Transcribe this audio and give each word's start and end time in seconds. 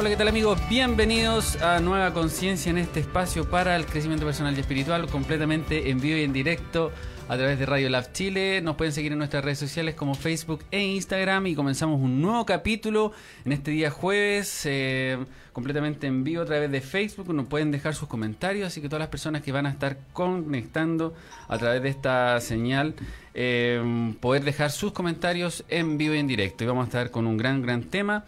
Hola, 0.00 0.08
¿qué 0.08 0.16
tal 0.16 0.28
amigos? 0.28 0.58
Bienvenidos 0.70 1.60
a 1.60 1.78
Nueva 1.78 2.14
Conciencia 2.14 2.70
en 2.70 2.78
este 2.78 3.00
espacio 3.00 3.50
para 3.50 3.76
el 3.76 3.84
crecimiento 3.84 4.24
personal 4.24 4.56
y 4.56 4.60
espiritual, 4.60 5.06
completamente 5.08 5.90
en 5.90 6.00
vivo 6.00 6.16
y 6.16 6.22
en 6.22 6.32
directo 6.32 6.90
a 7.28 7.36
través 7.36 7.58
de 7.58 7.66
Radio 7.66 7.90
Lab 7.90 8.10
Chile. 8.10 8.62
Nos 8.62 8.76
pueden 8.76 8.94
seguir 8.94 9.12
en 9.12 9.18
nuestras 9.18 9.44
redes 9.44 9.58
sociales 9.58 9.94
como 9.94 10.14
Facebook 10.14 10.64
e 10.70 10.80
Instagram 10.82 11.48
y 11.48 11.54
comenzamos 11.54 12.00
un 12.00 12.22
nuevo 12.22 12.46
capítulo 12.46 13.12
en 13.44 13.52
este 13.52 13.72
día 13.72 13.90
jueves, 13.90 14.62
eh, 14.64 15.18
completamente 15.52 16.06
en 16.06 16.24
vivo 16.24 16.44
a 16.44 16.46
través 16.46 16.70
de 16.70 16.80
Facebook. 16.80 17.34
Nos 17.34 17.46
pueden 17.48 17.70
dejar 17.70 17.94
sus 17.94 18.08
comentarios, 18.08 18.68
así 18.68 18.80
que 18.80 18.88
todas 18.88 19.00
las 19.00 19.10
personas 19.10 19.42
que 19.42 19.52
van 19.52 19.66
a 19.66 19.70
estar 19.70 19.98
conectando 20.14 21.12
a 21.46 21.58
través 21.58 21.82
de 21.82 21.90
esta 21.90 22.40
señal, 22.40 22.94
eh, 23.34 24.14
poder 24.18 24.44
dejar 24.44 24.70
sus 24.70 24.92
comentarios 24.92 25.62
en 25.68 25.98
vivo 25.98 26.14
y 26.14 26.20
en 26.20 26.26
directo. 26.26 26.64
Y 26.64 26.68
vamos 26.68 26.84
a 26.84 26.86
estar 26.86 27.10
con 27.10 27.26
un 27.26 27.36
gran, 27.36 27.60
gran 27.60 27.82
tema. 27.82 28.24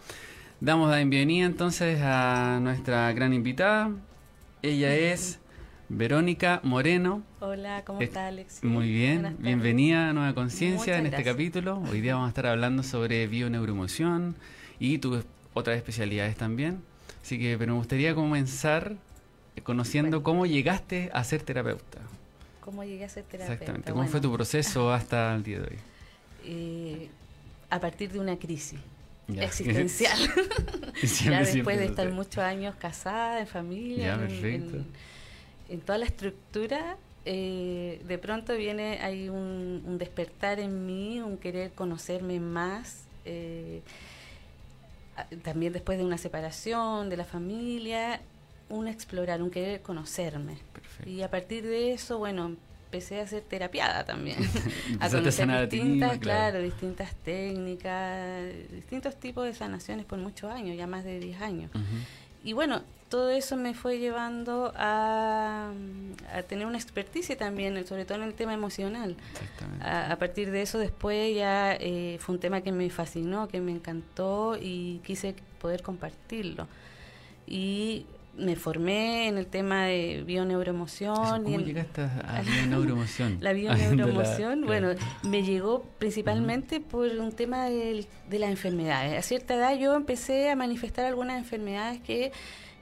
Damos 0.63 0.89
la 0.89 0.95
bienvenida 0.95 1.45
entonces 1.45 1.99
a 2.01 2.57
nuestra 2.61 3.11
gran 3.11 3.33
invitada. 3.33 3.91
Ella 4.61 4.95
es 4.95 5.39
Verónica 5.89 6.61
Moreno. 6.63 7.21
Hola, 7.41 7.83
¿cómo 7.83 7.99
está 7.99 8.27
Alex? 8.27 8.63
Muy 8.63 8.89
bien, 8.89 9.35
bienvenida 9.39 10.07
a 10.07 10.13
Nueva 10.13 10.33
Conciencia 10.33 10.97
en 10.97 11.07
este 11.07 11.21
capítulo. 11.21 11.83
Hoy 11.91 11.99
día 11.99 12.13
vamos 12.13 12.27
a 12.27 12.29
estar 12.29 12.47
hablando 12.47 12.81
sobre 12.81 13.27
bioneuroemoción 13.27 14.37
y 14.79 14.99
tus 14.99 15.25
otras 15.53 15.75
especialidades 15.75 16.37
también. 16.37 16.81
Así 17.21 17.37
que, 17.37 17.57
pero 17.57 17.73
me 17.73 17.79
gustaría 17.79 18.15
comenzar 18.15 18.95
conociendo 19.63 20.23
cómo 20.23 20.45
llegaste 20.45 21.09
a 21.13 21.25
ser 21.25 21.41
terapeuta. 21.41 21.99
¿Cómo 22.61 22.85
llegué 22.85 23.03
a 23.03 23.09
ser 23.09 23.25
terapeuta? 23.25 23.51
Exactamente, 23.51 23.91
¿cómo 23.91 24.07
fue 24.07 24.21
tu 24.21 24.31
proceso 24.31 24.93
hasta 24.93 25.35
el 25.35 25.43
día 25.43 25.59
de 25.59 25.65
hoy? 25.65 25.77
Eh, 26.45 27.09
a 27.69 27.79
partir 27.79 28.11
de 28.11 28.19
una 28.19 28.37
crisis 28.37 28.77
existencial. 29.27 30.17
ya 31.23 31.39
después 31.39 31.77
de 31.79 31.85
estar 31.85 32.11
muchos 32.11 32.39
años 32.39 32.75
casada, 32.75 33.39
en 33.39 33.47
familia, 33.47 34.19
en, 35.69 35.81
toda 35.81 35.97
la 35.97 36.05
estructura, 36.05 36.97
eh, 37.25 38.01
de 38.05 38.17
pronto 38.17 38.55
viene, 38.55 38.99
hay 39.01 39.29
un, 39.29 39.97
despertar 39.97 40.59
en 40.59 40.85
mí, 40.85 41.19
un 41.21 41.37
querer 41.37 41.71
conocerme 41.71 42.39
más. 42.39 43.05
Eh, 43.25 43.81
también 45.43 45.73
después 45.73 45.97
de 45.97 46.03
una 46.03 46.17
separación 46.17 47.09
de 47.09 47.17
la 47.17 47.25
familia, 47.25 48.19
un 48.69 48.87
explorar, 48.87 49.41
un 49.41 49.51
querer 49.51 49.81
conocerme. 49.81 50.57
Y 51.05 51.21
a 51.21 51.29
partir 51.29 51.63
de 51.63 51.93
eso, 51.93 52.17
bueno, 52.17 52.55
empecé 52.93 53.19
a 53.21 53.27
ser 53.27 53.41
terapiada 53.41 54.05
también. 54.05 54.37
a 54.99 55.09
conocer 55.09 55.67
distintas, 55.67 56.19
claro. 56.19 56.61
distintas 56.61 57.15
técnicas, 57.15 58.43
distintos 58.71 59.15
tipos 59.15 59.45
de 59.45 59.53
sanaciones 59.55 60.05
por 60.05 60.19
muchos 60.19 60.51
años, 60.51 60.77
ya 60.77 60.85
más 60.85 61.03
de 61.03 61.19
10 61.19 61.41
años. 61.41 61.71
Y 62.43 62.53
bueno, 62.53 62.83
todo 63.09 63.31
eso 63.31 63.57
me 63.57 63.73
fue 63.73 63.97
llevando 63.97 64.71
a, 64.75 65.71
tener 66.47 66.67
una 66.67 66.77
experticia 66.77 67.35
también, 67.35 67.83
sobre 67.87 68.05
todo 68.05 68.19
en 68.19 68.25
el 68.25 68.35
tema 68.35 68.53
emocional. 68.53 69.15
A, 69.81 70.11
a, 70.11 70.15
partir 70.17 70.51
de 70.51 70.61
eso 70.61 70.77
después 70.77 71.35
ya 71.35 71.73
eh, 71.73 72.17
fue 72.19 72.35
un 72.35 72.41
tema 72.41 72.61
que 72.61 72.71
me 72.71 72.89
fascinó, 72.91 73.47
que 73.47 73.59
me 73.59 73.71
encantó 73.71 74.55
y 74.61 75.01
quise 75.03 75.33
poder 75.59 75.81
compartirlo. 75.81 76.67
Y 77.47 78.05
me 78.35 78.55
formé 78.55 79.27
en 79.27 79.37
el 79.37 79.47
tema 79.47 79.85
de 79.85 80.23
bioneuroemoción. 80.25 81.43
¿Cómo 81.43 81.59
llegaste 81.59 82.01
a 82.01 82.41
bioneuroemoción? 82.45 83.37
la 83.41 83.53
bioneuroemoción, 83.53 84.65
bueno, 84.65 84.89
me 85.23 85.43
llegó 85.43 85.83
principalmente 85.99 86.79
por 86.79 87.07
un 87.07 87.31
tema 87.31 87.65
de, 87.65 88.05
de 88.29 88.39
las 88.39 88.49
enfermedades. 88.49 89.17
A 89.17 89.21
cierta 89.21 89.55
edad 89.55 89.77
yo 89.77 89.95
empecé 89.95 90.49
a 90.49 90.55
manifestar 90.55 91.05
algunas 91.05 91.37
enfermedades 91.37 92.01
que 92.01 92.31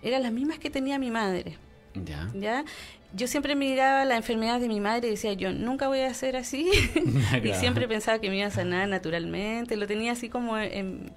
eran 0.02 0.24
las 0.24 0.32
mismas 0.32 0.60
que 0.60 0.70
tenía 0.70 0.98
mi 1.00 1.12
madre. 1.12 1.58
Ya. 1.94 2.30
¿Ya? 2.34 2.66
Yo 3.14 3.28
siempre 3.28 3.56
miraba 3.56 4.06
la 4.06 4.16
enfermedad 4.16 4.62
de 4.62 4.70
mi 4.70 4.80
madre 4.80 5.10
y 5.10 5.12
decía, 5.12 5.34
yo 5.34 5.52
nunca 5.52 5.90
voy 5.90 6.00
a 6.00 6.14
ser 6.14 6.38
así. 6.38 6.70
y 7.44 7.54
siempre 7.56 7.88
pensaba 7.88 8.20
que 8.20 8.30
me 8.30 8.38
iba 8.38 8.48
a 8.48 8.52
sanar 8.52 8.88
naturalmente. 8.88 9.76
Lo 9.76 9.86
tenía 9.86 10.14
así 10.14 10.30
como 10.30 10.58
en, 10.58 11.12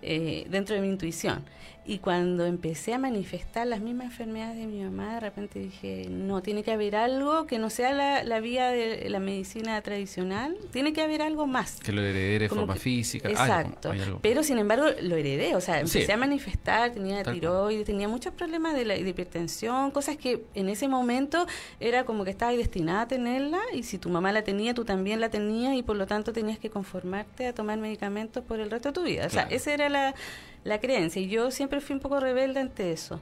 eh, 0.00 0.46
dentro 0.48 0.74
de 0.74 0.80
mi 0.80 0.88
intuición. 0.88 1.44
Y 1.86 1.98
cuando 1.98 2.46
empecé 2.46 2.94
a 2.94 2.98
manifestar 2.98 3.66
las 3.66 3.80
mismas 3.80 4.06
enfermedades 4.06 4.56
de 4.56 4.66
mi 4.66 4.82
mamá, 4.82 5.14
de 5.14 5.20
repente 5.20 5.58
dije, 5.58 6.06
no, 6.08 6.42
tiene 6.42 6.62
que 6.62 6.72
haber 6.72 6.96
algo 6.96 7.46
que 7.46 7.58
no 7.58 7.68
sea 7.68 7.92
la, 8.22 8.40
vía 8.40 8.68
de 8.68 9.08
la 9.10 9.20
medicina 9.20 9.80
tradicional, 9.82 10.56
tiene 10.72 10.94
que 10.94 11.02
haber 11.02 11.20
algo 11.20 11.46
más. 11.46 11.80
Que 11.80 11.92
lo 11.92 12.00
heredé 12.00 12.38
de 12.38 12.48
forma 12.48 12.76
física. 12.76 13.28
Exacto. 13.28 13.92
Pero 14.22 14.42
sin 14.42 14.58
embargo 14.58 14.86
lo 15.02 15.16
heredé, 15.16 15.56
o 15.56 15.60
sea, 15.60 15.80
empecé 15.80 16.10
a 16.10 16.16
manifestar, 16.16 16.92
tenía 16.92 17.22
tiroides, 17.22 17.84
tenía 17.84 18.08
muchos 18.08 18.32
problemas 18.32 18.74
de, 18.74 18.86
la, 18.86 18.96
hipertensión, 18.96 19.90
cosas 19.90 20.16
que 20.16 20.42
en 20.54 20.70
ese 20.70 20.88
momento 20.88 21.46
era 21.80 22.04
como 22.04 22.24
que 22.24 22.30
estabas 22.30 22.56
destinada 22.56 23.02
a 23.02 23.08
tenerla 23.08 23.60
y 23.74 23.82
si 23.82 23.98
tu 23.98 24.08
mamá 24.08 24.32
la 24.32 24.42
tenía, 24.42 24.72
tú 24.72 24.86
también 24.86 25.20
la 25.20 25.28
tenías 25.28 25.74
y 25.74 25.82
por 25.82 25.96
lo 25.96 26.06
tanto 26.06 26.32
tenías 26.32 26.58
que 26.58 26.70
conformarte 26.70 27.46
a 27.46 27.54
tomar 27.54 27.78
medicamentos 27.78 28.42
por 28.42 28.58
el 28.60 28.70
resto 28.70 28.88
de 28.88 28.92
tu 28.94 29.02
vida. 29.02 29.26
O 29.26 29.30
sea, 29.30 29.42
esa 29.50 29.74
era 29.74 29.90
la 29.90 30.14
la 30.64 30.80
creencia. 30.80 31.20
Y 31.20 31.28
yo 31.28 31.50
siempre 31.50 31.80
fui 31.80 31.94
un 31.94 32.00
poco 32.00 32.18
rebelde 32.18 32.60
ante 32.60 32.90
eso. 32.90 33.20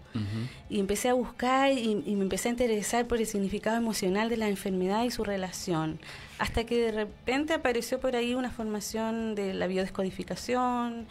Y 0.71 0.81
empecé 0.81 1.09
a 1.09 1.15
buscar 1.15 1.73
y, 1.73 1.95
me 1.95 2.23
empecé 2.23 2.49
a 2.49 2.53
interesar 2.53 3.07
por 3.07 3.19
el 3.19 3.27
significado 3.27 3.77
emocional 3.77 4.29
de 4.29 4.37
la 4.37 4.49
enfermedad 4.49 5.05
y 5.05 5.11
su 5.11 5.25
relación. 5.25 5.99
Hasta 6.39 6.65
que 6.65 6.79
de 6.81 6.93
repente 6.93 7.53
apareció 7.53 8.01
por 8.01 8.17
ahí 8.17 8.35
una 8.35 8.51
formación 8.51 9.35
de 9.35 9.55
la 9.55 9.67
biodescodificación. 9.67 11.07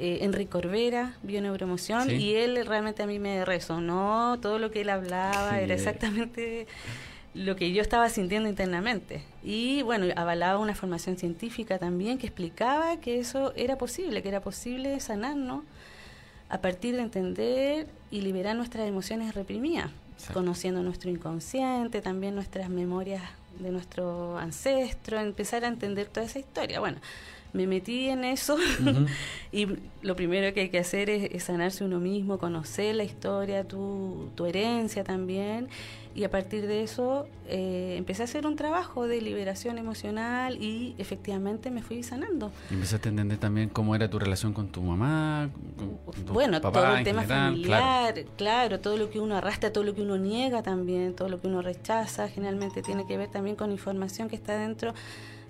Eh, 0.00 0.18
Enrique 0.22 0.50
Corvera, 0.50 1.16
bioneuroemoción, 1.24 2.08
y 2.08 2.34
él 2.34 2.64
realmente 2.64 3.02
a 3.02 3.06
mí 3.06 3.18
me 3.18 3.44
resonó, 3.44 4.38
todo 4.40 4.60
lo 4.60 4.70
que 4.70 4.82
él 4.82 4.90
hablaba 4.90 5.58
era 5.58 5.74
exactamente 5.74 6.68
lo 7.34 7.56
que 7.56 7.72
yo 7.72 7.82
estaba 7.82 8.08
sintiendo 8.08 8.48
internamente. 8.48 9.22
Y 9.42 9.82
bueno, 9.82 10.06
avalaba 10.16 10.58
una 10.58 10.74
formación 10.74 11.16
científica 11.16 11.78
también 11.78 12.18
que 12.18 12.26
explicaba 12.26 12.98
que 12.98 13.18
eso 13.18 13.52
era 13.54 13.78
posible, 13.78 14.22
que 14.22 14.28
era 14.28 14.40
posible 14.40 14.98
sanarnos 15.00 15.64
a 16.48 16.60
partir 16.60 16.96
de 16.96 17.02
entender 17.02 17.86
y 18.10 18.22
liberar 18.22 18.56
nuestras 18.56 18.88
emociones 18.88 19.34
reprimidas, 19.34 19.90
conociendo 20.32 20.82
nuestro 20.82 21.10
inconsciente, 21.10 22.00
también 22.00 22.34
nuestras 22.34 22.70
memorias 22.70 23.22
de 23.58 23.70
nuestro 23.70 24.38
ancestro, 24.38 25.20
empezar 25.20 25.64
a 25.64 25.68
entender 25.68 26.06
toda 26.08 26.26
esa 26.26 26.38
historia. 26.38 26.80
Bueno, 26.80 26.98
me 27.52 27.66
metí 27.66 28.08
en 28.08 28.24
eso 28.24 28.56
y 29.52 29.66
lo 30.02 30.16
primero 30.16 30.52
que 30.54 30.60
hay 30.60 30.68
que 30.68 30.78
hacer 30.78 31.10
es, 31.10 31.42
sanarse 31.42 31.84
uno 31.84 32.00
mismo, 32.00 32.38
conocer 32.38 32.94
la 32.94 33.04
historia, 33.04 33.64
tu, 33.64 34.30
tu 34.34 34.46
herencia 34.46 35.04
también 35.04 35.68
y 36.18 36.24
a 36.24 36.30
partir 36.30 36.66
de 36.66 36.82
eso 36.82 37.28
eh, 37.46 37.94
empecé 37.96 38.22
a 38.22 38.24
hacer 38.24 38.44
un 38.44 38.56
trabajo 38.56 39.06
de 39.06 39.20
liberación 39.20 39.78
emocional 39.78 40.60
y 40.60 40.96
efectivamente 40.98 41.70
me 41.70 41.80
fui 41.80 42.02
sanando. 42.02 42.50
¿Y 42.72 42.74
empezaste 42.74 43.08
a 43.08 43.10
entender 43.10 43.38
también 43.38 43.68
cómo 43.68 43.94
era 43.94 44.10
tu 44.10 44.18
relación 44.18 44.52
con 44.52 44.68
tu 44.68 44.82
mamá? 44.82 45.48
bueno, 46.32 46.60
todo 46.60 46.96
el 46.96 47.04
tema 47.04 47.22
familiar, 47.22 48.24
claro. 48.36 48.80
todo 48.80 48.96
lo 48.96 49.10
que 49.10 49.20
uno 49.20 49.36
arrastra, 49.36 49.72
todo 49.72 49.84
lo 49.84 49.94
que 49.94 50.02
uno 50.02 50.16
niega 50.16 50.62
también, 50.64 51.14
todo 51.14 51.28
lo 51.28 51.40
que 51.40 51.46
uno 51.46 51.62
rechaza, 51.62 52.28
generalmente 52.28 52.82
tiene 52.82 53.06
que 53.06 53.16
ver 53.16 53.30
también 53.30 53.54
con 53.54 53.70
información 53.70 54.28
que 54.28 54.34
está 54.34 54.58
dentro 54.58 54.94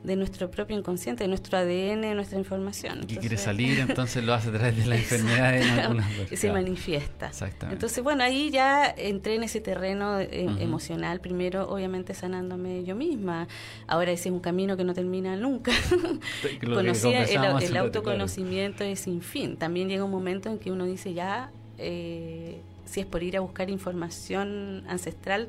de 0.04 0.16
nuestro 0.16 0.50
propio 0.50 0.78
inconsciente, 0.78 1.24
de 1.24 1.28
nuestro 1.28 1.58
ADN, 1.58 2.02
de 2.02 2.14
nuestra 2.14 2.38
información. 2.38 3.00
y 3.08 3.16
quiere 3.16 3.36
salir, 3.36 3.78
entonces 3.88 4.24
lo 4.24 4.32
hace 4.32 4.48
a 4.48 4.52
través 4.52 4.76
de 4.76 4.86
la 4.86 4.96
enfermedad 4.96 5.56
en 5.56 5.68
algunas 5.68 6.06
Se 6.34 6.52
manifiesta. 6.52 7.28
Exactamente. 7.28 7.74
Entonces, 7.74 8.02
bueno, 8.02 8.22
ahí 8.22 8.50
ya 8.50 8.86
entré 8.86 9.34
en 9.34 9.42
ese 9.42 9.60
terreno 9.60 10.20
eh, 10.20 10.46
emocional, 10.60 11.20
primero 11.20 11.68
obviamente 11.68 12.14
sanándome 12.14 12.84
yo 12.84 12.94
misma. 12.94 13.48
Ahora 13.86 14.12
ese 14.12 14.28
es 14.28 14.32
un 14.32 14.40
camino 14.40 14.76
que 14.76 14.84
no 14.84 14.94
termina 14.94 15.36
nunca. 15.36 15.72
Conocía 16.64 17.24
el, 17.24 17.76
autoconocimiento 17.76 18.84
es 18.84 19.00
sin 19.00 19.20
fin. 19.22 19.56
También 19.56 19.88
llega 19.88 20.04
un 20.04 20.10
momento 20.10 20.48
en 20.48 20.58
que 20.58 20.70
uno 20.70 20.84
dice 20.84 21.12
ya, 21.12 21.50
eh, 21.78 22.60
si 22.84 23.00
es 23.00 23.06
por 23.06 23.22
ir 23.22 23.36
a 23.36 23.40
buscar 23.40 23.70
información 23.70 24.84
ancestral, 24.88 25.48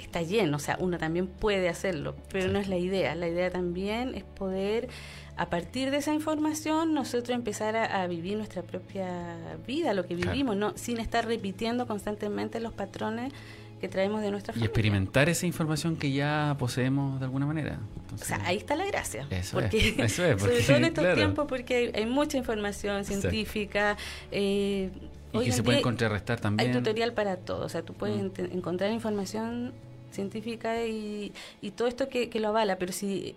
está 0.00 0.22
lleno, 0.22 0.56
o 0.56 0.60
sea, 0.60 0.76
uno 0.80 0.98
también 0.98 1.26
puede 1.26 1.68
hacerlo, 1.68 2.16
pero 2.30 2.50
no 2.52 2.58
es 2.58 2.68
la 2.68 2.76
idea. 2.76 3.14
La 3.14 3.28
idea 3.28 3.50
también 3.50 4.14
es 4.14 4.24
poder, 4.24 4.88
a 5.36 5.48
partir 5.50 5.90
de 5.90 5.98
esa 5.98 6.14
información, 6.14 6.94
nosotros 6.94 7.36
empezar 7.36 7.76
a, 7.76 8.06
vivir 8.06 8.36
nuestra 8.36 8.62
propia 8.62 9.36
vida, 9.66 9.94
lo 9.94 10.06
que 10.06 10.14
vivimos, 10.14 10.56
no 10.56 10.76
sin 10.76 10.98
estar 10.98 11.26
repitiendo 11.26 11.86
constantemente 11.86 12.60
los 12.60 12.72
patrones 12.72 13.32
que 13.80 13.88
traemos 13.88 14.20
de 14.20 14.30
nuestra 14.30 14.52
familia. 14.52 14.66
Y 14.66 14.68
experimentar 14.68 15.28
esa 15.28 15.46
información 15.46 15.96
que 15.96 16.12
ya 16.12 16.54
poseemos 16.58 17.18
de 17.18 17.24
alguna 17.24 17.46
manera. 17.46 17.78
o 18.14 18.18
sea, 18.18 18.40
ahí 18.44 18.58
está 18.58 18.76
la 18.76 18.84
gracia. 18.84 19.26
Eso 19.30 19.58
porque, 19.58 19.88
es. 19.96 19.98
Eso 19.98 20.24
es 20.24 20.40
sobre 20.40 20.62
todo 20.62 20.76
en 20.76 20.84
estos 20.84 21.14
tiempos, 21.14 21.46
porque 21.48 21.90
hay, 21.94 22.06
mucha 22.06 22.36
información 22.36 23.04
científica. 23.04 23.96
Eh, 24.30 24.90
y 25.32 25.38
que 25.44 25.52
se 25.52 25.62
puede 25.62 25.80
contrarrestar 25.80 26.40
también. 26.40 26.68
Hay 26.68 26.76
tutorial 26.76 27.12
para 27.14 27.36
todo. 27.36 27.64
O 27.64 27.68
sea, 27.68 27.82
tú 27.82 27.94
puedes 27.94 28.22
mm. 28.22 28.52
encontrar 28.52 28.92
información 28.92 29.72
científica 30.10 30.84
y, 30.84 31.32
y 31.60 31.70
todo 31.72 31.88
esto 31.88 32.08
que, 32.08 32.28
que, 32.28 32.40
lo 32.40 32.48
avala, 32.48 32.76
pero 32.76 32.92
si 32.92 33.34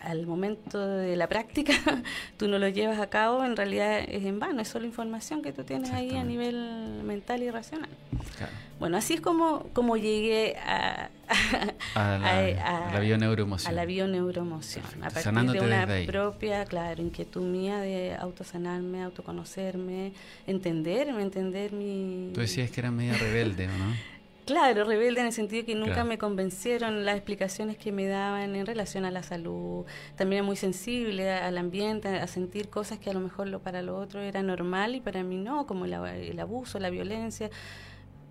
al 0.00 0.26
momento 0.26 0.86
de 0.86 1.16
la 1.16 1.28
práctica 1.28 1.72
tú 2.36 2.48
no 2.48 2.58
lo 2.58 2.68
llevas 2.68 2.98
a 2.98 3.08
cabo, 3.08 3.44
en 3.44 3.56
realidad 3.56 4.00
es 4.00 4.24
en 4.24 4.38
vano, 4.38 4.62
es 4.62 4.68
solo 4.68 4.86
información 4.86 5.42
que 5.42 5.52
tú 5.52 5.64
tienes 5.64 5.90
ahí 5.90 6.16
a 6.16 6.24
nivel 6.24 7.02
mental 7.04 7.42
y 7.42 7.50
racional. 7.50 7.90
Bueno, 8.78 8.96
así 8.96 9.12
es 9.14 9.20
como, 9.20 9.64
como 9.74 9.98
llegué 9.98 10.56
a, 10.56 11.10
a, 11.94 12.90
la, 12.92 13.00
bioneuroemoción. 13.00 13.70
A 13.70 13.74
la 13.74 13.84
bioneuroemoción, 13.84 14.84
a 15.02 15.10
partir 15.10 15.32
de 15.32 15.60
una 15.60 15.86
propia, 16.06 16.64
claro, 16.64 17.02
inquietud 17.02 17.42
mía 17.42 17.78
de 17.78 18.16
autosanarme, 18.18 19.02
autoconocerme, 19.02 20.12
entenderme, 20.46 21.22
entender 21.22 21.72
mi... 21.72 22.30
Tú 22.32 22.40
decías 22.40 22.70
que 22.70 22.80
era 22.80 22.90
media 22.90 23.18
rebelde, 23.18 23.66
no? 23.66 23.94
Claro, 24.50 24.82
rebelde 24.82 25.20
en 25.20 25.26
el 25.26 25.32
sentido 25.32 25.64
que 25.64 25.76
nunca 25.76 26.02
me 26.02 26.18
convencieron 26.18 27.04
las 27.04 27.14
explicaciones 27.14 27.76
que 27.76 27.92
me 27.92 28.08
daban 28.08 28.56
en 28.56 28.66
relación 28.66 29.04
a 29.04 29.12
la 29.12 29.22
salud. 29.22 29.84
También 30.16 30.38
era 30.38 30.46
muy 30.46 30.56
sensible 30.56 31.30
al 31.30 31.56
ambiente, 31.56 32.08
a 32.08 32.26
sentir 32.26 32.68
cosas 32.68 32.98
que 32.98 33.10
a 33.10 33.12
lo 33.12 33.20
mejor 33.20 33.46
lo, 33.46 33.60
para 33.60 33.80
lo 33.80 33.96
otro 33.96 34.20
era 34.20 34.42
normal 34.42 34.96
y 34.96 35.00
para 35.00 35.22
mí 35.22 35.36
no, 35.36 35.68
como 35.68 35.84
el, 35.84 36.40
abuso, 36.40 36.80
la 36.80 36.90
violencia. 36.90 37.48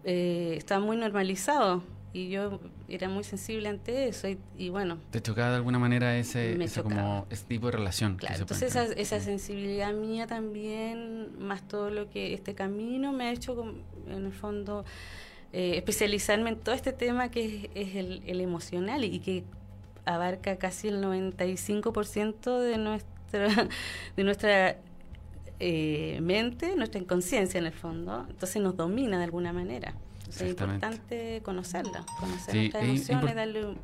Eh, 0.03 0.55
estaba 0.57 0.81
muy 0.81 0.97
normalizado 0.97 1.83
y 2.11 2.27
yo 2.27 2.59
era 2.89 3.07
muy 3.07 3.23
sensible 3.23 3.69
ante 3.69 4.09
eso 4.09 4.27
y, 4.57 4.69
bueno 4.69 4.97
te 5.11 5.21
chocaba 5.21 5.51
de 5.51 5.55
alguna 5.57 5.77
manera 5.77 6.17
ese, 6.17 6.57
como 6.81 7.27
ese 7.29 7.45
tipo 7.45 7.67
de 7.67 7.73
relación 7.73 8.15
claro 8.15 8.39
entonces 8.39 8.75
esa, 8.75 8.85
esa, 8.93 9.19
sensibilidad 9.19 9.93
mía 9.93 10.25
también 10.25 11.37
más 11.37 11.67
todo 11.67 11.91
lo 11.91 12.09
que 12.09 12.33
este 12.33 12.55
camino 12.55 13.11
me 13.11 13.25
ha 13.25 13.31
hecho 13.31 13.75
en 14.07 14.25
el 14.25 14.33
fondo 14.33 14.85
eh, 15.51 15.77
especializarme 15.77 16.51
en 16.51 16.57
todo 16.57 16.75
este 16.75 16.93
tema 16.93 17.29
que 17.29 17.71
es, 17.73 17.95
el, 17.95 18.41
emocional 18.41 19.03
y, 19.03 19.19
que 19.19 19.43
abarca 20.05 20.57
casi 20.57 20.89
el 20.89 21.03
95% 21.03 22.59
de 22.59 22.77
nuestra, 22.77 23.67
de 24.15 24.23
nuestra 24.23 24.77
eh, 25.59 26.19
mente, 26.21 26.75
nuestra 26.75 27.01
inconsciencia 27.01 27.57
en 27.57 27.65
el 27.65 27.73
fondo. 27.73 28.27
Entonces 28.29 28.61
nos 28.61 28.77
domina 28.77 29.17
de 29.17 29.23
alguna 29.23 29.51
manera. 29.51 29.95
es 30.29 30.41
importante 30.41 31.41
conocerla, 31.43 32.05
conocer 32.19 32.55
nuestras 32.55 32.83
emociones, 32.83 33.35
darle 33.35 33.75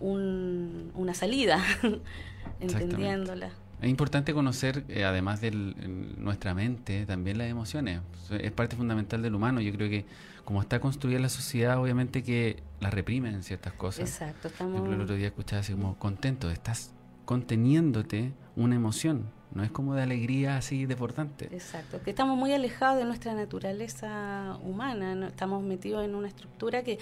un, 0.00 0.92
una 0.94 1.14
salida, 1.14 1.60
entendiéndola. 2.60 3.50
Es 3.80 3.90
importante 3.90 4.32
conocer, 4.32 4.84
eh, 4.88 5.04
además 5.04 5.40
de 5.40 5.50
nuestra 5.50 6.54
mente, 6.54 7.04
también 7.04 7.38
las 7.38 7.48
emociones. 7.48 8.00
Es 8.30 8.52
parte 8.52 8.74
fundamental 8.76 9.22
del 9.22 9.34
humano. 9.34 9.60
Yo 9.60 9.72
creo 9.72 9.90
que 9.90 10.06
como 10.44 10.62
está 10.62 10.80
construida 10.80 11.18
la 11.18 11.28
sociedad, 11.28 11.78
obviamente 11.78 12.22
que 12.22 12.62
la 12.80 12.90
reprimen 12.90 13.42
ciertas 13.42 13.74
cosas. 13.74 14.08
Exacto. 14.08 14.48
Estamos... 14.48 14.86
Yo 14.86 14.94
el 14.94 15.00
otro 15.00 15.16
día 15.16 15.26
escuchaba 15.26 15.60
así 15.60 15.72
como 15.72 15.98
contento, 15.98 16.50
estás 16.50 16.92
conteniéndote 17.26 18.32
una 18.54 18.76
emoción, 18.76 19.26
no 19.52 19.62
es 19.62 19.70
como 19.70 19.94
de 19.94 20.02
alegría 20.02 20.56
así 20.56 20.86
deportante. 20.86 21.46
Exacto, 21.52 22.00
que 22.02 22.10
estamos 22.10 22.38
muy 22.38 22.52
alejados 22.52 22.98
de 22.98 23.04
nuestra 23.04 23.34
naturaleza 23.34 24.58
humana, 24.62 25.14
¿no? 25.14 25.26
estamos 25.26 25.62
metidos 25.62 26.04
en 26.04 26.14
una 26.14 26.28
estructura 26.28 26.82
que, 26.82 26.98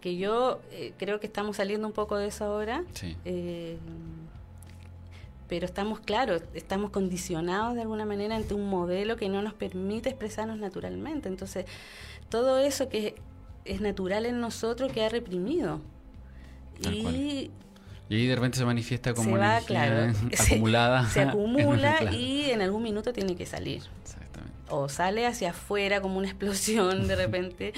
que 0.00 0.16
yo 0.16 0.60
eh, 0.70 0.92
creo 0.96 1.20
que 1.20 1.26
estamos 1.26 1.56
saliendo 1.56 1.86
un 1.86 1.92
poco 1.92 2.16
de 2.16 2.28
eso 2.28 2.44
ahora. 2.44 2.84
Sí. 2.94 3.16
Eh, 3.24 3.78
pero 5.48 5.66
estamos, 5.66 6.00
claro, 6.00 6.40
estamos 6.54 6.90
condicionados 6.90 7.74
de 7.74 7.82
alguna 7.82 8.04
manera 8.04 8.36
ante 8.36 8.54
un 8.54 8.68
modelo 8.68 9.16
que 9.16 9.28
no 9.28 9.42
nos 9.42 9.54
permite 9.54 10.08
expresarnos 10.08 10.58
naturalmente. 10.58 11.28
Entonces, 11.28 11.66
todo 12.28 12.58
eso 12.58 12.88
que 12.88 13.14
es 13.64 13.80
natural 13.80 14.26
en 14.26 14.40
nosotros 14.40 14.92
queda 14.92 15.08
reprimido. 15.08 15.80
y, 16.80 17.50
y 18.08 18.14
ahí 18.14 18.26
de 18.26 18.34
repente 18.34 18.58
se 18.58 18.64
manifiesta 18.64 19.14
como 19.14 19.36
energía 19.36 20.12
acumulada. 20.38 21.08
Se, 21.08 21.22
acumula 21.22 21.98
y 22.12 22.50
en 22.50 22.62
algún 22.62 22.82
minuto 22.82 23.12
tiene 23.12 23.36
que 23.36 23.46
salir. 23.46 23.82
Exactamente. 24.02 24.56
O 24.68 24.88
sale 24.88 25.26
hacia 25.26 25.50
afuera 25.50 26.00
como 26.00 26.18
una 26.18 26.28
explosión 26.28 27.06
de 27.08 27.16
repente, 27.16 27.72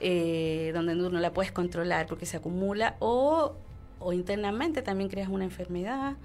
eh, 0.00 0.72
donde 0.74 0.94
no 0.94 1.10
la 1.10 1.32
puedes 1.32 1.52
controlar 1.52 2.06
porque 2.06 2.26
se 2.26 2.36
acumula, 2.36 2.96
o, 2.98 3.54
o 4.00 4.12
internamente 4.12 4.82
también 4.82 5.10
creas 5.10 5.28
una 5.28 5.44
enfermedad 5.44 6.16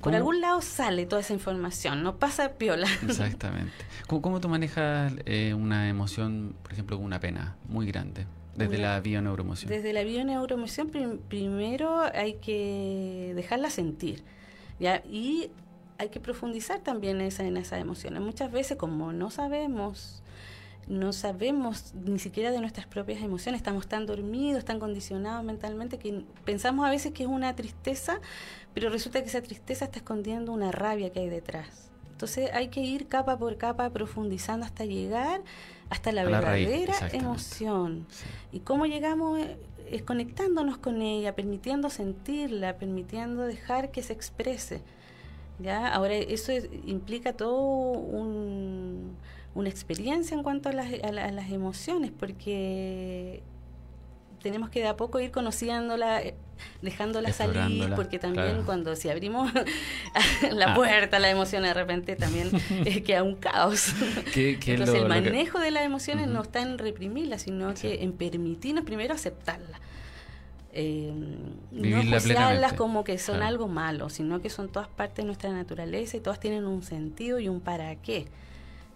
por 0.00 0.14
algún 0.14 0.40
lado 0.40 0.60
sale 0.62 1.06
toda 1.06 1.20
esa 1.20 1.32
información, 1.32 2.02
no 2.02 2.16
pasa 2.16 2.52
piola. 2.52 2.86
Exactamente. 3.02 3.72
¿Cómo, 4.06 4.40
tú 4.40 4.48
manejas 4.48 5.12
eh, 5.26 5.54
una 5.54 5.88
emoción, 5.88 6.54
por 6.62 6.72
ejemplo, 6.72 6.98
una 6.98 7.20
pena 7.20 7.56
muy 7.68 7.86
grande? 7.86 8.26
Desde 8.56 8.78
la 8.78 9.00
bioneuroemoción. 9.00 9.70
Desde 9.70 9.92
la 9.92 10.02
bioneuroemoción 10.02 10.90
primero 11.28 12.02
hay 12.12 12.34
que 12.34 13.32
dejarla 13.34 13.70
sentir. 13.70 14.22
¿ya? 14.78 15.02
Y 15.08 15.50
hay 15.98 16.08
que 16.08 16.18
profundizar 16.18 16.80
también 16.80 17.20
esa, 17.20 17.44
en 17.44 17.56
esas 17.56 17.80
emociones. 17.80 18.20
Muchas 18.20 18.50
veces 18.50 18.76
como 18.76 19.12
no 19.12 19.30
sabemos 19.30 20.22
no 20.86 21.12
sabemos 21.12 21.94
ni 21.94 22.18
siquiera 22.18 22.50
de 22.50 22.60
nuestras 22.60 22.86
propias 22.86 23.22
emociones, 23.22 23.60
estamos 23.60 23.86
tan 23.86 24.06
dormidos, 24.06 24.64
tan 24.64 24.80
condicionados 24.80 25.44
mentalmente 25.44 25.98
que 25.98 26.24
pensamos 26.44 26.86
a 26.86 26.90
veces 26.90 27.12
que 27.12 27.22
es 27.24 27.28
una 27.28 27.54
tristeza, 27.54 28.20
pero 28.74 28.90
resulta 28.90 29.22
que 29.22 29.28
esa 29.28 29.42
tristeza 29.42 29.84
está 29.84 29.98
escondiendo 29.98 30.52
una 30.52 30.72
rabia 30.72 31.10
que 31.10 31.20
hay 31.20 31.28
detrás. 31.28 31.90
Entonces 32.12 32.50
hay 32.52 32.68
que 32.68 32.80
ir 32.80 33.06
capa 33.06 33.38
por 33.38 33.56
capa 33.56 33.88
profundizando 33.90 34.66
hasta 34.66 34.84
llegar 34.84 35.42
hasta 35.90 36.12
la 36.12 36.24
verdadera 36.24 36.94
emoción. 37.12 38.06
¿Y 38.52 38.60
cómo 38.60 38.86
llegamos? 38.86 39.40
Es 39.90 40.02
conectándonos 40.02 40.78
con 40.78 41.02
ella, 41.02 41.34
permitiendo 41.34 41.90
sentirla, 41.90 42.76
permitiendo 42.76 43.42
dejar 43.42 43.90
que 43.90 44.02
se 44.02 44.12
exprese. 44.12 44.82
¿ya? 45.58 45.88
Ahora, 45.88 46.14
eso 46.14 46.52
implica 46.84 47.32
todo 47.32 47.58
un 47.92 49.16
una 49.54 49.68
experiencia 49.68 50.36
en 50.36 50.42
cuanto 50.42 50.68
a 50.68 50.72
las, 50.72 50.92
a, 51.02 51.10
las 51.12 51.50
emociones, 51.50 52.12
porque 52.16 53.42
tenemos 54.42 54.70
que 54.70 54.80
de 54.80 54.88
a 54.88 54.96
poco 54.96 55.20
ir 55.20 55.30
conociéndola, 55.30 56.22
eh, 56.22 56.34
dejándola 56.82 57.32
salir, 57.32 57.92
porque 57.94 58.18
también 58.18 58.62
cuando 58.64 58.96
si 58.96 59.08
abrimos 59.08 59.50
la 60.52 60.72
ah. 60.72 60.74
puerta 60.74 61.18
a 61.18 61.20
la 61.20 61.30
emoción 61.30 61.62
de 61.62 61.74
repente 61.74 62.16
también 62.16 62.50
es 62.84 63.02
queda 63.04 63.22
un 63.22 63.36
caos. 63.36 63.92
Entonces 64.34 64.94
el 64.94 65.08
manejo 65.08 65.58
de 65.58 65.70
las 65.70 65.84
emociones 65.84 66.28
no 66.28 66.42
está 66.42 66.62
en 66.62 66.78
reprimirla 66.78 67.38
sino 67.38 67.74
que 67.74 68.02
en 68.02 68.12
permitirnos 68.12 68.84
primero 68.84 69.14
aceptarla. 69.14 69.80
Eh, 70.72 71.12
no 71.72 72.02
juzgarlas 72.02 72.74
como 72.74 73.02
que 73.02 73.18
son 73.18 73.42
algo 73.42 73.66
malo, 73.66 74.08
sino 74.08 74.40
que 74.40 74.50
son 74.50 74.68
todas 74.68 74.88
partes 74.88 75.16
de 75.16 75.24
nuestra 75.24 75.50
naturaleza 75.50 76.16
y 76.16 76.20
todas 76.20 76.38
tienen 76.38 76.64
un 76.64 76.82
sentido 76.82 77.40
y 77.40 77.48
un 77.48 77.60
para 77.60 77.96
qué. 77.96 78.28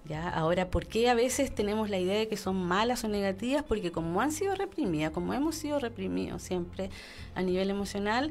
¿Ya? 0.07 0.29
Ahora, 0.29 0.69
¿por 0.69 0.87
qué 0.87 1.09
a 1.09 1.15
veces 1.15 1.55
tenemos 1.55 1.89
la 1.89 1.99
idea 1.99 2.19
de 2.19 2.29
que 2.29 2.37
son 2.37 2.57
malas 2.57 3.05
o 3.05 3.09
negativas? 3.09 3.63
Porque 3.63 3.91
como 3.91 4.21
han 4.21 4.33
sido 4.33 4.55
reprimidas, 4.55 5.13
como 5.13 5.33
hemos 5.33 5.55
sido 5.55 5.79
reprimidos 5.79 6.43
siempre 6.43 6.91
a 7.35 7.41
nivel 7.41 7.71
emocional, 7.71 8.31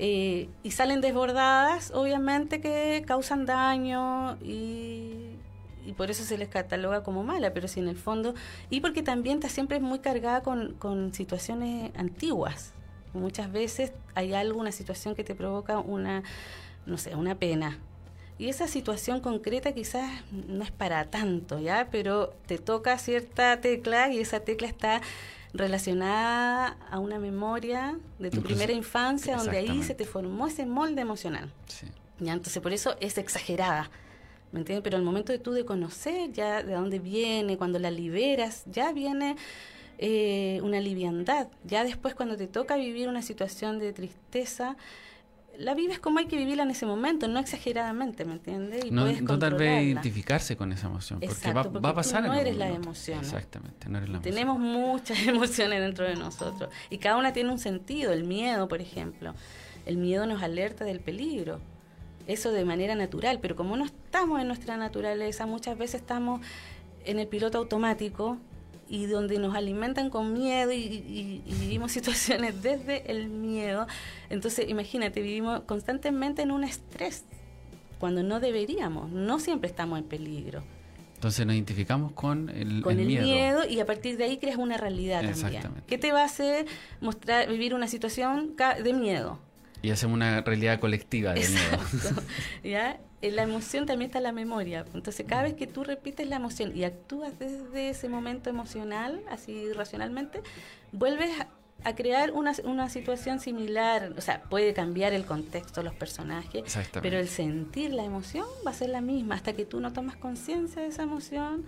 eh, 0.00 0.48
y 0.62 0.70
salen 0.70 1.00
desbordadas, 1.00 1.90
obviamente 1.90 2.60
que 2.60 3.02
causan 3.04 3.46
daño 3.46 4.36
y, 4.36 5.34
y, 5.84 5.92
por 5.96 6.08
eso 6.08 6.22
se 6.22 6.38
les 6.38 6.48
cataloga 6.48 7.02
como 7.02 7.24
mala, 7.24 7.52
pero 7.52 7.66
si 7.66 7.80
en 7.80 7.88
el 7.88 7.96
fondo, 7.96 8.34
y 8.70 8.80
porque 8.80 9.02
también 9.02 9.38
está 9.38 9.48
siempre 9.48 9.80
muy 9.80 9.98
cargada 9.98 10.44
con, 10.44 10.74
con 10.74 11.12
situaciones 11.14 11.90
antiguas. 11.96 12.74
Muchas 13.12 13.50
veces 13.50 13.92
hay 14.14 14.34
alguna 14.34 14.70
situación 14.70 15.16
que 15.16 15.24
te 15.24 15.34
provoca 15.34 15.80
una, 15.80 16.22
no 16.86 16.96
sé, 16.96 17.16
una 17.16 17.34
pena, 17.34 17.78
y 18.38 18.48
esa 18.48 18.68
situación 18.68 19.20
concreta 19.20 19.72
quizás 19.72 20.22
no 20.30 20.62
es 20.62 20.70
para 20.70 21.04
tanto, 21.10 21.58
¿ya? 21.58 21.88
Pero 21.90 22.34
te 22.46 22.58
toca 22.58 22.96
cierta 22.98 23.60
tecla 23.60 24.12
y 24.12 24.20
esa 24.20 24.40
tecla 24.40 24.68
está 24.68 25.02
relacionada 25.52 26.76
a 26.90 26.98
una 27.00 27.18
memoria 27.18 27.98
de 28.18 28.30
tu 28.30 28.42
primera 28.42 28.72
infancia, 28.72 29.36
donde 29.36 29.58
ahí 29.58 29.82
se 29.82 29.94
te 29.94 30.04
formó 30.04 30.46
ese 30.46 30.66
molde 30.66 31.02
emocional. 31.02 31.52
¿ya? 32.20 32.32
Entonces, 32.32 32.62
por 32.62 32.72
eso 32.72 32.96
es 33.00 33.18
exagerada. 33.18 33.90
¿Me 34.52 34.60
entiendes? 34.60 34.82
Pero 34.82 34.96
al 34.96 35.02
momento 35.02 35.32
de 35.32 35.38
tú 35.38 35.52
de 35.52 35.64
conocer 35.64 36.32
ya 36.32 36.62
de 36.62 36.74
dónde 36.74 37.00
viene, 37.00 37.58
cuando 37.58 37.78
la 37.78 37.90
liberas, 37.90 38.62
ya 38.66 38.92
viene 38.92 39.36
eh, 39.98 40.60
una 40.62 40.80
liviandad. 40.80 41.48
Ya 41.64 41.82
después, 41.82 42.14
cuando 42.14 42.36
te 42.36 42.46
toca 42.46 42.76
vivir 42.76 43.08
una 43.08 43.22
situación 43.22 43.78
de 43.78 43.92
tristeza, 43.92 44.76
la 45.58 45.74
vives 45.74 45.98
como 45.98 46.20
hay 46.20 46.26
que 46.26 46.36
vivirla 46.36 46.62
en 46.62 46.70
ese 46.70 46.86
momento, 46.86 47.26
no 47.26 47.40
exageradamente, 47.40 48.24
¿me 48.24 48.32
entiendes? 48.34 48.84
Y 48.84 48.90
no, 48.92 49.10
no 49.10 49.38
tal 49.38 49.54
vez 49.54 49.82
identificarse 49.82 50.56
con 50.56 50.72
esa 50.72 50.86
emoción, 50.86 51.20
porque, 51.20 51.52
va, 51.52 51.64
va, 51.64 51.90
a 51.90 51.94
pasar. 51.94 52.22
no 52.22 52.34
eres 52.34 52.56
la 52.56 52.68
emoción. 52.68 53.18
Exactamente, 53.18 53.88
no 53.88 53.98
eres 53.98 54.08
la 54.08 54.20
Tenemos 54.20 54.58
muchas 54.58 55.18
emociones 55.26 55.80
dentro 55.80 56.04
de 56.04 56.14
nosotros 56.14 56.70
y 56.90 56.98
cada 56.98 57.16
una 57.16 57.32
tiene 57.32 57.50
un 57.50 57.58
sentido. 57.58 58.12
El 58.12 58.24
miedo, 58.24 58.68
por 58.68 58.80
ejemplo, 58.80 59.34
el 59.84 59.96
miedo 59.96 60.26
nos 60.26 60.42
alerta 60.42 60.84
del 60.84 61.00
peligro. 61.00 61.60
Eso 62.28 62.52
de 62.52 62.64
manera 62.64 62.94
natural, 62.94 63.40
pero 63.40 63.56
como 63.56 63.76
no 63.76 63.84
estamos 63.84 64.40
en 64.40 64.46
nuestra 64.46 64.76
naturaleza, 64.76 65.46
muchas 65.46 65.76
veces 65.76 66.02
estamos 66.02 66.40
en 67.04 67.18
el 67.18 67.26
piloto 67.26 67.58
automático 67.58 68.38
y 68.88 69.06
donde 69.06 69.38
nos 69.38 69.54
alimentan 69.54 70.10
con 70.10 70.32
miedo 70.32 70.72
y, 70.72 71.42
vivimos 71.60 71.92
situaciones 71.98 72.62
desde 72.62 73.10
el 73.10 73.28
miedo. 73.28 73.86
Entonces, 74.30 74.68
imagínate, 74.68 75.20
vivimos 75.20 75.60
constantemente 75.60 76.42
en 76.42 76.50
un 76.50 76.64
estrés 76.64 77.24
cuando 77.98 78.22
no 78.22 78.40
deberíamos, 78.40 79.10
no 79.10 79.40
siempre 79.40 79.68
estamos 79.68 79.98
en 79.98 80.04
peligro. 80.04 80.62
Entonces 81.16 81.44
nos 81.44 81.56
identificamos 81.56 82.12
con 82.12 82.48
el, 82.48 82.80
con 82.80 82.96
el, 82.96 83.06
miedo. 83.06 83.64
y 83.68 83.80
a 83.80 83.86
partir 83.86 84.16
de 84.16 84.24
ahí 84.24 84.38
creas 84.38 84.56
una 84.56 84.76
realidad 84.76 85.28
también. 85.28 85.64
¿Qué 85.88 85.98
te 85.98 86.12
va 86.12 86.22
a 86.22 86.26
hacer 86.26 86.66
mostrar 87.00 87.48
vivir 87.48 87.74
una 87.74 87.88
situación 87.88 88.54
de 88.56 88.92
miedo? 88.92 89.40
Y 89.82 89.90
hacemos 89.90 90.14
una 90.14 90.40
realidad 90.40 90.80
colectiva 90.80 91.34
de 91.34 91.48
miedo. 91.48 92.22
¿Ya? 92.64 92.98
En 93.20 93.36
la 93.36 93.42
emoción 93.42 93.86
también 93.86 94.10
está 94.10 94.20
la 94.20 94.32
memoria. 94.32 94.84
Entonces, 94.94 95.26
cada 95.26 95.42
vez 95.42 95.54
que 95.54 95.66
tú 95.66 95.84
repites 95.84 96.28
la 96.28 96.36
emoción 96.36 96.76
y 96.76 96.84
actúas 96.84 97.38
desde 97.38 97.90
ese 97.90 98.08
momento 98.08 98.50
emocional, 98.50 99.20
así 99.30 99.72
racionalmente, 99.72 100.42
vuelves 100.92 101.30
a 101.84 101.94
crear 101.94 102.32
una, 102.32 102.52
una 102.64 102.88
situación 102.88 103.40
similar. 103.40 104.14
O 104.16 104.20
sea, 104.20 104.42
puede 104.42 104.74
cambiar 104.74 105.12
el 105.12 105.24
contexto, 105.24 105.82
los 105.82 105.94
personajes, 105.94 106.62
pero 107.00 107.18
el 107.18 107.28
sentir 107.28 107.92
la 107.92 108.04
emoción 108.04 108.46
va 108.66 108.72
a 108.72 108.74
ser 108.74 108.90
la 108.90 109.00
misma 109.00 109.36
hasta 109.36 109.52
que 109.52 109.64
tú 109.64 109.80
no 109.80 109.92
tomas 109.92 110.16
conciencia 110.16 110.82
de 110.82 110.88
esa 110.88 111.02
emoción, 111.02 111.64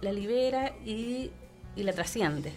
la 0.00 0.12
libera 0.12 0.72
y, 0.84 1.30
y 1.74 1.82
la 1.82 1.92
trasciende. 1.92 2.52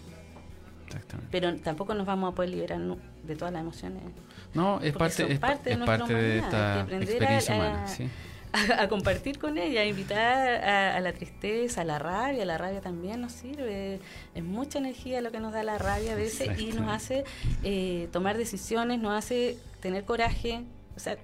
Pero 1.32 1.56
tampoco 1.58 1.94
nos 1.94 2.06
vamos 2.06 2.34
a 2.34 2.36
poder 2.36 2.51
liberar 2.51 2.80
de 3.24 3.36
todas 3.36 3.53
las 3.53 3.62
emociones. 3.62 4.03
No, 4.53 4.81
es 4.81 4.93
parte, 4.93 5.31
es, 5.31 5.39
parte, 5.39 5.77
de, 5.77 5.86
parte 5.86 6.13
de 6.13 6.39
esta 6.39 6.81
experiencia 6.81 7.55
humana. 7.55 7.88
¿sí? 7.88 8.10
a, 8.77 8.88
compartir 8.88 9.39
con 9.39 9.58
ella, 9.58 9.81
a 9.81 9.86
invitar 9.86 10.63
a, 10.63 11.00
la 11.00 11.13
tristeza, 11.13 11.81
a 11.81 11.84
la 11.84 12.00
rabia. 12.00 12.46
La 12.46 12.58
rabia 12.58 12.81
también 12.81 13.22
nos 13.22 13.31
sirve. 13.31 14.00
Es 14.36 14.43
mucha 14.43 14.79
energía 14.79 15.22
lo 15.22 15.31
que 15.31 15.39
nos 15.39 15.53
da 15.53 15.63
la 15.63 15.77
rabia 15.77 16.13
a 16.13 16.15
veces 16.15 16.60
y 16.60 16.72
nos 16.74 16.89
hace 16.89 17.24
eh, 17.63 18.10
tomar 18.12 18.38
decisiones, 18.38 19.00
nos 19.00 19.13
hace 19.13 19.58
tener 19.79 20.03
coraje. 20.03 20.63
O 20.96 21.00
sea, 21.00 21.17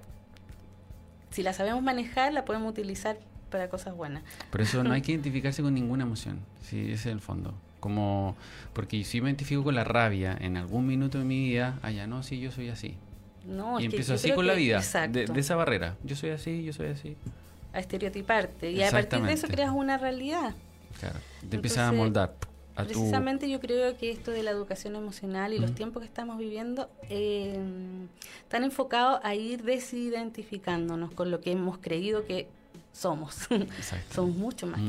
si 1.30 1.42
la 1.42 1.52
sabemos 1.52 1.82
manejar, 1.82 2.32
la 2.32 2.44
podemos 2.44 2.70
utilizar 2.70 3.18
para 3.50 3.68
cosas 3.68 3.94
buenas. 3.94 4.22
Por 4.50 4.60
eso 4.60 4.82
no 4.82 4.92
hay 4.92 5.02
que 5.02 5.12
identificarse 5.12 5.62
con 5.62 5.74
ninguna 5.74 6.04
emoción. 6.04 6.40
Sí, 6.62 6.80
ese 6.84 6.94
es 6.94 7.06
el 7.06 7.20
fondo. 7.20 7.54
Como, 7.80 8.36
porque 8.72 9.04
si 9.04 9.20
me 9.20 9.28
identifico 9.28 9.62
con 9.62 9.74
la 9.74 9.84
rabia 9.84 10.36
en 10.40 10.56
algún 10.56 10.86
minuto 10.86 11.18
de 11.18 11.24
mi 11.24 11.48
vida, 11.48 11.78
allá 11.82 12.08
no, 12.08 12.24
sí, 12.24 12.40
yo 12.40 12.50
soy 12.50 12.70
así 12.70 12.96
y 13.80 13.84
empiezo 13.84 14.14
así 14.14 14.32
con 14.32 14.46
la 14.46 14.54
vida, 14.54 14.80
de, 15.08 15.28
esa 15.36 15.56
barrera. 15.56 15.96
Yo 16.04 16.16
soy 16.16 16.30
así, 16.30 16.64
yo 16.64 16.72
soy 16.72 16.88
así. 16.88 17.16
A 17.72 17.80
estereotiparte. 17.80 18.70
Y 18.70 18.82
a 18.82 18.90
partir 18.90 19.22
de 19.22 19.32
eso 19.32 19.46
creas 19.48 19.72
una 19.72 19.98
realidad. 19.98 20.54
Claro, 20.98 21.18
te 21.48 21.56
empiezas 21.56 21.88
a 21.88 21.92
moldar. 21.92 22.34
precisamente 22.74 23.48
yo 23.48 23.60
creo 23.60 23.96
que 23.96 24.10
esto 24.10 24.30
de 24.30 24.42
la 24.42 24.50
educación 24.50 24.96
emocional 24.96 25.52
y 25.52 25.58
los 25.58 25.74
tiempos 25.74 26.02
que 26.02 26.06
estamos 26.06 26.38
viviendo 26.38 26.90
eh, 27.08 27.58
están 28.42 28.64
enfocados 28.64 29.20
a 29.22 29.34
ir 29.34 29.62
desidentificándonos 29.62 31.12
con 31.12 31.30
lo 31.30 31.40
que 31.40 31.52
hemos 31.52 31.78
creído 31.78 32.24
que 32.24 32.48
somos. 32.98 33.48
somos 34.14 34.36
mucho 34.36 34.66
más 34.66 34.80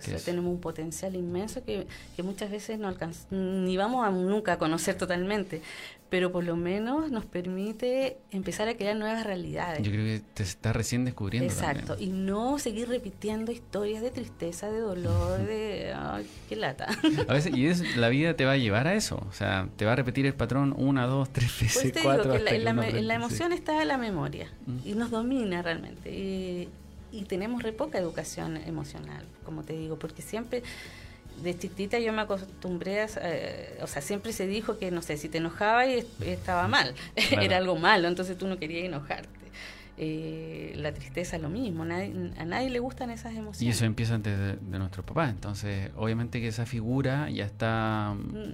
que, 0.00 0.14
eso. 0.14 0.24
Tenemos 0.24 0.52
un 0.52 0.60
potencial 0.60 1.14
inmenso 1.14 1.64
que, 1.64 1.86
que 2.16 2.22
muchas 2.22 2.50
veces 2.50 2.78
no 2.78 2.94
ni 3.30 3.76
vamos 3.76 4.06
a 4.06 4.10
nunca 4.10 4.54
a 4.54 4.58
conocer 4.58 4.96
totalmente 4.96 5.62
pero 6.14 6.30
por 6.30 6.44
lo 6.44 6.54
menos 6.54 7.10
nos 7.10 7.24
permite 7.24 8.18
empezar 8.30 8.68
a 8.68 8.76
crear 8.76 8.94
nuevas 8.94 9.24
realidades. 9.24 9.82
Yo 9.82 9.90
creo 9.90 10.04
que 10.04 10.22
te 10.32 10.44
está 10.44 10.72
recién 10.72 11.04
descubriendo. 11.04 11.52
Exacto, 11.52 11.96
y 11.98 12.06
no 12.06 12.60
seguir 12.60 12.88
repitiendo 12.88 13.50
historias 13.50 14.00
de 14.00 14.12
tristeza, 14.12 14.70
de 14.70 14.78
dolor, 14.78 15.44
de... 15.44 15.92
Ay, 15.96 16.24
qué 16.48 16.54
lata! 16.54 16.86
A 17.26 17.32
veces, 17.32 17.56
y 17.56 17.66
es, 17.66 17.96
la 17.96 18.10
vida 18.10 18.34
te 18.34 18.44
va 18.44 18.52
a 18.52 18.56
llevar 18.56 18.86
a 18.86 18.94
eso, 18.94 19.26
o 19.28 19.32
sea, 19.32 19.68
te 19.76 19.86
va 19.86 19.94
a 19.94 19.96
repetir 19.96 20.24
el 20.24 20.34
patrón 20.34 20.72
una, 20.78 21.04
dos, 21.06 21.30
tres 21.32 21.50
veces, 21.60 21.82
pues 21.82 21.92
te 21.94 22.02
cuatro. 22.04 22.32
Digo 22.32 22.44
que 22.44 22.58
la, 22.60 22.70
en, 22.70 23.08
la, 23.08 23.14
emoción 23.14 23.52
está 23.52 23.84
la 23.84 23.98
memoria 23.98 24.52
mm. 24.66 24.88
y 24.88 24.92
nos 24.92 25.10
domina 25.10 25.62
realmente. 25.62 26.16
Y, 26.16 26.68
y 27.14 27.24
tenemos 27.24 27.62
re 27.62 27.72
poca 27.72 27.98
educación 27.98 28.56
emocional, 28.56 29.24
como 29.44 29.62
te 29.62 29.74
digo, 29.74 29.98
porque 29.98 30.22
siempre 30.22 30.62
de 31.42 31.56
chiquitita 31.56 31.98
yo 31.98 32.12
me 32.12 32.22
acostumbré 32.22 33.02
a, 33.02 33.08
eh, 33.22 33.78
o 33.82 33.86
sea, 33.86 34.02
siempre 34.02 34.32
se 34.32 34.46
dijo 34.46 34.78
que, 34.78 34.90
no 34.90 35.02
sé, 35.02 35.16
si 35.16 35.28
te 35.28 35.38
enojaba 35.38 35.86
y 35.86 36.06
estaba 36.20 36.68
mal, 36.68 36.94
era 37.30 37.56
algo 37.56 37.76
malo, 37.76 38.08
entonces 38.08 38.36
tú 38.36 38.46
no 38.46 38.58
querías 38.58 38.84
enojarte. 38.84 39.28
Eh, 39.96 40.72
la 40.76 40.92
tristeza 40.92 41.38
lo 41.38 41.48
mismo, 41.48 41.84
a 41.84 41.86
nadie 42.44 42.68
le 42.68 42.80
gustan 42.80 43.10
esas 43.10 43.32
emociones. 43.32 43.62
Y 43.62 43.68
eso 43.68 43.84
empieza 43.84 44.14
antes 44.14 44.36
de, 44.36 44.78
nuestro 44.78 45.04
papá, 45.04 45.28
entonces 45.28 45.90
obviamente 45.96 46.40
que 46.40 46.48
esa 46.48 46.66
figura 46.66 47.30
ya 47.30 47.44
está... 47.44 48.14
Mm, 48.16 48.52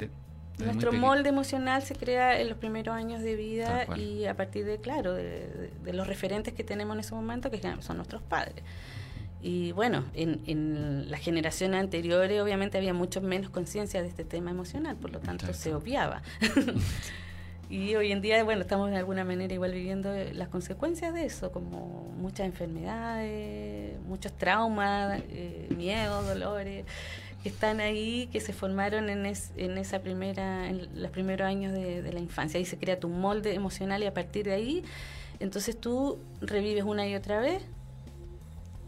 nuestro 0.65 0.93
molde 0.93 1.29
emocional 1.29 1.83
se 1.83 1.95
crea 1.95 2.41
en 2.41 2.49
los 2.49 2.59
primeros 2.59 2.95
años 2.95 3.23
de 3.23 3.37
vida 3.37 3.87
y 3.97 4.27
a 4.27 4.37
partir 4.37 4.65
de, 4.65 4.79
claro, 4.79 5.15
de, 5.15 5.71
de, 5.83 5.93
los 5.93 6.07
referentes 6.07 6.55
que 6.55 6.65
tenemos 6.65 6.95
en 6.95 7.01
ese 7.01 7.15
momento, 7.15 7.51
que 7.51 7.61
son 7.81 7.97
nuestros 7.97 8.23
padres. 8.23 8.63
Y 9.43 9.73
bueno, 9.73 10.05
en, 10.13 10.43
en 10.47 11.11
las 11.11 11.21
generaciones 11.21 11.81
anteriores 11.81 12.41
obviamente 12.43 12.77
había 12.77 12.93
mucho 12.93 13.23
menos 13.23 13.51
conciencia 13.51 14.03
de 14.03 14.09
este 14.09 14.25
tema 14.25 14.51
emocional, 14.51 14.97
por 14.97 15.11
lo 15.11 15.21
tanto 15.21 15.53
se 15.55 15.75
obviaba. 15.75 16.23
y 17.71 17.95
hoy 17.95 18.13
en 18.13 18.21
día, 18.21 18.45
bueno, 18.45 18.61
estamos 18.61 18.91
de 18.91 18.99
alguna 18.99 19.25
manera 19.25 19.55
igual 19.55 19.73
viviendo 19.73 20.13
las 20.35 20.49
consecuencias 20.49 21.15
de 21.15 21.25
eso, 21.25 21.53
como 21.53 22.13
muchas 22.19 22.47
enfermedades, 22.47 23.99
muchos 24.03 24.33
traumas, 24.35 25.23
eh, 25.31 25.69
miedos, 25.75 26.27
dolores 26.27 26.85
que 27.43 27.49
están 27.49 27.81
ahí, 27.81 28.29
que 28.33 28.41
se 28.41 28.53
formaron 28.53 29.09
en, 29.09 29.27
en 29.27 29.79
esa 29.79 30.01
primera, 30.01 30.69
en 30.69 31.01
los 31.01 31.11
primeros 31.11 31.47
años 31.47 31.73
de, 31.73 32.03
de 32.03 32.13
la 32.13 32.21
infancia. 32.21 32.59
Ahí 32.59 32.67
se 32.67 32.79
crea 32.79 33.01
tu 33.01 33.09
molde 33.09 33.55
emocional 33.55 34.03
y 34.03 34.07
a 34.07 34.15
partir 34.15 34.47
de 34.47 34.53
ahí, 34.53 34.85
entonces 35.39 35.79
tú 35.79 36.19
revives 36.41 36.85
una 36.85 37.07
y 37.07 37.15
otra 37.15 37.41
vez 37.41 37.63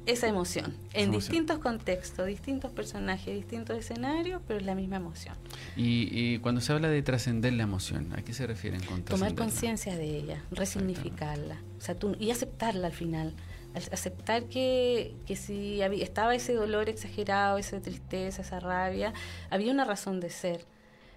esa 0.06 0.26
emoción, 0.26 0.74
en 0.94 1.12
distintos 1.12 1.58
contextos, 1.58 2.26
distintos 2.26 2.72
personajes, 2.72 3.34
distintos 3.34 3.78
escenarios, 3.78 4.42
pero 4.46 4.58
es 4.58 4.66
la 4.66 4.74
misma 4.74 4.96
emoción. 4.96 5.36
Y, 5.76 6.38
cuando 6.38 6.60
se 6.60 6.72
habla 6.72 6.88
de 6.88 7.02
trascender 7.02 7.52
la 7.52 7.62
emoción, 7.62 8.12
¿a 8.16 8.22
qué 8.22 8.32
se 8.32 8.46
refieren 8.46 8.82
con 8.82 9.02
Tomar 9.02 9.34
conciencia 9.34 9.96
de 9.96 10.16
ella, 10.16 10.42
resignificarla, 10.50 11.58
o 11.78 11.80
sea, 11.80 11.96
y 12.18 12.30
aceptarla 12.30 12.88
al 12.88 12.92
final. 12.92 13.34
Aceptar 13.74 14.44
que, 14.44 15.14
que 15.26 15.36
si 15.36 15.82
había, 15.82 16.04
estaba 16.04 16.34
ese 16.34 16.54
dolor 16.54 16.88
exagerado, 16.88 17.58
esa 17.58 17.80
tristeza, 17.80 18.42
esa 18.42 18.60
rabia, 18.60 19.12
había 19.50 19.72
una 19.72 19.84
razón 19.84 20.20
de 20.20 20.30
ser. 20.30 20.64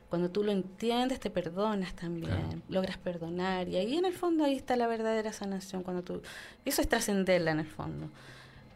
Cuando 0.10 0.30
tú 0.30 0.44
lo 0.44 0.52
entiendes, 0.52 1.20
te 1.20 1.30
perdonas 1.30 1.94
también, 1.96 2.64
logras 2.70 2.98
perdonar. 2.98 3.68
Y 3.68 3.76
ahí 3.76 3.98
en 3.98 4.06
el 4.06 4.14
fondo 4.14 4.46
ahí 4.46 4.56
está 4.56 4.76
la 4.76 4.88
verdadera 4.88 5.34
sanación. 5.34 5.84
Cuando 5.84 6.04
tú, 6.04 6.22
eso 6.64 6.82
es 6.82 6.88
trascenderla 6.88 7.52
en 7.52 7.60
el 7.60 7.68
fondo 7.68 8.10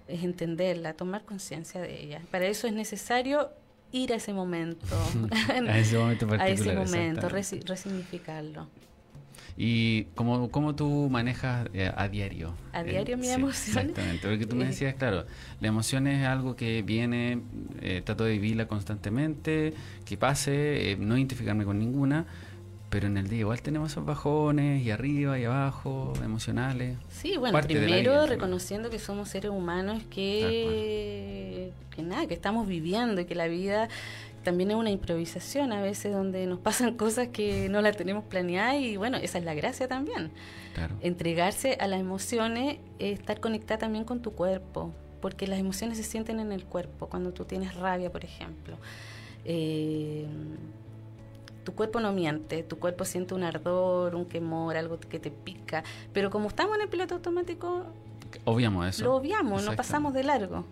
es 0.10 0.24
entenderla, 0.24 0.94
tomar 0.94 1.24
conciencia 1.24 1.80
de 1.80 2.02
ella. 2.02 2.22
Para 2.32 2.48
eso 2.48 2.68
es 2.68 2.74
necesario 2.74 3.50
ir 3.92 4.12
a 4.12 4.16
ese 4.18 4.34
momento, 4.34 4.86
a 5.68 5.78
ese 5.80 5.98
momento 5.98 6.28
a 6.32 6.50
ese 6.50 6.74
momento, 6.74 7.30
resignificarlo. 7.30 8.68
¿Y 9.62 10.06
cómo, 10.16 10.50
cómo 10.52 10.74
tú 10.74 11.10
manejas 11.12 11.68
eh, 11.74 11.92
a 11.94 12.08
diario? 12.08 12.54
A 12.72 12.82
diario 12.82 13.18
mi 13.18 13.28
emoción. 13.28 13.78
Exactamente, 13.90 14.26
porque 14.26 14.46
tú 14.46 14.56
me 14.56 14.64
decías, 14.64 14.96
claro, 14.96 15.26
la 15.60 15.68
emoción 15.68 16.08
es 16.08 16.26
algo 16.26 16.56
que 16.56 16.82
viene, 16.82 17.42
eh, 17.82 18.02
trato 18.06 18.24
de 18.24 18.32
vivirla 18.32 18.70
constantemente, 18.70 19.74
que 20.06 20.16
pase, 20.16 20.92
eh, 20.92 20.96
no 20.98 21.18
identificarme 21.18 21.66
con 21.66 21.78
ninguna, 21.78 22.26
pero 22.90 23.08
en 23.08 23.18
el 23.18 23.28
día 23.28 23.40
igual 23.40 23.62
tenemos 23.62 23.92
esos 23.92 24.06
bajones 24.06 24.82
y 24.82 24.92
arriba 24.92 25.38
y 25.38 25.44
abajo, 25.44 26.14
emocionales. 26.24 26.98
Sí, 27.10 27.36
bueno, 27.36 27.60
primero 27.60 28.28
reconociendo 28.28 28.90
que 28.90 28.98
somos 28.98 29.28
seres 29.28 29.52
humanos 29.52 30.02
que, 30.10 31.74
que 31.94 32.02
nada, 32.02 32.28
que 32.28 32.34
estamos 32.34 32.66
viviendo 32.66 33.20
y 33.20 33.26
que 33.26 33.36
la 33.36 33.48
vida 33.48 33.90
también 34.44 34.72
es 34.72 34.78
una 34.78 34.90
improvisación 34.90 35.72
a 35.72 35.82
veces 35.82 36.14
donde 36.14 36.46
nos 36.46 36.60
pasan 36.60 36.96
cosas 36.96 37.30
que 37.30 37.70
no 37.70 37.82
las 37.82 37.98
tenemos 37.98 38.24
planeadas 38.24 38.76
y 38.76 38.98
bueno, 38.98 39.18
esa 39.18 39.38
es 39.38 39.44
la 39.44 39.54
gracia 39.54 39.88
también. 39.88 40.32
Entregarse 41.02 41.78
a 41.80 41.88
las 41.88 42.00
emociones, 42.00 42.78
estar 43.00 43.40
conectada 43.40 43.80
también 43.80 44.06
con 44.06 44.22
tu 44.22 44.32
cuerpo, 44.32 44.94
porque 45.22 45.46
las 45.46 45.60
emociones 45.60 45.98
se 45.98 46.04
sienten 46.04 46.40
en 46.40 46.52
el 46.52 46.64
cuerpo, 46.64 47.08
cuando 47.08 47.34
tú 47.34 47.44
tienes 47.44 47.76
rabia, 47.76 48.12
por 48.12 48.24
ejemplo. 48.24 48.78
Eh, 49.44 50.26
tu 51.66 51.74
cuerpo 51.74 52.00
no 52.00 52.14
miente, 52.14 52.64
tu 52.64 52.80
cuerpo 52.80 53.04
siente 53.04 53.34
un 53.34 53.44
ardor, 53.44 54.16
un 54.16 54.26
quemor, 54.26 54.78
algo 54.78 55.00
que 55.00 55.20
te 55.20 55.32
pica, 55.32 55.84
pero 56.14 56.30
como 56.30 56.48
estamos 56.48 56.76
en 56.76 56.84
el 56.84 56.90
piloto 56.90 57.16
automático, 57.16 57.86
obviamos 58.46 58.88
eso. 58.88 59.04
Lo 59.04 59.16
obviamos, 59.16 59.66
no 59.66 59.76
pasamos 59.76 60.14
de 60.14 60.24
largo. 60.24 60.66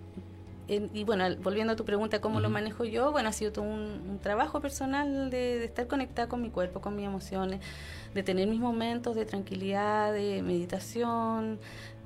Y 0.68 1.04
bueno, 1.06 1.26
volviendo 1.42 1.74
a 1.74 1.76
tu 1.76 1.86
pregunta, 1.86 2.20
¿cómo 2.20 2.42
lo 2.42 2.50
manejo 2.50 2.84
yo? 2.84 3.12
Bueno, 3.12 3.30
ha 3.30 3.32
sido 3.32 3.54
todo 3.54 3.66
un, 3.66 4.20
trabajo 4.22 4.60
personal 4.60 5.30
de, 5.30 5.64
estar 5.64 5.88
conectada 5.88 6.28
con 6.28 6.42
mi 6.42 6.50
cuerpo, 6.50 6.82
con 6.82 6.96
mis 6.96 7.06
emociones, 7.06 7.62
de 8.14 8.24
tener 8.24 8.48
mis 8.48 8.60
momentos 8.60 9.16
de 9.16 9.26
tranquilidad, 9.26 10.12
de 10.12 10.42
meditación, 10.42 11.60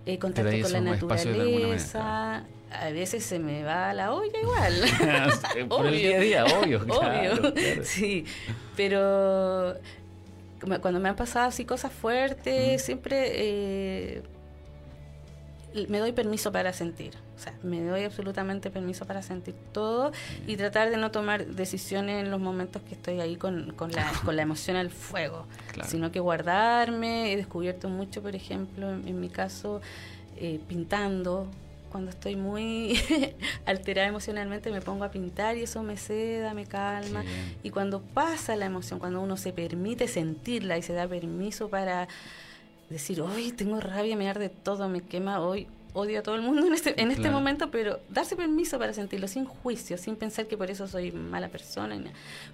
eh, 0.06 0.20
contacto 0.20 0.62
con 0.62 0.74
la 0.74 0.82
naturaleza. 0.82 2.46
A 2.72 2.90
veces 2.92 3.26
se 3.26 3.40
me 3.40 3.64
va 3.64 3.94
la 3.94 4.14
olla 4.14 4.40
igual. 4.42 4.74
Por 5.70 5.88
el 5.88 5.94
día 5.98 6.18
a 6.18 6.20
día, 6.20 6.46
obvio. 6.46 6.82
obvio. 6.88 7.54
Sí, 7.84 8.26
pero 8.78 9.76
cuando 10.82 11.00
me 11.00 11.10
han 11.10 11.16
pasado 11.16 11.48
así 11.48 11.66
cosas 11.66 11.92
fuertes, 11.92 12.84
siempre 12.84 13.32
eh, 13.34 14.24
me 15.88 16.00
doy 16.00 16.12
permiso 16.12 16.52
para 16.52 16.74
sentir. 16.74 17.14
O 17.36 17.40
sea, 17.40 17.54
me 17.64 17.82
doy 17.84 18.04
absolutamente 18.04 18.70
permiso 18.70 19.06
para 19.06 19.22
sentir 19.22 19.56
todo 19.72 20.12
y 20.46 20.56
tratar 20.58 20.90
de 20.90 20.98
no 20.98 21.12
tomar 21.12 21.46
decisiones 21.46 22.24
en 22.24 22.32
los 22.32 22.40
momentos 22.40 22.82
que 22.82 22.94
estoy 22.94 23.20
ahí 23.20 23.36
con, 23.36 23.74
con, 23.74 23.92
la, 23.92 24.12
con 24.26 24.36
la 24.36 24.42
emoción 24.42 24.78
al 24.78 24.90
fuego, 24.90 25.48
sino 25.86 26.12
que 26.12 26.20
guardarme. 26.20 27.34
He 27.34 27.38
descubierto 27.38 27.90
mucho, 27.90 28.22
por 28.22 28.36
ejemplo, 28.36 28.92
en, 28.92 29.20
mi 29.20 29.30
caso, 29.30 29.82
eh, 30.38 30.60
pintando. 30.68 31.48
Cuando 31.90 32.12
estoy 32.12 32.38
muy 32.38 32.98
alterada 33.66 34.08
emocionalmente 34.08 34.72
me 34.72 34.80
pongo 34.80 35.04
a 35.04 35.12
pintar 35.12 35.58
y 35.58 35.64
eso 35.64 35.84
me 35.84 35.98
seda, 35.98 36.54
me 36.54 36.66
calma. 36.66 37.24
Y 37.64 37.70
cuando 37.70 38.02
pasa 38.02 38.56
la 38.56 38.66
emoción, 38.66 38.98
cuando 38.98 39.20
uno 39.20 39.36
se 39.36 39.52
permite 39.52 40.08
sentirla 40.08 40.78
y 40.78 40.84
se 40.84 40.94
da 40.94 41.06
permiso 41.06 41.70
para 41.70 42.08
decir, 42.92 43.22
hoy 43.22 43.52
tengo 43.52 43.80
rabia, 43.80 44.16
me 44.16 44.30
arde 44.30 44.50
todo, 44.50 44.88
me 44.90 45.02
quema, 45.02 45.40
hoy 45.40 45.68
odio 45.94 46.20
a 46.20 46.24
todo 46.24 46.36
el 46.36 46.42
mundo 46.42 46.66
en 46.66 46.74
este, 46.74 47.02
en 47.02 47.12
este 47.12 47.30
momento, 47.30 47.70
pero 47.70 48.00
darse 48.10 48.36
permiso 48.36 48.80
para 48.80 48.94
sentirlo 48.94 49.28
sin 49.28 49.46
juicio, 49.46 49.98
sin 49.98 50.16
pensar 50.16 50.48
que 50.48 50.58
por 50.58 50.72
eso 50.72 50.88
soy 50.88 51.12
mala 51.12 51.50
persona. 51.50 52.00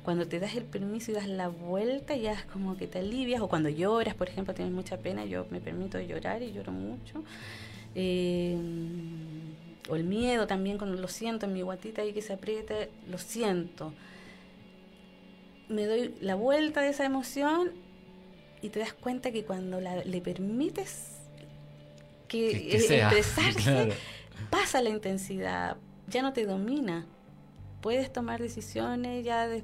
Cuando 0.03 0.27
te 0.27 0.39
das 0.39 0.55
el 0.55 0.63
permiso 0.63 1.11
y 1.11 1.13
das 1.13 1.27
la 1.27 1.47
vuelta, 1.47 2.15
ya 2.15 2.33
es 2.33 2.43
como 2.45 2.77
que 2.77 2.87
te 2.87 2.99
alivias, 2.99 3.41
o 3.41 3.47
cuando 3.47 3.69
lloras, 3.69 4.15
por 4.15 4.27
ejemplo, 4.27 4.53
tienes 4.53 4.73
mucha 4.73 4.97
pena, 4.97 5.25
yo 5.25 5.45
me 5.51 5.59
permito 5.59 5.99
llorar 5.99 6.41
y 6.41 6.51
lloro 6.51 6.71
mucho. 6.71 7.23
Eh, 7.93 8.57
o 9.89 9.95
el 9.95 10.03
miedo 10.03 10.47
también, 10.47 10.77
cuando 10.77 10.99
lo 10.99 11.07
siento 11.07 11.45
en 11.45 11.53
mi 11.53 11.61
guatita 11.61 12.01
ahí 12.01 12.13
que 12.13 12.21
se 12.21 12.33
aprieta, 12.33 12.73
lo 13.09 13.17
siento. 13.17 13.93
Me 15.69 15.85
doy 15.85 16.13
la 16.21 16.35
vuelta 16.35 16.81
de 16.81 16.89
esa 16.89 17.05
emoción 17.05 17.71
y 18.61 18.69
te 18.69 18.79
das 18.79 18.93
cuenta 18.93 19.31
que 19.31 19.43
cuando 19.43 19.79
le 19.79 20.21
permites 20.21 21.17
que, 22.27 22.75
expresarse, 22.75 23.93
pasa 24.49 24.81
la 24.81 24.89
intensidad, 24.89 25.77
ya 26.07 26.21
no 26.21 26.33
te 26.33 26.45
domina. 26.45 27.05
Puedes 27.81 28.11
tomar 28.11 28.41
decisiones 28.41 29.23
ya 29.23 29.47
de 29.47 29.63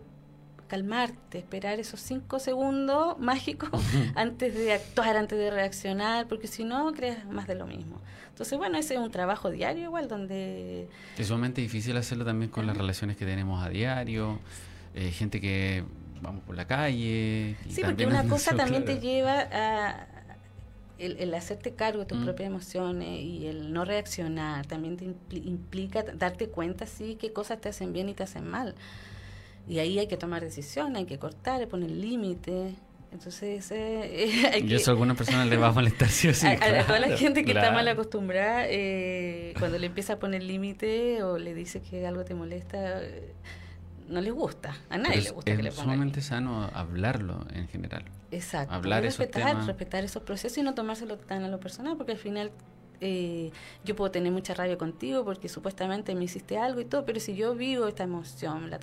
calmarte, 0.68 1.40
esperar 1.40 1.80
esos 1.80 2.00
cinco 2.00 2.40
segundos 2.40 3.20
mágicos 3.20 3.70
antes 4.16 4.56
de 4.56 4.74
actuar, 4.74 5.18
antes 5.18 5.38
de 5.38 5.52
reaccionar, 5.52 6.28
porque 6.28 6.48
si 6.48 6.64
no, 6.64 6.92
creas 6.94 7.26
más 7.26 7.48
de 7.48 7.56
lo 7.56 7.68
mismo. 7.68 8.00
Entonces, 8.30 8.58
bueno, 8.58 8.78
ese 8.78 8.96
es 8.96 9.00
un 9.00 9.12
trabajo 9.12 9.52
diario 9.52 9.84
igual 9.84 10.08
donde... 10.08 10.88
Es 11.18 11.28
sumamente 11.28 11.62
difícil 11.62 11.96
hacerlo 11.98 12.26
también 12.26 12.50
con 12.50 12.66
las 12.66 12.76
relaciones 12.76 13.18
que 13.18 13.26
tenemos 13.26 13.64
a 13.64 13.70
diario, 13.70 14.40
eh, 14.96 15.12
gente 15.12 15.40
que 15.40 15.84
vamos 16.24 16.44
por 16.44 16.56
la 16.56 16.66
calle. 16.66 17.56
sí, 17.70 17.82
porque 17.84 18.08
una 18.08 18.24
cosa 18.28 18.56
también 18.56 18.86
te 18.86 19.00
lleva 19.00 19.48
a 19.52 20.08
el, 20.98 21.34
hacerte 21.34 21.74
cargo 21.74 22.00
de 22.00 22.06
tus 22.06 22.20
mm. 22.20 22.24
propias 22.24 22.48
emociones 22.48 23.22
y 23.22 23.48
el 23.48 23.74
no 23.74 23.86
reaccionar 23.86 24.66
también 24.66 24.98
te 24.98 25.06
implica 25.36 26.04
darte 26.04 26.48
cuenta, 26.48 26.86
sí, 26.86 27.18
qué 27.20 27.34
cosas 27.34 27.60
te 27.62 27.70
hacen 27.70 27.94
bien 27.94 28.10
y 28.10 28.14
te 28.14 28.24
hacen 28.24 28.48
mal. 28.48 28.76
Y 29.68 29.80
ahí 29.80 30.00
hay 30.00 30.08
que 30.08 30.18
tomar 30.18 30.42
decisiones, 30.42 30.98
hay 30.98 31.06
que 31.06 31.20
cortar, 31.20 31.68
poner 31.68 31.92
límites. 31.92 32.74
Entonces, 33.12 33.70
eh, 33.72 34.50
hay 34.54 34.66
y 34.68 34.74
eso 34.74 34.92
a 34.92 34.94
algunas 34.94 35.16
personas 35.16 35.48
les 35.48 35.60
va 35.60 35.68
a 35.68 35.72
molestar, 35.72 36.10
sí 36.10 36.30
o 36.30 36.34
sí. 36.34 36.48
A, 36.62 36.86
toda 36.86 37.00
la 37.00 37.16
gente 37.18 37.46
que 37.46 37.52
está 37.52 37.72
mal 37.72 37.88
acostumbrada, 37.88 38.66
eh, 38.68 39.54
cuando 39.60 39.78
le 39.78 39.88
empieza 39.88 40.14
a 40.14 40.20
poner 40.20 40.44
límite 40.44 41.24
o 41.24 41.38
le 41.38 41.54
dice 41.54 41.82
que 41.82 42.08
algo 42.08 42.26
te 42.26 42.34
molesta, 42.34 43.02
no 44.14 44.22
les 44.22 44.34
gusta. 44.34 44.76
A 44.90 44.98
nadie 44.98 45.22
le 45.22 45.32
gusta 45.32 45.56
que 45.56 45.64
le 45.64 45.70
pongan. 45.70 45.72
Es 45.72 45.76
sumamente 45.76 46.22
sano 46.22 46.70
hablarlo 46.74 47.46
en 47.54 47.68
general. 47.68 48.06
Exacto. 48.32 48.74
Hablar 48.74 49.04
respetar, 49.04 49.66
respetar 49.66 50.04
esos 50.04 50.24
procesos 50.24 50.58
y 50.58 50.64
no 50.64 50.74
tomárselo 50.74 51.18
tan 51.18 51.44
a 51.44 51.48
lo 51.48 51.60
personal, 51.60 51.98
porque 51.98 52.14
al 52.14 52.18
final 52.18 52.52
eh, 53.02 53.52
yo 53.84 53.96
puedo 53.96 54.12
tener 54.12 54.32
mucha 54.32 54.54
rabia 54.54 54.78
contigo 54.78 55.26
porque 55.26 55.50
supuestamente 55.50 56.16
me 56.16 56.24
hiciste 56.24 56.58
algo 56.58 56.80
y 56.80 56.86
todo, 56.86 57.06
pero 57.06 57.20
si 57.20 57.36
yo 57.36 57.56
vivo 57.56 57.88
esta 57.88 58.04
emoción, 58.04 58.70
la, 58.70 58.80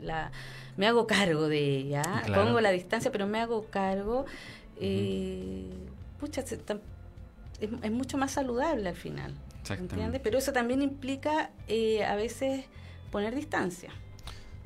la 0.00 0.30
me 0.76 0.86
hago 0.86 1.06
cargo 1.06 1.48
de 1.48 1.58
ella, 1.58 2.02
pongo 2.34 2.60
la 2.60 2.70
distancia, 2.70 3.10
pero 3.10 3.26
me 3.26 3.40
hago 3.40 3.66
cargo, 3.70 4.26
eh, 4.80 5.70
pucha, 6.20 6.42
es, 6.42 6.58
es, 7.60 7.90
mucho 7.90 8.16
más 8.16 8.32
saludable 8.32 8.88
al 8.88 8.96
final. 8.96 9.34
¿Entiendes? 9.68 10.20
Pero 10.22 10.38
eso 10.38 10.52
también 10.52 10.82
implica 10.82 11.50
eh, 11.68 12.04
a 12.04 12.16
veces 12.16 12.66
poner 13.10 13.34
distancia. 13.34 13.90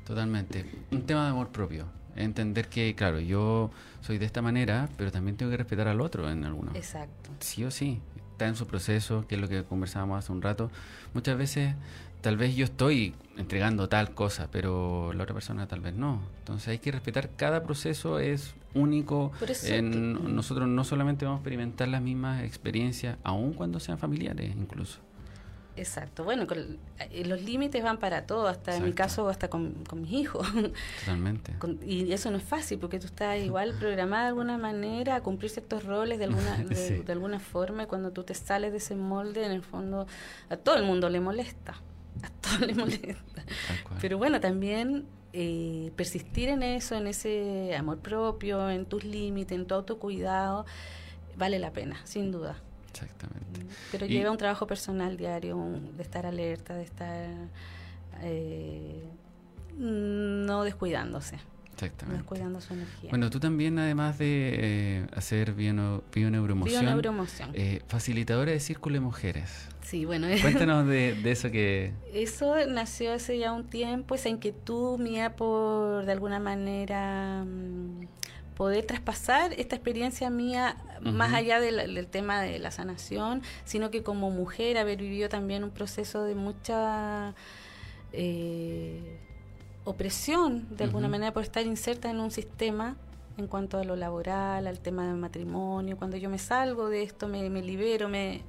Totalmente. 0.09 0.65
Un 0.89 1.03
tema 1.03 1.25
de 1.25 1.29
amor 1.29 1.49
propio. 1.49 1.85
Entender 2.15 2.67
que, 2.67 2.95
claro, 2.95 3.19
yo 3.19 3.69
soy 4.01 4.17
de 4.17 4.25
esta 4.25 4.41
manera, 4.41 4.89
pero 4.97 5.11
también 5.11 5.37
tengo 5.37 5.51
que 5.51 5.57
respetar 5.57 5.87
al 5.87 6.01
otro 6.01 6.31
en 6.31 6.45
algunos. 6.45 6.75
Exacto. 6.75 7.29
Sí 7.39 7.63
o 7.63 7.69
sí. 7.69 7.99
Está 8.31 8.47
en 8.47 8.55
su 8.55 8.65
proceso, 8.65 9.27
que 9.27 9.35
es 9.35 9.41
lo 9.41 9.47
que 9.47 9.63
conversábamos 9.63 10.17
hace 10.17 10.31
un 10.31 10.41
rato. 10.41 10.71
Muchas 11.13 11.37
veces, 11.37 11.75
tal 12.21 12.37
vez 12.37 12.55
yo 12.55 12.65
estoy 12.65 13.13
entregando 13.37 13.87
tal 13.87 14.15
cosa, 14.15 14.49
pero 14.51 15.13
la 15.13 15.25
otra 15.25 15.35
persona 15.35 15.67
tal 15.67 15.81
vez 15.81 15.93
no. 15.93 16.23
Entonces 16.39 16.69
hay 16.69 16.79
que 16.79 16.91
respetar 16.91 17.29
cada 17.35 17.61
proceso, 17.61 18.17
es 18.17 18.55
único. 18.73 19.31
En, 19.65 20.35
nosotros 20.35 20.67
no 20.67 20.83
solamente 20.85 21.25
vamos 21.25 21.37
a 21.37 21.41
experimentar 21.41 21.87
las 21.87 22.01
mismas 22.01 22.43
experiencias, 22.43 23.19
aun 23.23 23.53
cuando 23.53 23.79
sean 23.79 23.99
familiares 23.99 24.55
incluso. 24.57 25.01
Exacto. 25.79 26.25
Bueno, 26.25 26.45
eh, 26.99 27.25
los 27.25 27.41
límites 27.41 27.81
van 27.81 27.99
para 27.99 28.25
todo, 28.25 28.47
hasta 28.47 28.75
en 28.75 28.83
mi 28.83 28.91
caso, 28.91 29.29
hasta 29.29 29.49
con, 29.49 29.75
mis 29.95 30.11
hijos. 30.11 30.45
Totalmente. 30.99 31.53
y 31.85 32.11
eso 32.11 32.29
no 32.31 32.37
es 32.37 32.43
fácil, 32.43 32.79
porque 32.79 32.99
tú 32.99 33.07
estás 33.07 33.39
igual 33.39 33.73
programada 33.79 34.23
de 34.23 34.29
alguna 34.29 34.57
manera 34.57 35.15
a 35.15 35.21
cumplir 35.21 35.49
ciertos 35.49 35.85
roles 35.85 36.19
de 36.19 36.25
alguna, 36.25 36.57
de, 36.57 37.11
alguna 37.11 37.39
forma, 37.39 37.83
y 37.83 37.85
cuando 37.85 38.11
tú 38.11 38.23
te 38.23 38.33
sales 38.33 38.71
de 38.71 38.77
ese 38.77 38.95
molde, 38.95 39.45
en 39.45 39.51
el 39.51 39.63
fondo, 39.63 40.05
a 40.49 40.57
todo 40.57 40.75
el 40.75 40.83
mundo 40.83 41.09
le 41.09 41.21
molesta. 41.21 41.75
A 42.21 42.29
todo 42.41 42.65
le 42.65 42.75
molesta. 42.75 43.15
Pero 44.01 44.17
bueno, 44.17 44.41
también 44.41 45.05
eh, 45.31 45.93
persistir 45.95 46.49
en 46.49 46.61
eso, 46.61 46.95
en 46.95 47.07
ese 47.07 47.73
amor 47.77 47.99
propio, 47.99 48.69
en 48.69 48.85
tus 48.85 49.05
límites, 49.05 49.57
en 49.57 49.65
tu 49.65 49.75
autocuidado, 49.75 50.65
vale 51.37 51.57
la 51.57 51.71
pena, 51.71 52.01
sin 52.03 52.31
duda. 52.31 52.57
Exactamente. 52.91 53.65
Pero 53.91 54.05
lleva 54.05 54.31
un 54.31 54.37
trabajo 54.37 54.67
personal 54.67 55.17
diario, 55.17 55.57
de 55.95 56.03
estar 56.03 56.25
alerta, 56.25 56.75
de 56.75 56.83
estar 56.83 57.29
eh, 58.21 59.03
no 59.77 60.63
descuidándose. 60.63 61.37
Exactamente. 61.73 62.17
No 62.17 62.23
descuidando 62.23 62.61
su 62.61 62.73
energía. 62.73 63.09
Bueno, 63.09 63.29
tú 63.29 63.39
también, 63.39 63.79
además 63.79 64.17
de 64.17 64.51
eh, 64.53 65.07
hacer 65.15 65.53
bioneuromoción, 65.53 67.51
eh, 67.53 67.81
facilitadora 67.87 68.51
de 68.51 68.59
Círculo 68.59 68.95
de 68.95 68.99
Mujeres. 68.99 69.69
Sí, 69.81 70.03
bueno. 70.03 70.27
Cuéntanos 70.41 70.85
de, 70.87 71.17
eso 71.25 71.49
que... 71.51 71.93
Eso 72.13 72.55
nació 72.67 73.13
hace 73.13 73.37
ya 73.37 73.53
un 73.53 73.69
tiempo, 73.69 74.15
esa 74.15 74.27
inquietud 74.27 74.99
mía 74.99 75.35
por, 75.35 76.05
de 76.05 76.11
alguna 76.11 76.39
manera... 76.39 77.45
Mm, 77.45 78.07
poder 78.59 78.85
traspasar 78.85 79.53
esta 79.53 79.77
experiencia 79.77 80.29
mía 80.29 80.75
más 81.01 81.33
allá 81.33 81.61
del 81.61 82.07
tema 82.07 82.41
de 82.41 82.59
la 82.59 82.71
sanación, 82.71 83.41
sino 83.63 83.89
que 83.89 84.03
como 84.03 84.31
mujer 84.31 84.77
haber 84.77 84.97
vivido 84.97 85.29
también 85.29 85.63
un 85.63 85.69
proceso 85.69 86.25
de 86.25 86.35
mucha 86.35 87.35
eh, 88.11 89.17
opresión, 89.85 90.67
de 90.75 90.83
alguna 90.83 91.07
manera, 91.07 91.31
por 91.31 91.43
estar 91.43 91.65
inserta 91.65 92.09
en 92.09 92.19
un 92.19 92.31
sistema 92.31 92.97
en 93.37 93.47
cuanto 93.47 93.77
a 93.77 93.85
lo 93.85 93.95
laboral, 93.95 94.67
al 94.67 94.81
tema 94.81 95.07
del 95.07 95.15
matrimonio. 95.15 95.95
Cuando 95.95 96.17
yo 96.17 96.29
me 96.29 96.37
salgo 96.37 96.89
de 96.89 97.03
esto, 97.03 97.29
me, 97.29 97.49
libero, 97.61 98.09
me, 98.09 98.41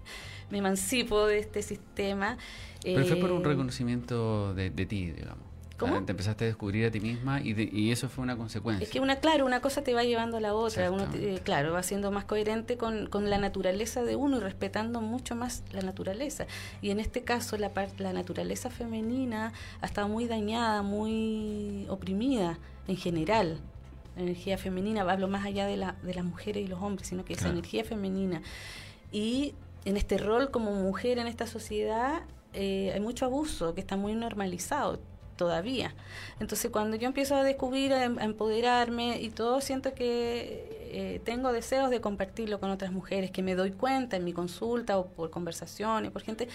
emancipo 0.51 1.25
de 1.27 1.39
este 1.39 1.63
sistema. 1.63 2.37
Pero 2.83 3.05
fue 3.05 3.15
por 3.15 3.31
un 3.31 3.43
eh, 3.43 3.49
reconocimiento 3.49 4.55
de 4.55 4.71
ti, 4.71 5.13
digamos. 5.13 5.50
Te 5.87 6.13
empezaste 6.13 6.45
a 6.45 6.47
descubrir 6.47 6.87
a 6.87 6.91
ti 6.91 7.01
misma 7.01 7.41
y, 7.41 7.55
y, 7.73 7.91
eso 7.91 8.09
fue 8.09 8.23
una 8.23 8.37
consecuencia. 8.37 8.85
Es 8.85 8.91
que 8.91 9.01
una, 9.01 9.17
claro, 9.17 9.47
una 9.47 9.61
cosa 9.61 9.83
te 9.83 9.95
va 9.95 10.05
llevando 10.05 10.37
a 10.37 10.41
la 10.41 10.55
otra. 10.55 10.91
Uno, 10.91 11.07
claro, 11.45 11.73
va 11.73 11.83
siendo 11.83 12.11
más 12.11 12.25
coherente 12.25 12.77
con, 12.77 13.07
con, 13.07 13.31
la 13.31 13.39
naturaleza 13.39 14.03
de 14.03 14.17
uno 14.17 14.39
y 14.39 14.41
respetando 14.41 15.01
mucho 15.01 15.35
más 15.35 15.63
la 15.73 15.83
naturaleza. 15.83 16.47
Y 16.83 16.91
en 16.91 17.01
este 17.01 17.23
caso, 17.23 17.57
la, 17.57 17.71
la 17.99 18.13
naturaleza 18.13 18.71
femenina 18.71 19.53
ha 19.81 19.87
estado 19.87 20.09
muy 20.09 20.27
dañada, 20.27 20.83
muy 20.83 21.87
oprimida 21.89 22.59
en 22.87 22.97
general. 22.97 23.61
La 24.17 24.23
energía 24.23 24.59
femenina, 24.59 25.03
hablo 25.03 25.29
más 25.29 25.45
allá 25.47 25.67
de, 25.67 25.77
la, 25.77 25.97
de 26.03 26.15
las 26.15 26.25
mujeres 26.25 26.65
y 26.65 26.69
los 26.69 26.83
hombres, 26.83 27.09
sino 27.09 27.25
que 27.25 27.35
es 27.35 27.45
energía 27.45 27.85
femenina. 27.85 28.43
Y 29.13 29.55
en 29.85 29.97
este 29.97 30.19
rol 30.19 30.51
como 30.51 30.75
mujer 30.75 31.19
en 31.19 31.27
esta 31.27 31.47
sociedad 31.47 32.23
eh, 32.53 32.91
hay 32.93 33.01
mucho 33.01 33.25
abuso 33.25 33.75
que 33.75 33.81
está 33.81 33.97
muy 33.97 34.15
normalizado 34.15 35.01
todavía. 35.41 35.95
Entonces 36.39 36.71
cuando 36.71 36.99
yo 36.99 37.07
empiezo 37.07 37.35
a 37.35 37.43
descubrir, 37.43 37.95
a, 37.95 38.05
empoderarme 38.05 39.23
y 39.23 39.31
todo, 39.31 39.63
siento 39.63 39.95
que 39.95 40.67
eh, 40.93 41.21
tengo 41.25 41.51
deseos 41.51 41.89
de 41.89 42.03
compartirlo 42.03 42.61
con 42.61 42.71
otras 42.71 42.93
mujeres, 42.93 43.31
que 43.31 43.43
me 43.43 43.55
doy 43.55 43.71
cuenta 43.71 44.19
en 44.19 44.25
mi 44.25 44.35
consulta 44.35 44.99
o 44.99 45.07
por 45.07 45.31
conversaciones, 45.31 46.11
por 46.11 46.21
gente 46.21 46.47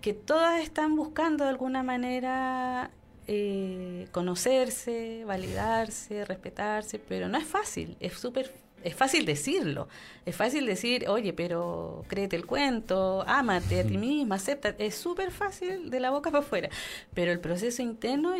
que 0.00 0.12
todas 0.12 0.60
están 0.60 0.96
buscando 0.96 1.44
de 1.44 1.50
alguna 1.50 1.84
manera 1.84 2.90
eh, 3.28 4.08
conocerse, 4.10 5.22
validarse, 5.24 6.24
respetarse, 6.24 6.98
pero 6.98 7.28
no 7.28 7.38
es 7.38 7.46
fácil, 7.46 7.96
es 8.00 8.14
súper 8.14 8.52
es 8.82 8.94
fácil 8.94 9.26
decirlo, 9.26 9.88
es 10.24 10.36
fácil 10.36 10.66
decir, 10.66 11.08
oye, 11.08 11.32
pero 11.32 12.04
créete 12.08 12.36
el 12.36 12.46
cuento, 12.46 13.24
ámate 13.26 13.80
a 13.80 13.84
ti 13.84 13.98
misma, 13.98 14.36
acepta, 14.36 14.74
es 14.78 14.94
súper 14.94 15.30
fácil 15.30 15.90
de 15.90 16.00
la 16.00 16.10
boca 16.10 16.30
para 16.30 16.44
afuera, 16.44 16.68
pero 17.14 17.32
el 17.32 17.40
proceso 17.40 17.82
interno 17.82 18.34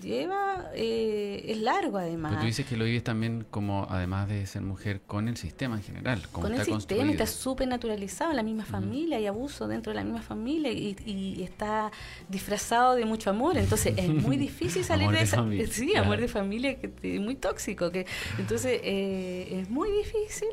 lleva, 0.00 0.70
eh, 0.74 1.44
es 1.48 1.58
largo 1.58 1.98
además. 1.98 2.30
Pero 2.30 2.42
tú 2.42 2.46
dices 2.46 2.66
que 2.66 2.76
lo 2.76 2.84
vives 2.84 3.04
también 3.04 3.46
como, 3.50 3.86
además 3.90 4.28
de 4.28 4.46
ser 4.46 4.62
mujer, 4.62 5.00
con 5.06 5.28
el 5.28 5.36
sistema 5.36 5.76
en 5.76 5.82
general. 5.82 6.28
con 6.32 6.52
el 6.52 6.64
sistema 6.64 7.10
está 7.10 7.26
súper 7.26 7.68
naturalizado 7.68 8.30
en 8.30 8.36
la 8.36 8.42
misma 8.42 8.64
familia, 8.64 9.18
hay 9.18 9.26
abuso 9.26 9.68
dentro 9.68 9.92
de 9.92 9.96
la 9.96 10.04
misma 10.04 10.22
familia 10.22 10.72
y, 10.72 11.42
está 11.42 11.90
disfrazado 12.28 12.94
de 12.94 13.04
mucho 13.04 13.30
amor, 13.30 13.56
entonces 13.56 13.94
es 13.96 14.08
muy 14.08 14.36
difícil 14.48 14.84
salir 14.84 15.10
de, 15.10 15.22
esa... 15.22 15.44
Sí, 15.70 15.94
amor 15.96 16.20
de 16.20 16.28
familia, 16.28 16.78
que, 16.78 17.20
muy 17.20 17.34
tóxico, 17.34 17.90
que 17.90 18.06
entonces 18.38 18.80
eh, 18.82 19.60
es 19.60 19.70
muy 19.70 19.90
difícil 19.90 20.48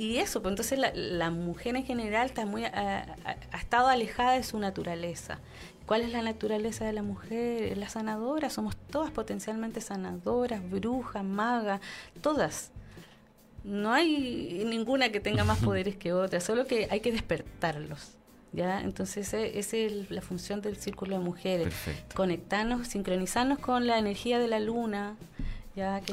y 0.00 0.16
eso, 0.16 0.40
pues 0.40 0.52
entonces 0.52 0.78
la, 0.94 1.30
mujer 1.30 1.76
en 1.76 1.84
general 1.84 2.24
está 2.24 2.46
muy 2.46 2.64
ha, 2.64 3.04
estado 3.52 3.88
alejada 3.88 4.32
de 4.32 4.42
su 4.42 4.58
naturaleza. 4.58 5.40
¿Cuál 5.84 6.00
es 6.00 6.10
la 6.10 6.22
naturaleza 6.22 6.86
de 6.86 6.94
la 6.94 7.02
mujer? 7.02 7.76
La 7.76 7.90
sanadora, 7.90 8.48
somos 8.48 8.78
todas 8.90 9.10
potencialmente 9.10 9.82
sanadoras, 9.82 10.62
brujas, 10.70 11.22
magas, 11.22 11.82
todas. 12.22 12.70
No 13.62 13.92
hay 13.92 14.64
ninguna 14.64 15.12
que 15.12 15.20
tenga 15.20 15.44
más 15.44 15.58
poderes 15.62 15.96
que 15.96 16.14
otra, 16.14 16.40
solo 16.40 16.66
que 16.66 16.88
hay 16.90 17.00
que 17.00 17.12
despertarlos. 17.12 18.16
¿ya? 18.52 18.80
Entonces 18.80 19.34
esa 19.34 19.76
es 19.76 20.10
la 20.10 20.22
función 20.22 20.62
del 20.62 20.78
círculo 20.78 21.18
de 21.18 21.22
mujeres. 21.22 21.74
Conectarnos, 22.14 22.88
sincronizarnos 22.88 23.58
con 23.58 23.86
la 23.86 23.98
energía 23.98 24.38
de 24.38 24.48
la 24.48 24.60
luna. 24.60 25.18
Ya 25.76 26.00
que 26.00 26.12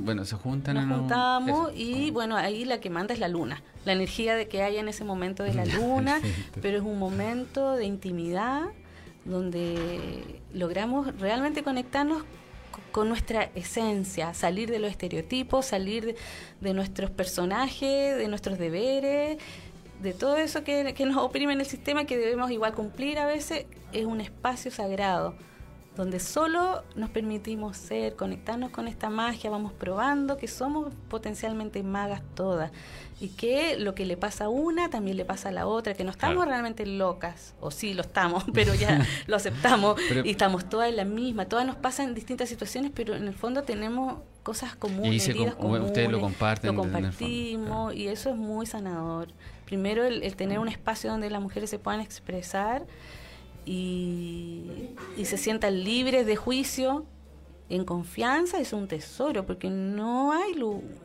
bueno, 0.00 0.24
se 0.24 0.36
juntan. 0.36 0.88
Nos 0.88 1.00
juntamos 1.00 1.72
y 1.74 2.10
bueno, 2.10 2.36
ahí 2.36 2.64
la 2.64 2.80
que 2.80 2.88
manda 2.88 3.12
es 3.12 3.20
la 3.20 3.28
luna. 3.28 3.62
La 3.84 3.92
energía 3.92 4.34
de 4.34 4.48
que 4.48 4.62
hay 4.62 4.78
en 4.78 4.88
ese 4.88 5.04
momento 5.04 5.42
de 5.42 5.54
la 5.54 5.64
luna, 5.66 6.20
pero 6.62 6.78
es 6.78 6.82
un 6.82 6.98
momento 6.98 7.72
de 7.72 7.84
intimidad 7.84 8.62
donde 9.24 10.40
logramos 10.52 11.18
realmente 11.18 11.62
conectarnos 11.62 12.22
con 12.92 13.08
nuestra 13.08 13.50
esencia, 13.54 14.32
salir 14.32 14.70
de 14.70 14.78
los 14.78 14.90
estereotipos, 14.90 15.66
salir 15.66 16.16
de, 16.60 16.72
nuestros 16.72 17.10
personajes, 17.10 18.16
de 18.16 18.28
nuestros 18.28 18.58
deberes, 18.58 19.36
de 20.00 20.12
todo 20.14 20.36
eso 20.36 20.64
que, 20.64 20.94
que, 20.94 21.04
nos 21.04 21.16
oprime 21.18 21.52
en 21.52 21.60
el 21.60 21.66
sistema 21.66 22.04
que 22.04 22.16
debemos 22.16 22.50
igual 22.50 22.72
cumplir 22.72 23.18
a 23.18 23.26
veces, 23.26 23.66
es 23.92 24.06
un 24.06 24.20
espacio 24.20 24.70
sagrado 24.70 25.34
donde 25.96 26.20
solo 26.20 26.84
nos 26.94 27.08
permitimos 27.08 27.76
ser, 27.76 28.16
conectarnos 28.16 28.70
con 28.70 28.86
esta 28.86 29.08
magia, 29.08 29.48
vamos 29.48 29.72
probando 29.72 30.36
que 30.36 30.46
somos 30.46 30.92
potencialmente 31.08 31.82
magas 31.82 32.20
todas 32.34 32.70
y 33.18 33.30
que 33.30 33.78
lo 33.78 33.94
que 33.94 34.04
le 34.04 34.18
pasa 34.18 34.44
a 34.44 34.48
una 34.50 34.90
también 34.90 35.16
le 35.16 35.24
pasa 35.24 35.48
a 35.48 35.52
la 35.52 35.66
otra, 35.66 35.94
que 35.94 36.04
no 36.04 36.10
estamos 36.10 36.46
realmente 36.46 36.84
locas, 36.84 37.54
o 37.60 37.70
sí 37.70 37.94
lo 37.94 38.02
estamos, 38.02 38.44
pero 38.52 38.74
ya 38.74 39.06
lo 39.26 39.36
aceptamos 39.36 39.98
y 40.22 40.30
estamos 40.30 40.68
todas 40.68 40.90
en 40.90 40.96
la 40.96 41.06
misma, 41.06 41.46
todas 41.46 41.66
nos 41.66 41.76
pasan 41.76 42.08
en 42.08 42.14
distintas 42.14 42.50
situaciones, 42.50 42.92
pero 42.94 43.16
en 43.16 43.26
el 43.26 43.34
fondo 43.34 43.62
tenemos 43.62 44.18
cosas 44.42 44.76
comunes, 44.76 45.26
y 45.26 45.32
ustedes 45.32 46.10
lo 46.10 46.20
comparten, 46.20 46.76
lo 46.76 46.82
compartimos 46.82 47.94
y 47.94 48.08
eso 48.08 48.30
es 48.30 48.36
muy 48.36 48.66
sanador. 48.66 49.28
Primero 49.64 50.04
el 50.04 50.36
tener 50.36 50.58
un 50.58 50.68
espacio 50.68 51.10
donde 51.10 51.30
las 51.30 51.42
mujeres 51.42 51.70
se 51.70 51.78
puedan 51.78 52.00
expresar 52.00 52.84
y, 53.66 54.90
se 55.24 55.36
sientan 55.36 55.82
libres 55.82 56.24
de 56.24 56.36
juicio, 56.36 57.04
en 57.68 57.84
confianza, 57.84 58.60
es 58.60 58.72
un 58.72 58.86
tesoro, 58.86 59.44
porque 59.44 59.68
no 59.68 60.32
hay, 60.32 60.54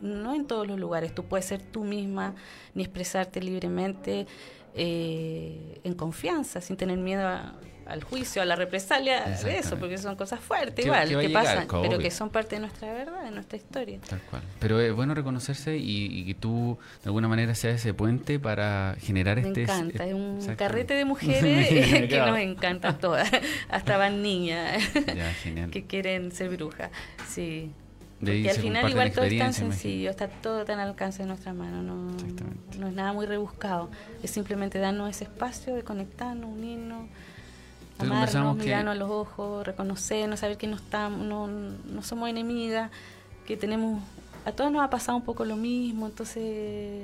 no 0.02 0.36
en 0.36 0.46
todos 0.46 0.68
los 0.68 0.80
lugares. 0.80 1.14
Tú 1.16 1.26
puedes 1.26 1.46
ser 1.46 1.60
tú 1.64 1.84
misma 1.84 2.36
ni 2.76 2.84
expresarte 2.84 3.42
libremente 3.42 4.28
eh, 4.76 5.80
en 5.84 5.96
confianza, 5.96 6.62
sin 6.62 6.78
tener 6.78 7.00
miedo 7.00 7.28
a, 7.28 7.56
al 7.92 8.04
juicio, 8.04 8.42
a 8.42 8.46
la 8.46 8.56
represalia 8.56 9.26
de 9.26 9.58
eso, 9.58 9.78
porque 9.78 9.98
son 9.98 10.16
cosas 10.16 10.40
fuertes 10.40 10.86
igual, 10.86 11.10
que, 11.10 11.30
pasan, 11.30 11.68
pero 11.82 12.00
que 12.00 12.10
son 12.10 12.30
parte 12.30 12.56
de 12.56 12.62
nuestra 12.62 12.92
verdad, 12.94 13.24
de 13.24 13.32
nuestra 13.32 13.58
historia. 13.58 14.00
Tal 14.08 14.22
cual. 14.22 14.42
Pero 14.60 14.80
es 14.80 14.94
bueno 14.94 15.14
reconocerse 15.14 15.78
y, 15.78 16.26
que 16.26 16.36
tú 16.36 16.78
de 17.04 17.10
alguna 17.10 17.28
manera 17.28 17.54
seas 17.56 17.76
ese 17.76 17.94
puente 17.94 18.40
para 18.40 18.96
generar 19.00 19.42
Me 19.42 19.50
este... 19.50 19.66
Me 19.66 19.74
encanta, 19.74 20.06
es 20.06 20.14
un 20.14 20.56
carrete 20.56 20.94
de 20.94 21.06
mujeres 21.12 22.08
que 22.08 22.18
nos 22.26 22.38
encanta 22.38 22.98
todas, 22.98 23.30
hasta 23.70 23.98
van 23.98 24.22
niñas 24.22 24.84
que 25.72 25.86
quieren 25.86 26.32
ser 26.32 26.50
brujas, 26.50 26.92
sí. 27.28 27.72
Y 28.22 28.48
al 28.48 28.56
final 28.56 28.90
igual 28.90 29.12
todo 29.12 29.26
es 29.26 29.38
tan 29.38 29.54
sencillo, 29.54 30.12
está 30.12 30.28
todo 30.28 30.64
tan 30.64 30.80
al 30.80 30.90
alcance 30.90 31.24
de 31.24 31.28
nuestra 31.28 31.54
mano, 31.54 31.82
no, 31.82 32.16
no 32.78 32.88
es 32.88 32.94
nada 32.94 33.14
muy 33.14 33.26
rebuscado, 33.26 33.90
es 34.22 34.30
simplemente 34.30 34.78
darnos 34.78 35.10
ese 35.10 35.24
espacio 35.24 35.74
de 35.74 35.84
conectarnos, 35.84 36.48
unirnos, 36.48 37.10
amarnos, 38.02 38.58
mirarnos 38.58 38.92
a 38.94 38.96
los 38.96 39.10
ojos, 39.10 39.66
reconocernos, 39.66 40.40
saber 40.40 40.58
que 40.58 40.68
no, 40.68 40.76
estamos, 40.76 41.26
no, 41.26 41.48
no 41.48 42.04
somos 42.04 42.30
enemigas, 42.30 42.92
que 43.46 43.58
tenemos, 43.58 44.02
a 44.46 44.52
todos 44.52 44.72
nos 44.72 44.84
ha 44.84 44.90
pasado 44.90 45.18
un 45.18 45.24
poco 45.24 45.46
lo 45.46 45.56
mismo, 45.56 46.08
entonces 46.08 47.04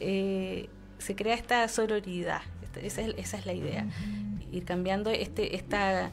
eh, 0.00 0.68
se 0.98 1.14
crea 1.14 1.34
esta 1.34 1.66
sororidad, 1.68 2.42
esa 2.80 3.02
es, 3.02 3.14
esa 3.16 3.38
es 3.38 3.46
la 3.46 3.52
idea, 3.52 3.86
ir 4.50 4.64
cambiando 4.64 5.10
este, 5.10 5.56
esta 5.56 6.10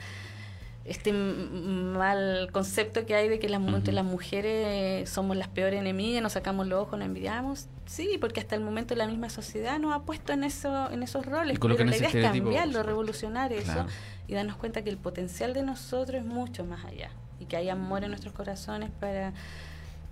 este 0.86 1.14
mal 1.14 2.50
concepto 2.52 3.06
que 3.06 3.14
hay 3.14 3.30
de 3.30 3.38
que 3.38 3.48
las, 3.48 3.62
las 3.62 4.06
mujeres 4.06 5.08
somos 5.08 5.38
las 5.38 5.48
peores 5.48 5.80
enemigas, 5.80 6.24
nos 6.24 6.34
sacamos 6.34 6.68
los 6.68 6.82
ojos, 6.82 6.98
nos 6.98 7.06
envidiamos. 7.08 7.68
Sí, 7.90 8.20
porque 8.22 8.40
hasta 8.40 8.54
el 8.54 8.62
momento 8.62 8.94
la 8.94 9.08
misma 9.08 9.32
sociedad 9.32 9.80
nos 9.80 9.96
ha 9.96 10.04
puesto 10.04 10.32
en 10.32 10.44
eso 10.44 10.92
en 10.92 11.02
esos 11.02 11.26
roles. 11.26 11.58
Pero 11.60 11.74
la 11.74 11.98
idea 11.98 12.08
es 12.08 12.24
cambiarlo, 12.24 12.84
revolucionar 12.84 13.52
eso 13.52 13.88
y 14.28 14.36
darnos 14.36 14.58
cuenta 14.58 14.84
que 14.84 14.92
el 14.92 14.98
potencial 14.98 15.56
de 15.56 15.64
nosotros 15.64 16.22
es 16.22 16.26
mucho 16.26 16.64
más 16.66 16.86
allá 16.86 17.10
y 17.40 17.46
que 17.46 17.58
hay 17.58 17.68
amor 17.68 18.04
en 18.04 18.12
nuestros 18.12 18.32
corazones 18.36 18.92
para 19.00 19.34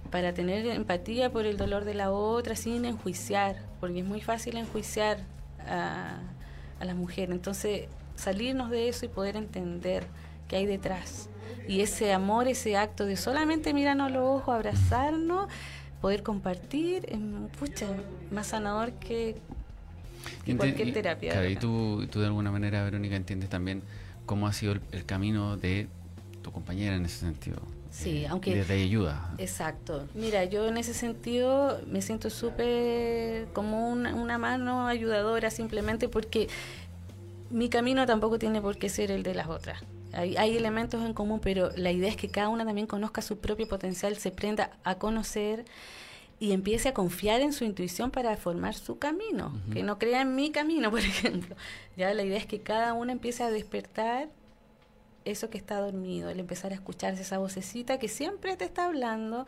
para 0.09 0.33
tener 0.33 0.65
empatía 0.65 1.31
por 1.31 1.45
el 1.45 1.55
dolor 1.55 1.85
de 1.85 1.93
la 1.93 2.09
otra 2.09 2.55
sin 2.55 2.83
enjuiciar, 2.83 3.57
porque 3.79 3.99
es 3.99 4.05
muy 4.05 4.21
fácil 4.21 4.57
enjuiciar 4.57 5.19
a, 5.67 6.17
a 6.79 6.85
la 6.85 6.95
mujer. 6.95 7.29
Entonces, 7.29 7.89
salirnos 8.15 8.71
de 8.71 8.89
eso 8.89 9.05
y 9.05 9.09
poder 9.09 9.35
entender 9.35 10.07
que 10.47 10.55
hay 10.55 10.65
detrás. 10.65 11.29
Y 11.67 11.81
ese 11.81 12.13
amor, 12.13 12.47
ese 12.47 12.77
acto 12.77 13.05
de 13.05 13.17
solamente 13.17 13.73
mirarnos 13.73 14.11
los 14.11 14.23
ojos, 14.23 14.55
abrazarnos, 14.55 15.47
poder 16.01 16.23
compartir, 16.23 17.05
es 17.07 17.19
pucha, 17.59 17.87
más 18.31 18.47
sanador 18.47 18.91
que, 18.93 19.37
cualquier 20.57 20.93
terapia. 20.93 21.31
Claro, 21.31 21.49
y 21.49 21.55
tú, 21.55 22.07
tú 22.11 22.19
de 22.19 22.27
alguna 22.27 22.51
manera, 22.51 22.83
Verónica, 22.83 23.15
entiendes 23.15 23.49
también 23.49 23.81
cómo 24.25 24.47
ha 24.47 24.53
sido 24.53 24.75
el, 24.91 25.05
camino 25.05 25.57
de 25.57 25.87
tu 26.41 26.51
compañera 26.51 26.95
en 26.95 27.05
ese 27.05 27.19
sentido. 27.19 27.57
Sí, 27.91 28.23
eh, 28.23 28.27
aunque... 28.27 28.63
De, 28.63 28.73
ayuda. 28.73 29.33
Exacto. 29.37 30.07
Mira, 30.13 30.45
yo 30.45 30.67
en 30.67 30.77
ese 30.77 30.93
sentido 30.93 31.81
me 31.87 32.01
siento 32.01 32.29
súper 32.29 33.47
como 33.53 33.89
una, 33.89 34.13
una 34.13 34.37
mano 34.37 34.87
ayudadora 34.87 35.49
simplemente 35.49 36.09
porque 36.09 36.47
mi 37.49 37.69
camino 37.69 38.05
tampoco 38.05 38.37
tiene 38.37 38.61
por 38.61 38.77
qué 38.77 38.89
ser 38.89 39.09
el 39.09 39.23
de 39.23 39.33
las 39.33 39.47
otras. 39.47 39.81
Hay, 40.13 40.57
elementos 40.57 41.03
en 41.03 41.13
común, 41.13 41.39
pero 41.39 41.71
la 41.75 41.91
idea 41.91 42.09
es 42.09 42.15
que 42.15 42.29
cada 42.29 42.49
una 42.49 42.65
también 42.65 42.87
conozca 42.87 43.21
su 43.21 43.37
propio 43.37 43.67
potencial, 43.67 44.15
se 44.17 44.31
prenda 44.31 44.71
a 44.83 44.95
conocer 44.95 45.65
y 46.39 46.51
empiece 46.51 46.89
a 46.89 46.93
confiar 46.93 47.41
en 47.41 47.53
su 47.53 47.63
intuición 47.65 48.11
para 48.11 48.35
formar 48.37 48.75
su 48.75 48.99
camino, 48.99 49.51
que 49.73 49.83
no 49.83 49.97
crea 49.97 50.21
en 50.21 50.35
mi 50.35 50.51
camino, 50.51 50.91
por 50.91 50.99
ejemplo. 50.99 51.55
Ya 51.95 52.13
la 52.13 52.23
idea 52.23 52.37
es 52.37 52.45
que 52.45 52.61
cada 52.61 52.93
una 52.93 53.11
empiece 53.11 53.43
a 53.43 53.51
despertar 53.51 54.29
eso 55.25 55.49
que 55.49 55.57
está 55.57 55.79
dormido, 55.79 56.29
el 56.29 56.39
empezar 56.39 56.71
a 56.71 56.75
escucharse 56.75 57.21
esa 57.21 57.37
vocecita 57.37 57.99
que 57.99 58.07
siempre 58.07 58.55
te 58.55 58.65
está 58.65 58.85
hablando 58.85 59.45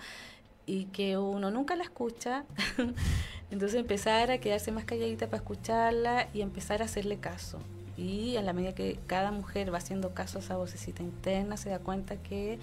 y 0.65 0.85
que 0.85 1.17
uno 1.17 1.51
nunca 1.51 1.75
la 1.75 1.83
escucha. 1.83 2.43
Entonces 3.51 3.79
empezar 3.79 4.29
a 4.29 4.39
quedarse 4.39 4.71
más 4.71 4.85
calladita 4.85 5.27
para 5.27 5.37
escucharla 5.37 6.27
y 6.33 6.41
empezar 6.41 6.81
a 6.81 6.85
hacerle 6.85 7.17
caso 7.17 7.59
y 7.99 8.37
a 8.37 8.41
la 8.41 8.53
medida 8.53 8.73
que 8.73 8.97
cada 9.07 9.31
mujer 9.31 9.73
va 9.73 9.77
haciendo 9.77 10.13
caso 10.13 10.37
a 10.37 10.41
esa 10.41 10.55
vocecita 10.55 11.03
interna, 11.03 11.57
se 11.57 11.69
da 11.69 11.79
cuenta 11.79 12.15
que 12.15 12.59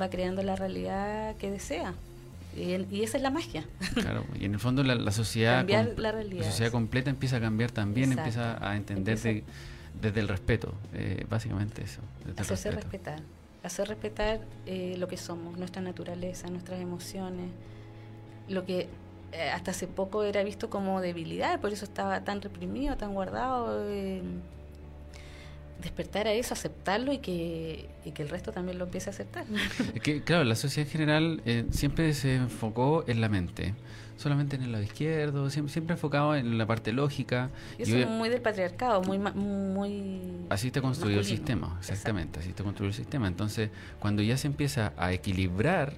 va 0.00 0.08
creando 0.08 0.42
la 0.42 0.54
realidad 0.54 1.34
que 1.36 1.50
desea. 1.50 1.94
Y, 2.56 3.02
esa 3.02 3.18
es 3.18 3.22
la 3.22 3.30
magia. 3.30 3.66
Claro, 3.94 4.24
y 4.38 4.46
en 4.46 4.54
el 4.54 4.60
fondo 4.60 4.82
la, 4.82 5.10
sociedad 5.10 5.68
la, 5.96 6.12
realidad, 6.12 6.44
la 6.44 6.50
sociedad 6.50 6.70
completa 6.70 7.10
empieza 7.10 7.36
a 7.36 7.40
cambiar 7.40 7.70
también, 7.70 8.12
empieza 8.12 8.56
a 8.66 8.76
entender 8.76 9.18
de, 9.20 9.44
desde 10.00 10.20
el 10.20 10.28
respeto, 10.28 10.72
eh, 10.94 11.26
básicamente 11.28 11.82
eso. 11.82 12.00
Hacerse 12.38 12.70
respetar, 12.70 13.20
hacer 13.62 13.88
respetar 13.88 14.40
eh, 14.64 14.94
lo 14.98 15.08
que 15.08 15.18
somos, 15.18 15.58
nuestra 15.58 15.82
naturaleza, 15.82 16.48
nuestras 16.48 16.80
emociones, 16.80 17.50
lo 18.48 18.64
que 18.64 18.88
eh, 19.32 19.50
hasta 19.50 19.72
hace 19.72 19.86
poco 19.86 20.22
era 20.22 20.42
visto 20.42 20.70
como 20.70 21.02
debilidad, 21.02 21.60
por 21.60 21.72
eso 21.72 21.84
estaba 21.84 22.22
tan 22.24 22.40
reprimido, 22.40 22.96
tan 22.96 23.12
guardado. 23.12 23.84
Despertar 25.80 26.26
a 26.26 26.32
eso, 26.32 26.54
aceptarlo 26.54 27.12
y 27.12 27.18
que, 27.18 27.88
que 28.14 28.22
el 28.22 28.28
resto 28.28 28.52
también 28.52 28.78
lo 28.78 28.84
empiece 28.84 29.10
a 29.10 29.12
aceptar. 29.12 29.44
que, 30.02 30.22
claro, 30.22 30.44
la 30.44 30.56
sociedad 30.56 30.86
en 30.86 30.92
general 30.92 31.42
siempre 31.70 32.12
se 32.14 32.36
enfocó 32.36 33.04
en 33.06 33.20
la 33.20 33.28
mente 33.28 33.74
solamente 34.16 34.56
en 34.56 34.62
el 34.62 34.72
lado 34.72 34.84
izquierdo, 34.84 35.50
siempre, 35.50 35.72
siempre 35.72 35.94
enfocado 35.94 36.34
en 36.34 36.58
la 36.58 36.66
parte 36.66 36.92
lógica. 36.92 37.50
Y 37.78 37.82
eso 37.82 37.96
es 37.96 38.08
muy 38.08 38.28
del 38.28 38.40
patriarcado, 38.40 39.02
muy... 39.02 39.18
muy 39.18 40.46
así 40.48 40.70
te 40.70 40.80
construyó 40.80 41.18
el 41.18 41.24
sistema, 41.24 41.76
exactamente, 41.78 42.40
así 42.40 42.52
te 42.52 42.62
construyó 42.62 42.88
el 42.88 42.94
sistema. 42.94 43.28
Entonces, 43.28 43.70
cuando 44.00 44.22
ya 44.22 44.36
se 44.36 44.46
empieza 44.46 44.92
a 44.96 45.12
equilibrar 45.12 45.94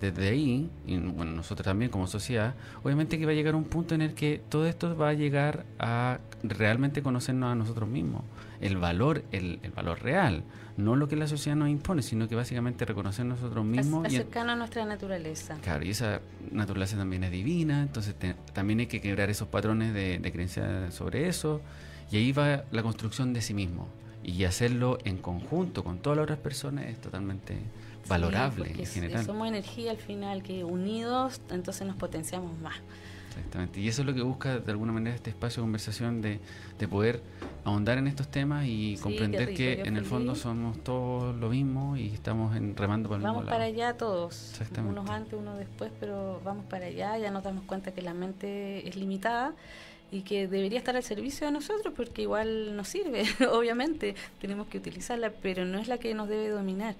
desde 0.00 0.28
ahí, 0.28 0.70
y 0.86 0.96
bueno, 0.96 1.32
nosotros 1.32 1.64
también 1.64 1.90
como 1.90 2.06
sociedad, 2.06 2.54
obviamente 2.82 3.18
que 3.18 3.26
va 3.26 3.32
a 3.32 3.34
llegar 3.34 3.54
un 3.54 3.64
punto 3.64 3.94
en 3.94 4.02
el 4.02 4.14
que 4.14 4.40
todo 4.48 4.66
esto 4.66 4.96
va 4.96 5.10
a 5.10 5.14
llegar 5.14 5.64
a 5.78 6.18
realmente 6.42 7.02
conocernos 7.02 7.52
a 7.52 7.54
nosotros 7.54 7.88
mismos, 7.88 8.22
el 8.60 8.76
valor, 8.76 9.22
el, 9.32 9.60
el 9.62 9.70
valor 9.72 10.02
real 10.02 10.44
no 10.80 10.96
lo 10.96 11.08
que 11.08 11.16
la 11.16 11.26
sociedad 11.26 11.56
nos 11.56 11.68
impone, 11.68 12.02
sino 12.02 12.28
que 12.28 12.34
básicamente 12.34 12.84
reconocer 12.84 13.26
nosotros 13.26 13.64
mismos. 13.64 14.06
Acercarnos 14.06 14.54
a 14.54 14.56
nuestra 14.56 14.84
naturaleza. 14.84 15.56
Claro, 15.62 15.84
y 15.84 15.90
esa 15.90 16.20
naturaleza 16.50 16.96
también 16.96 17.24
es 17.24 17.30
divina, 17.30 17.82
entonces 17.82 18.14
también 18.52 18.80
hay 18.80 18.86
que 18.86 19.00
quebrar 19.00 19.30
esos 19.30 19.48
patrones 19.48 19.94
de, 19.94 20.30
creencia 20.32 20.90
sobre 20.90 21.28
eso, 21.28 21.60
y 22.10 22.16
ahí 22.16 22.32
va 22.32 22.64
la 22.70 22.82
construcción 22.82 23.32
de 23.32 23.42
sí 23.42 23.54
mismo. 23.54 23.88
Y 24.22 24.44
hacerlo 24.44 24.98
en 25.04 25.16
conjunto 25.16 25.82
con 25.82 25.98
todas 25.98 26.16
las 26.18 26.24
otras 26.24 26.38
personas 26.38 26.86
es 26.86 27.00
totalmente 27.00 27.56
valorable 28.10 28.72
en 28.76 28.86
general. 28.86 29.24
Somos 29.24 29.48
energía 29.48 29.90
al 29.92 29.98
final, 29.98 30.42
que 30.42 30.64
unidos 30.64 31.40
entonces 31.50 31.86
nos 31.86 31.96
potenciamos 31.96 32.58
más. 32.58 32.76
Exactamente. 33.30 33.80
Y 33.80 33.88
eso 33.88 34.02
es 34.02 34.06
lo 34.06 34.14
que 34.14 34.22
busca 34.22 34.58
de 34.58 34.70
alguna 34.72 34.92
manera 34.92 35.14
este 35.14 35.30
espacio 35.30 35.62
de 35.62 35.64
conversación, 35.64 36.20
de, 36.20 36.40
de 36.78 36.88
poder 36.88 37.22
ahondar 37.64 37.98
en 37.98 38.08
estos 38.08 38.28
temas 38.28 38.64
y 38.66 38.96
comprender 39.00 39.54
que 39.54 39.82
en 39.82 39.96
el 39.96 40.04
fondo 40.04 40.34
somos 40.34 40.82
todos 40.82 41.36
lo 41.36 41.48
mismo 41.48 41.96
y 41.96 42.08
estamos 42.08 42.56
en, 42.56 42.76
remando 42.76 43.08
por 43.08 43.18
el 43.18 43.22
vamos 43.22 43.44
para 43.44 43.64
allá 43.64 43.96
todos, 43.96 44.60
unos 44.78 45.08
antes, 45.08 45.34
unos 45.34 45.58
después, 45.58 45.92
pero 46.00 46.40
vamos 46.44 46.64
para 46.66 46.86
allá, 46.86 47.18
ya 47.18 47.30
nos 47.30 47.44
damos 47.44 47.64
cuenta 47.64 47.92
que 47.92 48.02
la 48.02 48.14
mente 48.14 48.88
es 48.88 48.96
limitada 48.96 49.54
y 50.10 50.22
que 50.22 50.48
debería 50.48 50.78
estar 50.78 50.96
al 50.96 51.04
servicio 51.04 51.46
de 51.46 51.52
nosotros 51.52 51.94
porque 51.96 52.22
igual 52.22 52.76
nos 52.76 52.88
sirve, 52.88 53.24
obviamente, 53.52 54.16
tenemos 54.40 54.66
que 54.66 54.78
utilizarla, 54.78 55.30
pero 55.42 55.64
no 55.64 55.78
es 55.78 55.88
la 55.88 55.98
que 55.98 56.14
nos 56.14 56.28
debe 56.28 56.48
dominar. 56.48 56.96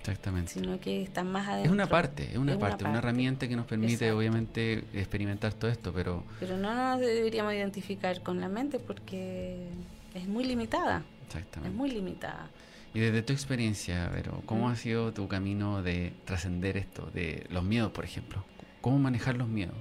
Exactamente. 0.00 0.52
Sino 0.52 0.80
que 0.80 1.02
está 1.02 1.24
más 1.24 1.46
adentro. 1.46 1.70
Es 1.70 1.72
una 1.72 1.86
parte, 1.86 2.24
es 2.30 2.38
una, 2.38 2.58
parte, 2.58 2.84
una 2.84 2.98
herramienta 2.98 3.46
que 3.46 3.54
nos 3.54 3.66
permite 3.66 4.10
obviamente 4.12 4.84
experimentar 4.94 5.52
todo 5.52 5.70
esto, 5.70 5.92
pero... 5.92 6.24
Pero 6.40 6.56
no 6.56 6.74
nos 6.74 7.00
deberíamos 7.00 7.52
identificar 7.52 8.22
con 8.22 8.40
la 8.40 8.48
mente 8.48 8.78
porque 8.78 9.68
es 10.14 10.26
muy 10.26 10.44
limitada. 10.44 11.02
Exactamente. 11.26 11.70
Es 11.70 11.76
muy 11.76 11.90
limitada. 11.90 12.48
Y 12.94 13.00
desde 13.00 13.22
tu 13.22 13.32
experiencia, 13.32 14.08
Vero, 14.08 14.42
¿cómo 14.46 14.68
ha 14.68 14.74
sido 14.74 15.12
tu 15.12 15.28
camino 15.28 15.82
de 15.82 16.12
trascender 16.24 16.76
esto, 16.76 17.10
de 17.12 17.46
los 17.50 17.62
miedos, 17.62 17.92
por 17.92 18.04
ejemplo? 18.04 18.42
¿Cómo 18.80 18.98
manejar 18.98 19.36
los 19.36 19.48
miedos? 19.48 19.76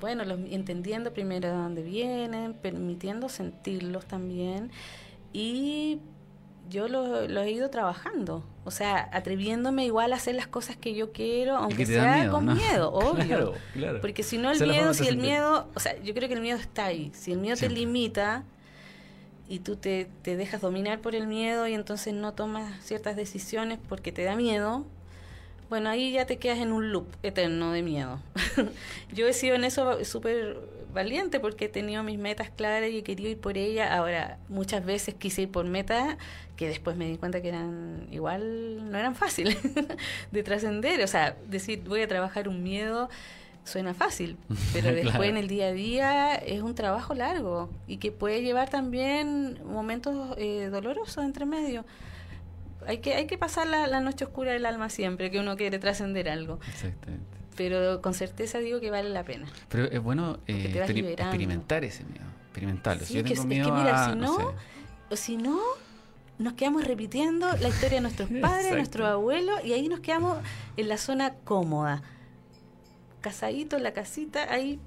Bueno, 0.00 0.24
los, 0.24 0.38
entendiendo 0.50 1.12
primero 1.12 1.48
de 1.48 1.54
dónde 1.54 1.82
vienen, 1.82 2.52
permitiendo 2.54 3.28
sentirlos 3.28 4.06
también 4.06 4.70
y 5.32 6.00
yo 6.68 6.88
lo, 6.88 7.24
he 7.24 7.50
ido 7.50 7.70
trabajando. 7.70 8.44
O 8.64 8.70
sea, 8.70 9.08
atreviéndome 9.12 9.84
igual 9.86 10.12
a 10.12 10.16
hacer 10.16 10.34
las 10.34 10.46
cosas 10.46 10.76
que 10.76 10.94
yo 10.94 11.12
quiero, 11.12 11.56
aunque 11.56 11.86
sea 11.86 12.28
con 12.30 12.46
miedo, 12.46 12.92
obvio. 12.92 13.54
Porque 14.00 14.22
si 14.22 14.38
no 14.38 14.50
el 14.52 14.60
miedo, 14.66 14.94
si 14.94 15.08
el 15.08 15.16
miedo, 15.16 15.68
o 15.74 15.80
sea, 15.80 16.00
yo 16.02 16.14
creo 16.14 16.28
que 16.28 16.34
el 16.34 16.40
miedo 16.40 16.58
está 16.58 16.86
ahí. 16.86 17.10
Si 17.14 17.32
el 17.32 17.38
miedo 17.38 17.56
te 17.56 17.68
limita 17.68 18.44
y 19.48 19.60
tú 19.60 19.76
te, 19.76 20.08
te 20.22 20.36
dejas 20.36 20.60
dominar 20.60 21.00
por 21.00 21.14
el 21.14 21.26
miedo 21.26 21.66
y 21.66 21.74
entonces 21.74 22.14
no 22.14 22.34
tomas 22.34 22.84
ciertas 22.84 23.16
decisiones 23.16 23.78
porque 23.88 24.12
te 24.12 24.22
da 24.22 24.36
miedo, 24.36 24.84
bueno, 25.70 25.88
ahí 25.88 26.12
ya 26.12 26.26
te 26.26 26.38
quedas 26.38 26.58
en 26.58 26.72
un 26.72 26.92
loop 26.92 27.06
eterno 27.22 27.72
de 27.72 27.82
miedo. 27.82 28.20
yo 29.12 29.26
he 29.26 29.32
sido 29.32 29.54
en 29.54 29.64
eso 29.64 30.04
súper 30.04 30.58
valiente 30.92 31.40
porque 31.40 31.66
he 31.66 31.68
tenido 31.68 32.02
mis 32.02 32.18
metas 32.18 32.50
claras 32.50 32.90
y 32.90 32.98
he 32.98 33.02
querido 33.02 33.30
ir 33.30 33.38
por 33.38 33.56
ellas. 33.56 33.90
Ahora, 33.90 34.38
muchas 34.48 34.84
veces 34.84 35.14
quise 35.14 35.42
ir 35.42 35.50
por 35.50 35.64
metas 35.66 36.16
que 36.56 36.68
después 36.68 36.96
me 36.96 37.06
di 37.06 37.16
cuenta 37.16 37.40
que 37.40 37.48
eran 37.48 38.06
igual, 38.10 38.90
no 38.90 38.98
eran 38.98 39.14
fáciles 39.14 39.58
de 40.30 40.42
trascender. 40.42 41.02
O 41.02 41.06
sea, 41.06 41.36
decir 41.48 41.82
voy 41.86 42.02
a 42.02 42.08
trabajar 42.08 42.48
un 42.48 42.62
miedo 42.62 43.08
suena 43.64 43.94
fácil, 43.94 44.36
pero 44.72 44.92
después 44.92 45.28
en 45.28 45.36
el 45.36 45.48
día 45.48 45.66
a 45.66 45.72
día 45.72 46.34
es 46.34 46.62
un 46.62 46.74
trabajo 46.74 47.14
largo 47.14 47.70
y 47.86 47.98
que 47.98 48.10
puede 48.10 48.42
llevar 48.42 48.70
también 48.70 49.58
momentos 49.64 50.36
eh, 50.38 50.68
dolorosos 50.70 51.24
entre 51.24 51.46
medio. 51.46 51.84
Hay 52.86 52.98
que, 52.98 53.14
hay 53.14 53.26
que 53.26 53.36
pasar 53.36 53.66
la, 53.66 53.86
la, 53.86 54.00
noche 54.00 54.24
oscura 54.24 54.52
del 54.52 54.64
alma 54.64 54.88
siempre 54.88 55.30
que 55.30 55.38
uno 55.38 55.56
quiere 55.56 55.78
trascender 55.78 56.30
algo. 56.30 56.58
Exactamente 56.66 57.39
pero 57.60 58.00
con 58.00 58.14
certeza 58.14 58.58
digo 58.58 58.80
que 58.80 58.90
vale 58.90 59.10
la 59.10 59.22
pena. 59.22 59.46
Pero 59.68 59.84
es 59.84 60.02
bueno 60.02 60.38
eh, 60.46 60.72
experimentar 60.74 61.84
ese 61.84 62.04
miedo, 62.04 62.24
experimentarlo. 62.46 63.04
si 63.04 63.12
yo 63.12 63.22
tengo 63.22 63.44
miedo 63.44 63.66
es 63.66 63.74
que 63.74 63.78
mira, 63.78 64.10
si 64.10 64.16
no, 64.16 64.54
si 65.14 65.36
no, 65.36 65.60
nos 66.38 66.54
quedamos 66.54 66.86
repitiendo 66.86 67.46
la 67.58 67.68
historia 67.68 67.96
de 67.96 68.00
nuestros 68.00 68.30
padres, 68.40 68.72
nuestros 68.72 69.06
abuelos, 69.06 69.62
y 69.62 69.74
ahí 69.74 69.88
nos 69.88 70.00
quedamos 70.00 70.38
en 70.78 70.88
la 70.88 70.96
zona 70.96 71.34
cómoda. 71.44 72.02
Casadito 73.20 73.76
en 73.76 73.82
la 73.82 73.92
casita, 73.92 74.50
ahí, 74.50 74.80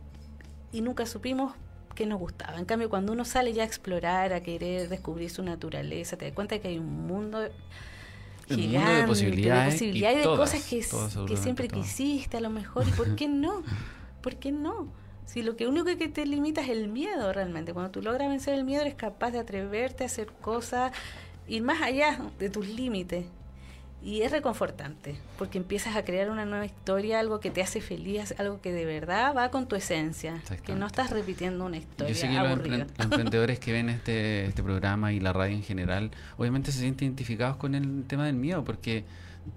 y 0.71 0.81
nunca 0.81 1.05
supimos 1.05 1.53
qué 1.93 2.07
nos 2.07 2.19
gustaba. 2.19 2.57
En 2.57 2.65
cambio, 2.65 2.89
cuando 2.89 3.13
uno 3.13 3.23
sale 3.23 3.53
ya 3.53 3.61
a 3.61 3.67
explorar, 3.67 4.33
a 4.33 4.41
querer 4.41 4.89
descubrir 4.89 5.29
su 5.29 5.43
naturaleza, 5.43 6.17
te 6.17 6.25
das 6.25 6.33
cuenta 6.33 6.57
que 6.57 6.69
hay 6.69 6.79
un 6.79 7.05
mundo 7.05 7.47
un 8.49 8.61
mundo 8.61 8.91
de 8.91 9.03
posibilidades, 9.03 9.79
de, 9.79 9.91
de 9.91 10.23
cosas 10.23 10.63
que, 10.63 10.83
que 11.27 11.37
siempre 11.37 11.67
quisiste 11.67 12.37
a 12.37 12.41
lo 12.41 12.49
mejor. 12.49 12.87
¿Y 12.87 12.91
por 12.91 13.15
qué 13.15 13.27
no? 13.27 13.63
¿Por 14.21 14.35
qué 14.35 14.51
no? 14.51 14.87
Si 15.25 15.41
lo 15.41 15.55
que 15.55 15.67
único 15.67 15.85
que 15.85 16.09
te 16.09 16.25
limita 16.25 16.61
es 16.61 16.69
el 16.69 16.87
miedo 16.89 17.31
realmente. 17.33 17.73
Cuando 17.73 17.91
tú 17.91 18.01
logras 18.01 18.29
vencer 18.29 18.53
el 18.53 18.63
miedo 18.63 18.81
eres 18.81 18.95
capaz 18.95 19.31
de 19.31 19.39
atreverte 19.39 20.03
a 20.03 20.07
hacer 20.07 20.27
cosas, 20.27 20.91
ir 21.47 21.63
más 21.63 21.81
allá 21.81 22.19
de 22.39 22.49
tus 22.49 22.67
límites. 22.67 23.25
Y 24.03 24.23
es 24.23 24.33
reconfortante, 24.33 25.15
porque 25.37 25.57
empiezas 25.57 25.95
a 25.95 26.03
crear 26.03 26.29
una 26.29 26.45
nueva 26.45 26.65
historia, 26.65 27.21
algo 27.21 27.39
que 27.39 27.51
te 27.51 27.61
hace 27.61 27.79
feliz, 27.79 28.35
algo 28.37 28.59
que 28.59 28.73
de 28.73 28.83
verdad 28.83 29.33
va 29.33 29.49
con 29.49 29.65
tu 29.67 29.77
esencia, 29.77 30.41
que 30.65 30.75
no 30.75 30.87
estás 30.87 31.09
repitiendo 31.11 31.65
una 31.65 31.77
historia. 31.77 32.13
Yo 32.13 32.19
sé 32.19 32.27
que 32.27 32.33
los, 32.33 32.87
emprendedores 32.99 33.59
que 33.59 33.71
ven 33.71 33.87
este, 33.87 34.45
este 34.45 34.61
programa 34.61 35.13
y 35.13 35.21
la 35.21 35.31
radio 35.31 35.55
en 35.55 35.63
general, 35.63 36.11
obviamente 36.37 36.73
se 36.73 36.79
sienten 36.79 37.07
identificados 37.07 37.55
con 37.55 37.75
el 37.75 38.03
tema 38.03 38.25
del 38.25 38.35
miedo, 38.35 38.65
porque 38.65 39.05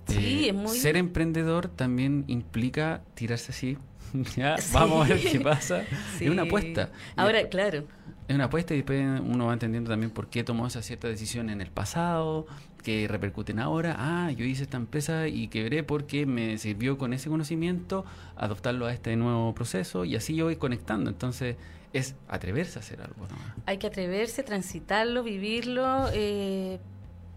eh, 0.09 0.55
ser 0.69 0.97
emprendedor 0.97 1.69
también 1.69 2.25
implica 2.29 3.03
tirarse 3.15 3.53
así. 3.53 3.79
ya, 4.37 4.57
vamos 4.73 5.07
a 5.07 5.15
ver 5.15 5.21
qué 5.23 5.41
pasa. 5.41 5.83
Es 6.21 6.29
una 6.29 6.43
apuesta. 6.43 6.91
Ahora, 7.17 7.49
claro. 7.49 7.85
Es 8.29 8.35
una 8.35 8.45
apuesta 8.45 8.75
y 8.75 8.79
después 8.79 9.05
uno 9.21 9.47
va 9.47 9.53
entendiendo 9.53 9.91
también 9.91 10.11
por 10.11 10.29
qué 10.29 10.43
tomó 10.43 10.67
esa 10.67 10.83
cierta 10.83 11.09
decisión 11.09 11.49
en 11.51 11.61
el 11.61 11.71
pasado, 11.71 12.47
que 12.83 13.09
repercuten 13.09 13.59
ahora, 13.59 13.97
ah, 13.99 14.31
yo 14.31 14.45
hice 14.45 14.62
esta 14.62 14.77
empresa 14.77 15.29
y 15.29 15.49
quebré 15.49 15.83
porque 15.83 16.27
me 16.27 16.57
sirvió 16.59 16.99
con 16.99 17.12
ese 17.12 17.29
conocimiento 17.29 18.05
adoptarlo 18.37 18.87
a 18.87 18.93
este 18.93 19.17
nuevo 19.17 19.55
proceso 19.55 20.05
y 20.05 20.17
así 20.17 20.37
yo 20.37 20.45
voy 20.45 20.57
conectando. 20.57 21.11
Entonces 21.11 21.57
es 21.93 22.15
atreverse 22.29 22.79
a 22.79 22.83
hacer 22.83 23.01
algo. 23.01 23.27
Hay 23.67 23.79
que 23.79 23.87
atreverse, 23.87 24.43
transitarlo, 24.43 25.23
vivirlo. 25.23 26.09
Eh, 26.12 26.79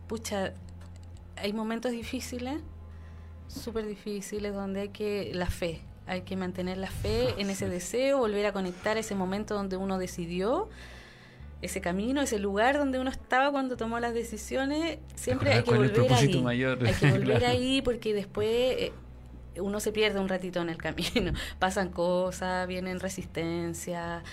pucha, 0.07 0.53
hay 1.35 1.53
momentos 1.53 1.91
difíciles, 1.91 2.61
súper 3.47 3.87
difíciles, 3.87 4.53
donde 4.53 4.81
hay 4.81 4.89
que 4.89 5.31
la 5.33 5.47
fe. 5.47 5.81
Hay 6.07 6.21
que 6.21 6.35
mantener 6.35 6.77
la 6.77 6.89
fe 6.89 7.35
en 7.37 7.49
ese 7.49 7.69
deseo, 7.69 8.17
volver 8.17 8.45
a 8.47 8.51
conectar 8.51 8.97
ese 8.97 9.15
momento 9.15 9.53
donde 9.53 9.77
uno 9.77 9.97
decidió 9.99 10.67
ese 11.61 11.81
camino, 11.81 12.21
ese 12.21 12.39
lugar 12.39 12.77
donde 12.77 12.99
uno 12.99 13.09
estaba 13.09 13.51
cuando 13.51 13.75
tomó 13.75 13.99
las 13.99 14.13
decisiones, 14.13 14.99
siempre 15.15 15.53
hay 15.53 15.63
que 15.63 15.71
volver 15.75 16.13
ahí. 16.13 16.63
Hay 16.85 16.93
que 16.93 17.11
volver 17.11 17.45
ahí 17.45 17.81
porque 17.81 18.13
después 18.13 18.47
eh, 18.49 18.91
uno 19.57 19.79
se 19.79 19.91
pierde 19.91 20.19
un 20.19 20.29
ratito 20.29 20.61
en 20.61 20.69
el 20.69 20.77
camino. 20.77 21.33
Pasan 21.59 21.89
cosas, 21.89 22.67
vienen 22.67 22.99
resistencia. 22.99 24.23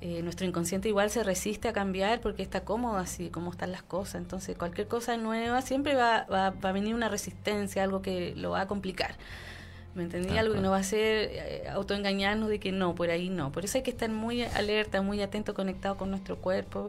Eh, 0.00 0.22
nuestro 0.22 0.46
inconsciente 0.46 0.88
igual 0.88 1.10
se 1.10 1.24
resiste 1.24 1.66
a 1.66 1.72
cambiar 1.72 2.20
porque 2.20 2.42
está 2.42 2.64
cómodo 2.64 2.98
así 2.98 3.30
como 3.30 3.50
están 3.50 3.72
las 3.72 3.82
cosas. 3.82 4.16
Entonces, 4.16 4.56
cualquier 4.56 4.86
cosa 4.86 5.16
nueva 5.16 5.62
siempre 5.62 5.96
va, 5.96 6.24
va, 6.30 6.50
va 6.50 6.68
a 6.68 6.72
venir 6.72 6.94
una 6.94 7.08
resistencia, 7.08 7.82
algo 7.82 8.02
que 8.02 8.34
lo 8.36 8.50
va 8.50 8.60
a 8.60 8.66
complicar 8.68 9.16
¿Me 9.98 10.04
entendí? 10.04 10.38
Algo 10.38 10.54
que 10.54 10.60
no 10.60 10.70
va 10.70 10.76
a 10.76 10.82
ser 10.84 11.28
eh, 11.32 11.64
autoengañarnos 11.72 12.48
de 12.48 12.60
que 12.60 12.70
no, 12.70 12.94
por 12.94 13.10
ahí 13.10 13.30
no. 13.30 13.50
Por 13.50 13.64
eso 13.64 13.78
hay 13.78 13.82
que 13.82 13.90
estar 13.90 14.08
muy 14.08 14.42
alerta, 14.42 15.02
muy 15.02 15.20
atento, 15.20 15.54
conectado 15.54 15.96
con 15.96 16.10
nuestro 16.10 16.36
cuerpo, 16.36 16.88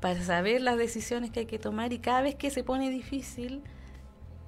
para 0.00 0.20
saber 0.24 0.60
las 0.60 0.76
decisiones 0.76 1.30
que 1.30 1.38
hay 1.38 1.46
que 1.46 1.60
tomar 1.60 1.92
y 1.92 2.00
cada 2.00 2.20
vez 2.20 2.34
que 2.34 2.50
se 2.50 2.64
pone 2.64 2.90
difícil, 2.90 3.62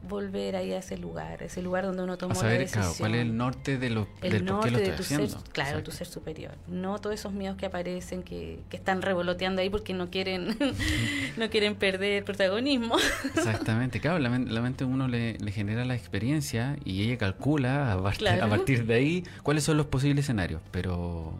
volver 0.08 0.56
ahí 0.56 0.72
a 0.72 0.78
ese 0.78 0.96
lugar, 0.96 1.42
ese 1.42 1.62
lugar 1.62 1.84
donde 1.84 2.02
uno 2.02 2.16
toma 2.16 2.34
saber, 2.34 2.60
decisión. 2.60 2.94
cuál 2.98 3.14
es 3.14 3.20
el 3.22 3.36
norte 3.36 3.78
de 3.78 3.90
lo, 3.90 4.08
el 4.22 4.32
del 4.32 4.44
norte 4.44 4.70
por 4.70 4.78
qué 4.78 4.84
lo 4.84 4.90
de 4.90 4.96
tu 4.96 5.02
ser, 5.02 5.28
claro, 5.52 5.82
tu 5.82 5.90
ser 5.90 6.06
superior. 6.06 6.54
No 6.66 6.98
todos 6.98 7.14
esos 7.14 7.32
miedos 7.32 7.56
que 7.56 7.66
aparecen, 7.66 8.22
que, 8.22 8.60
que 8.70 8.76
están 8.76 9.02
revoloteando 9.02 9.60
ahí 9.60 9.70
porque 9.70 9.92
no 9.92 10.10
quieren 10.10 10.56
no 11.36 11.50
quieren 11.50 11.74
perder 11.74 12.24
protagonismo. 12.24 12.96
Exactamente, 13.36 14.00
claro, 14.00 14.18
la, 14.18 14.30
mente 14.30 14.84
uno 14.84 15.08
le, 15.08 15.38
le, 15.38 15.52
genera 15.52 15.84
la 15.84 15.94
experiencia 15.94 16.76
y 16.84 17.02
ella 17.02 17.18
calcula 17.18 17.92
a 17.92 18.48
partir 18.48 18.86
de 18.86 18.94
ahí 18.94 19.24
cuáles 19.42 19.64
son 19.64 19.76
los 19.76 19.86
posibles 19.86 20.24
escenarios, 20.24 20.60
pero 20.70 21.34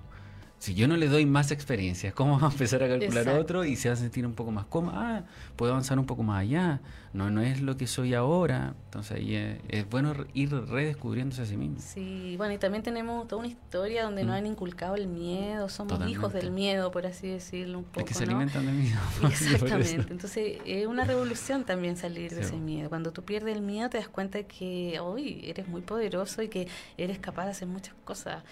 si 0.61 0.75
yo 0.75 0.87
no 0.87 0.99
le 0.99 1.09
doy 1.09 1.25
más 1.25 1.51
experiencia, 1.53 2.13
¿cómo 2.15 2.39
va 2.39 2.49
a 2.49 2.51
empezar 2.51 2.83
a 2.85 2.89
calcular 2.89 3.29
otro 3.31 3.65
y 3.65 3.77
se 3.77 3.89
va 3.89 3.95
a 3.95 3.97
sentir 3.97 4.27
un 4.27 4.35
poco 4.35 4.53
más 4.53 4.67
cómodo? 4.67 4.95
Ah, 4.95 5.25
puedo 5.57 5.73
avanzar 5.73 5.99
un 5.99 6.05
poco 6.07 6.23
más 6.23 6.43
allá. 6.43 6.81
No, 7.15 7.31
no 7.31 7.41
es 7.41 7.61
lo 7.63 7.77
que 7.77 7.87
soy 7.87 8.13
ahora. 8.13 8.75
Entonces 8.85 9.17
ahí 9.17 9.35
es, 9.69 9.89
bueno 9.89 10.15
ir 10.35 10.53
redescubriéndose 10.53 11.43
a 11.43 11.47
sí 11.47 11.57
mismo. 11.57 11.79
Sí, 11.81 12.37
bueno, 12.37 12.53
y 12.53 12.59
también 12.59 12.83
tenemos 12.83 13.27
toda 13.27 13.41
una 13.41 13.49
historia 13.49 14.05
donde 14.05 14.23
nos 14.23 14.35
mm. 14.35 14.39
han 14.39 14.47
inculcado 14.47 14.95
el 14.97 15.09
miedo, 15.09 15.69
somos 15.71 16.07
hijos 16.07 16.33
del 16.35 16.51
miedo, 16.51 16.91
por 16.91 17.07
así 17.07 17.29
decirlo 17.29 17.79
un 17.79 17.85
poco. 17.85 18.01
Es 18.01 18.07
que 18.07 18.15
se 18.15 18.25
alimentan 18.25 18.67
del 18.67 18.75
miedo. 18.75 19.01
Exactamente. 19.25 20.13
Entonces 20.13 20.59
es 20.67 20.87
una 20.87 21.05
revolución 21.05 21.65
también 21.65 21.97
salir 21.97 22.35
de 22.35 22.43
ese 22.43 22.57
miedo. 22.57 22.91
Cuando 22.91 23.13
tú 23.13 23.25
pierdes 23.25 23.57
el 23.57 23.63
miedo 23.63 23.89
te 23.89 23.97
das 23.97 24.09
cuenta 24.09 24.43
que 24.43 25.01
hoy 25.01 25.41
eres 25.43 25.67
muy 25.69 25.81
poderoso 25.81 26.43
y 26.43 26.49
que 26.49 26.69
eres 26.99 27.19
capaz 27.19 27.47
de 27.47 27.51
hacer 27.53 27.67
muchas 27.67 27.95
cosas 28.05 28.45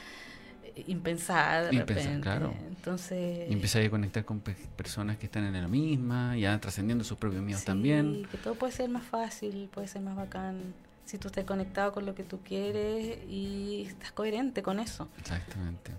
impensada 0.87 1.64
de 1.64 1.73
repente. 1.73 2.21
claro. 2.21 2.55
Entonces... 2.69 3.49
Y 3.49 3.53
empieza 3.53 3.81
a 3.81 3.91
conectar 3.91 4.25
con 4.25 4.41
personas 4.41 5.19
que 5.19 5.27
están 5.27 5.45
en 5.45 5.61
la 5.61 5.69
misma, 5.69 6.37
ya 6.37 6.59
trascendiendo 6.61 7.05
sus 7.05 7.19
propios 7.19 7.43
miedos 7.43 7.61
sí, 7.61 7.67
también. 7.67 8.27
que 8.31 8.38
todo 8.38 8.55
puede 8.55 8.73
ser 8.73 8.88
más 8.88 9.05
fácil, 9.05 9.69
puede 9.73 9.88
ser 9.88 10.03
más 10.03 10.17
bacán 10.17 10.75
si 11.05 11.17
tú 11.17 11.29
estás 11.29 11.45
conectado 11.45 11.93
con 11.93 12.05
lo 12.05 12.14
que 12.14 12.23
tú 12.23 12.41
quieres 12.45 13.19
y 13.29 13.87
estás 13.88 14.12
coherente 14.12 14.62
con 14.62 14.79
eso. 14.79 15.09
Exactamente. 15.19 15.93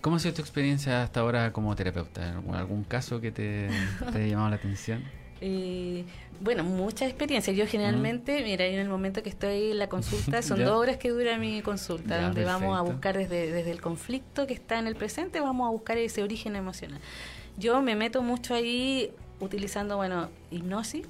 ¿Cómo 0.00 0.16
ha 0.16 0.18
sido 0.18 0.34
tu 0.34 0.42
experiencia 0.42 1.02
hasta 1.02 1.20
ahora 1.20 1.52
como 1.52 1.74
terapeuta? 1.74 2.38
¿Algún 2.52 2.84
caso 2.84 3.20
que 3.20 3.30
te, 3.30 3.68
te 4.12 4.18
haya 4.18 4.26
llamado 4.26 4.50
la 4.50 4.56
atención? 4.56 5.04
Eh, 5.40 6.04
bueno, 6.40 6.64
mucha 6.64 7.06
experiencia. 7.06 7.52
Yo 7.52 7.66
generalmente, 7.66 8.42
mira, 8.44 8.64
en 8.64 8.78
el 8.78 8.88
momento 8.88 9.22
que 9.22 9.28
estoy 9.28 9.72
en 9.72 9.78
la 9.78 9.88
consulta, 9.88 10.42
son 10.42 10.64
dos 10.64 10.76
horas 10.76 10.96
que 10.96 11.10
dura 11.10 11.38
mi 11.38 11.62
consulta, 11.62 12.20
donde 12.20 12.44
vamos 12.44 12.78
a 12.78 12.82
buscar 12.82 13.16
desde, 13.16 13.50
desde 13.50 13.70
el 13.70 13.80
conflicto 13.80 14.46
que 14.46 14.54
está 14.54 14.78
en 14.78 14.86
el 14.86 14.96
presente, 14.96 15.40
vamos 15.40 15.66
a 15.66 15.70
buscar 15.70 15.98
ese 15.98 16.22
origen 16.22 16.56
emocional. 16.56 17.00
Yo 17.56 17.82
me 17.82 17.96
meto 17.96 18.22
mucho 18.22 18.54
ahí 18.54 19.10
utilizando, 19.40 19.96
bueno, 19.96 20.28
hipnosis. 20.50 21.06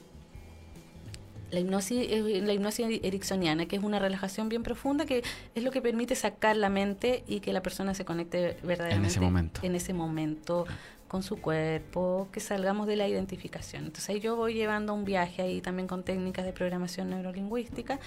La 1.50 1.60
hipnosis 1.60 2.06
es 2.10 2.42
la 2.42 2.52
hipnosis 2.52 3.00
ericksoniana, 3.02 3.66
que 3.66 3.76
es 3.76 3.82
una 3.82 3.98
relajación 3.98 4.50
bien 4.50 4.62
profunda, 4.62 5.06
que 5.06 5.22
es 5.54 5.62
lo 5.62 5.70
que 5.70 5.80
permite 5.80 6.14
sacar 6.14 6.56
la 6.56 6.68
mente 6.68 7.24
y 7.26 7.40
que 7.40 7.54
la 7.54 7.62
persona 7.62 7.94
se 7.94 8.04
conecte 8.04 8.58
verdaderamente 8.62 8.96
en 8.96 9.04
ese 9.06 9.20
momento, 9.20 9.60
en 9.62 9.74
ese 9.74 9.94
momento 9.94 10.66
con 11.08 11.22
su 11.22 11.40
cuerpo, 11.40 12.28
que 12.32 12.40
salgamos 12.40 12.86
de 12.86 12.96
la 12.96 13.08
identificación. 13.08 13.86
Entonces 13.86 14.08
ahí 14.10 14.20
yo 14.20 14.36
voy 14.36 14.54
llevando 14.54 14.94
un 14.94 15.04
viaje 15.04 15.42
ahí 15.42 15.60
también 15.60 15.88
con 15.88 16.04
técnicas 16.04 16.44
de 16.44 16.52
programación 16.52 17.10
neurolingüística. 17.10 17.98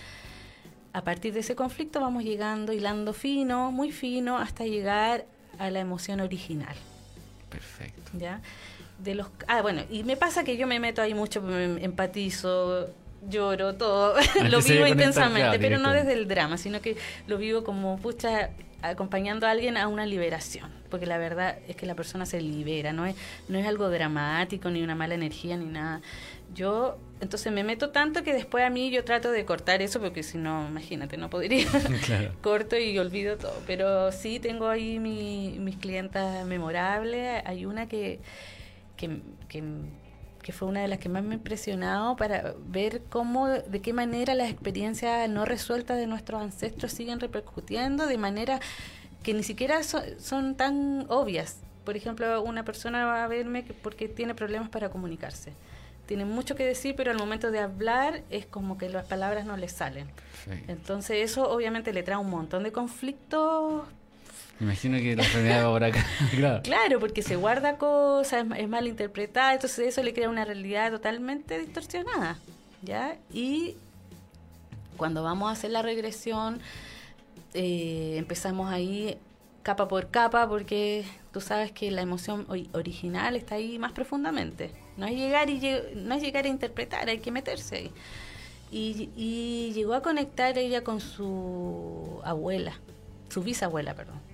A 0.93 1.03
partir 1.03 1.33
de 1.33 1.39
ese 1.39 1.55
conflicto 1.55 1.99
vamos 1.99 2.23
llegando, 2.23 2.73
hilando 2.73 3.13
fino, 3.13 3.71
muy 3.71 3.91
fino, 3.91 4.37
hasta 4.37 4.65
llegar 4.65 5.25
a 5.57 5.71
la 5.71 5.79
emoción 5.79 6.19
original. 6.19 6.75
Perfecto. 7.49 8.11
¿Ya? 8.13 8.41
De 8.99 9.15
los, 9.15 9.27
ah, 9.47 9.61
bueno, 9.61 9.81
y 9.89 10.03
me 10.03 10.15
pasa 10.15 10.43
que 10.43 10.57
yo 10.57 10.67
me 10.67 10.79
meto 10.79 11.01
ahí 11.01 11.13
mucho, 11.15 11.41
me 11.41 11.83
empatizo, 11.83 12.89
lloro, 13.27 13.75
todo, 13.75 14.15
lo 14.49 14.61
vivo 14.61 14.85
intensamente, 14.85 15.57
pero 15.59 15.79
no 15.79 15.91
desde 15.91 16.13
el 16.13 16.27
drama, 16.27 16.57
sino 16.57 16.81
que 16.81 16.97
lo 17.25 17.37
vivo 17.37 17.63
como, 17.63 17.97
pucha, 17.97 18.51
acompañando 18.82 19.48
a 19.48 19.52
alguien 19.52 19.78
a 19.78 19.88
una 19.88 20.06
liberación, 20.06 20.70
porque 20.89 21.06
la 21.06 21.17
verdad 21.17 21.58
es 21.67 21.76
que 21.76 21.86
la 21.86 21.96
persona 21.96 22.26
se 22.26 22.41
libera, 22.41 22.94
no 22.94 23.06
es, 23.06 23.15
no 23.48 23.58
es 23.58 23.65
algo 23.65 23.89
dramático, 23.89 24.70
ni 24.70 24.82
una 24.82 24.96
mala 24.96 25.15
energía, 25.15 25.58
ni 25.58 25.65
nada. 25.65 26.02
Yo, 26.54 26.98
entonces 27.22 27.52
me 27.52 27.63
meto 27.63 27.91
tanto 27.91 28.24
que 28.24 28.34
después 28.34 28.65
a 28.65 28.70
mí 28.70 28.91
yo 28.91 29.06
trato 29.06 29.32
de 29.32 29.46
cortar 29.46 29.82
eso, 29.82 30.00
porque 30.02 30.24
si 30.24 30.38
no, 30.38 30.67
imagínate, 30.67 31.17
no 31.17 31.30
podría. 31.30 31.67
Corto 32.41 32.78
y 32.78 32.98
olvido 33.00 33.38
todo. 33.38 33.62
Pero 33.67 34.12
sí 34.12 34.39
tengo 34.39 34.67
ahí 34.67 35.00
mi, 35.00 35.58
mis 35.60 35.78
clientas 35.78 36.46
memorables. 36.46 37.41
Hay 37.46 37.65
una 37.65 37.88
que, 37.88 38.20
que, 38.98 39.22
que 39.48 39.63
que 40.41 40.51
fue 40.51 40.67
una 40.67 40.82
de 40.82 40.88
las 40.88 40.99
que 40.99 41.10
más 41.10 41.23
me 41.23 41.36
ha 41.36 41.38
impresionado 41.38 42.15
para 42.15 42.54
ver 42.65 43.04
cómo, 43.10 43.47
de 43.47 43.82
qué 43.82 43.93
manera 43.93 44.34
las 44.36 44.49
experiencias 44.49 45.30
no 45.30 45.45
resueltas 45.45 45.97
de 45.97 46.08
nuestros 46.08 46.41
ancestros 46.41 46.91
siguen 46.91 47.19
repercutiendo 47.19 48.08
de 48.08 48.17
manera 48.17 48.60
que 49.23 49.34
ni 49.34 49.43
siquiera 49.43 49.82
son, 49.84 50.56
tan 50.56 51.06
obvias. 51.10 51.62
Por 51.86 51.95
ejemplo, 51.95 52.41
una 52.41 52.63
persona 52.63 53.06
va 53.06 53.23
a 53.23 53.27
verme 53.27 53.63
porque 53.82 54.08
tiene 54.08 54.36
problemas 54.36 54.69
para 54.69 54.89
comunicarse. 54.89 55.54
Tiene 56.06 56.25
mucho 56.25 56.56
que 56.56 56.65
decir, 56.65 56.95
pero 56.95 57.12
al 57.12 57.17
momento 57.17 57.51
de 57.51 57.60
hablar 57.60 58.23
es 58.30 58.45
como 58.45 58.77
que 58.77 58.89
las 58.89 59.06
palabras 59.06 59.45
no 59.45 59.58
le 59.58 59.69
salen. 59.69 60.10
Entonces 60.67 61.17
eso 61.23 61.49
obviamente 61.49 61.93
le 61.93 62.04
trae 62.04 62.17
un 62.17 62.30
montón 62.30 62.63
de 62.63 62.71
conflictos 62.71 63.84
Imagino 64.62 65.00
que 65.00 65.15
la 65.15 65.24
enfermedad 65.24 65.65
va 65.65 65.71
por 65.71 65.84
acá. 65.84 66.06
claro. 66.36 66.62
claro, 66.62 67.00
porque 67.00 67.24
se 67.24 67.36
guarda 67.36 67.78
cosas, 67.78 68.45
es, 68.56 68.69
mal 68.69 68.88
interpretada, 68.88 69.54
entonces 69.54 69.88
eso 69.88 70.04
le 70.04 70.13
crea 70.13 70.30
una 70.30 70.45
realidad 70.45 70.91
totalmente 70.91 71.58
distorsionada. 71.58 72.38
¿Ya? 72.84 73.17
Y 73.34 73.76
cuando 74.97 75.24
vamos 75.24 75.50
a 75.50 75.54
hacer 75.54 75.71
la 75.71 75.82
regresión, 75.82 76.62
eh, 77.56 78.15
empezamos 78.17 78.71
ahí 78.71 79.17
capa 79.63 79.88
por 79.88 80.12
capa, 80.12 80.47
porque 80.47 81.06
tú 81.34 81.41
sabes 81.41 81.71
que 81.71 81.89
la 81.89 82.04
emoción 82.04 82.45
original 82.74 83.36
está 83.36 83.56
ahí 83.56 83.80
más 83.80 83.93
profundamente. 83.93 84.71
No 84.95 85.08
es 85.08 85.13
llegar 85.13 85.50
y 85.50 85.60
no 85.95 86.13
es 86.13 86.21
llegar 86.21 86.45
a 86.45 86.50
interpretar, 86.50 87.10
hay 87.10 87.17
que 87.17 87.32
meterse 87.32 87.78
ahí. 87.78 87.91
Y, 88.71 89.10
y 89.15 89.71
llegó 89.74 89.95
a 89.95 90.04
conectar 90.04 90.56
ella 90.60 90.84
con 90.84 91.02
su 91.02 92.21
abuela, 92.24 92.80
su 93.30 93.41
bisabuela, 93.41 93.95
perdón 93.95 94.31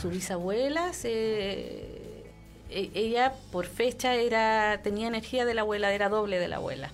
su 0.00 0.10
bisabuela, 0.10 0.92
e, 1.04 2.30
ella 2.70 3.34
por 3.50 3.66
fecha 3.66 4.14
era 4.14 4.80
tenía 4.82 5.08
energía 5.08 5.44
de 5.44 5.54
la 5.54 5.62
abuela, 5.62 5.92
era 5.92 6.08
doble 6.08 6.38
de 6.38 6.48
la 6.48 6.56
abuela. 6.56 6.90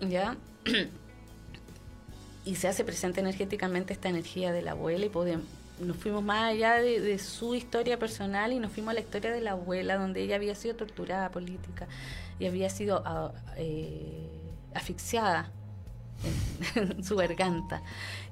¿Ya? 0.00 0.36
y 2.44 2.54
se 2.56 2.68
hace 2.68 2.84
presente 2.84 3.20
energéticamente 3.20 3.92
esta 3.92 4.08
energía 4.08 4.52
de 4.52 4.62
la 4.62 4.72
abuela 4.72 5.06
y 5.06 5.08
podemos, 5.08 5.46
nos 5.78 5.96
fuimos 5.96 6.22
más 6.22 6.50
allá 6.50 6.74
de, 6.74 7.18
su 7.18 7.54
historia 7.54 7.98
personal 7.98 8.52
y 8.52 8.58
nos 8.58 8.72
fuimos 8.72 8.92
a 8.92 8.94
la 8.94 9.00
historia 9.00 9.30
de 9.30 9.40
la 9.40 9.52
abuela, 9.52 9.96
donde 9.96 10.22
ella 10.22 10.36
había 10.36 10.54
sido 10.54 10.76
torturada 10.76 11.30
política 11.30 11.86
y 12.38 12.46
había 12.46 12.70
sido 12.70 13.02
ah, 13.04 13.32
eh, 13.56 14.28
asfixiada 14.74 15.50
en, 16.74 17.04
su 17.04 17.16
garganta. 17.16 17.82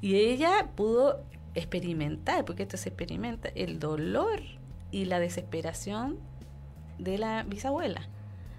Y 0.00 0.16
ella 0.16 0.68
pudo 0.76 1.22
experimentar, 1.58 2.44
porque 2.44 2.62
esto 2.64 2.76
se 2.76 2.90
experimenta, 2.90 3.50
el 3.54 3.78
dolor 3.78 4.40
y 4.90 5.04
la 5.04 5.20
desesperación 5.20 6.18
de 6.98 7.18
la 7.18 7.42
bisabuela. 7.42 8.08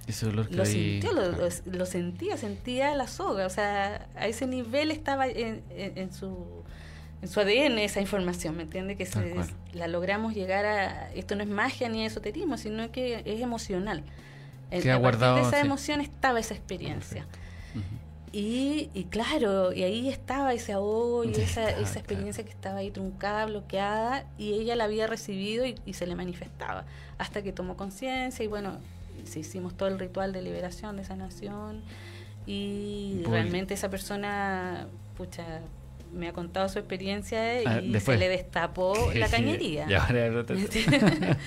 Ese 0.08 0.26
dolor 0.26 0.50
que 0.50 0.56
lo, 0.56 0.66
sintió, 0.66 1.12
lo, 1.12 1.86
sentía, 1.86 2.36
sentía 2.38 2.96
la 2.96 3.08
soga, 3.08 3.46
o 3.46 3.50
sea, 3.50 4.08
a 4.16 4.28
ese 4.28 4.48
nivel 4.48 4.90
estaba 4.90 5.28
en, 5.28 5.62
en, 5.70 6.12
su 6.12 6.64
en 7.22 7.28
su 7.28 7.40
ADN 7.40 7.78
esa 7.80 8.02
información, 8.02 8.56
¿me 8.56 8.64
entiende? 8.64 8.96
Que 8.96 9.06
se, 9.06 9.36
la 9.74 9.88
logramos 9.88 10.34
llegar 10.34 10.66
a... 10.66 11.12
Esto 11.14 11.36
no 11.36 11.44
es 11.44 11.50
magia 11.50 11.90
ni 11.90 12.06
esoterismo, 12.06 12.58
sino 12.58 12.92
que 12.92 13.22
es 13.26 13.42
emocional. 13.42 14.04
Que 14.70 14.92
ha 14.92 14.96
guardado, 14.96 15.36
de 15.36 15.42
esa 15.42 15.60
emoción 15.60 16.00
estaba 16.00 16.40
esa 16.40 16.54
experiencia. 16.54 17.26
Y, 18.32 18.90
y, 18.94 19.06
claro, 19.06 19.74
y 19.74 19.84
ahí 19.84 20.08
estaba 20.08 20.54
ese 20.54 20.74
ahogo 20.74 21.24
y 21.24 21.32
esa, 21.32 21.70
esa 21.72 22.00
experiencia 22.00 22.44
que 22.44 22.52
estaba 22.52 22.78
ahí 22.78 22.92
truncada, 22.92 23.48
bloqueada, 23.48 24.26
y 24.38 24.54
ella 24.54 24.76
la 24.76 24.84
había 24.84 25.08
recibido 25.08 25.66
y, 25.66 25.94
se 25.94 26.06
le 26.06 26.16
manifestaba, 26.16 26.86
hasta 27.18 27.42
que 27.42 27.52
tomó 27.52 27.76
conciencia 27.76 28.46
y 28.46 28.48
bueno, 28.48 28.78
se 29.24 29.40
hicimos 29.40 29.76
todo 29.76 29.90
el 29.90 29.98
ritual 29.98 30.32
de 30.32 30.44
liberación, 30.44 30.98
de 30.98 31.06
sanación, 31.06 31.82
y 32.46 33.24
realmente 33.26 33.74
esa 33.74 33.90
persona, 33.90 34.88
pucha, 35.18 35.62
me 36.12 36.28
ha 36.28 36.34
contado 36.34 36.68
su 36.70 36.80
experiencia 36.80 37.42
ah, 37.66 37.82
y 37.82 38.00
se 38.00 38.18
le 38.18 38.30
destapó 38.30 38.94
la 39.16 39.30
cañería. 39.30 39.88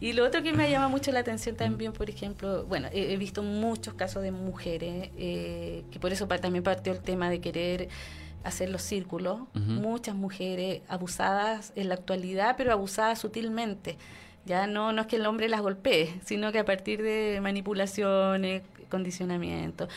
y 0.00 0.12
lo 0.12 0.24
otro 0.24 0.42
que 0.42 0.52
me 0.52 0.70
llama 0.70 0.88
mucho 0.88 1.12
la 1.12 1.20
atención 1.20 1.56
también, 1.56 1.92
por 1.92 2.10
ejemplo, 2.10 2.64
bueno, 2.64 2.88
he, 2.92 3.16
visto 3.16 3.42
muchos 3.42 3.94
casos 3.94 4.22
de 4.22 4.30
mujeres, 4.30 5.10
eh, 5.16 5.84
que 5.90 5.98
por 5.98 6.12
eso 6.12 6.26
también 6.26 6.62
partió 6.62 6.92
el 6.92 7.00
tema 7.00 7.30
de 7.30 7.40
querer 7.40 7.88
hacer 8.44 8.70
los 8.70 8.82
círculos. 8.82 9.40
Muchas 9.54 10.14
mujeres 10.14 10.82
abusadas 10.88 11.72
en 11.76 11.88
la 11.88 11.94
actualidad, 11.94 12.54
pero 12.56 12.72
abusadas 12.72 13.18
sutilmente. 13.18 13.96
Ya 14.46 14.66
no, 14.66 14.92
no 14.92 15.02
es 15.02 15.06
que 15.08 15.16
el 15.16 15.26
hombre 15.26 15.48
las 15.48 15.60
golpee, 15.60 16.14
sino 16.24 16.52
que 16.52 16.58
a 16.58 16.64
partir 16.64 17.02
de 17.02 17.38
manipulaciones, 17.42 18.62
condicionamiento, 18.88 19.88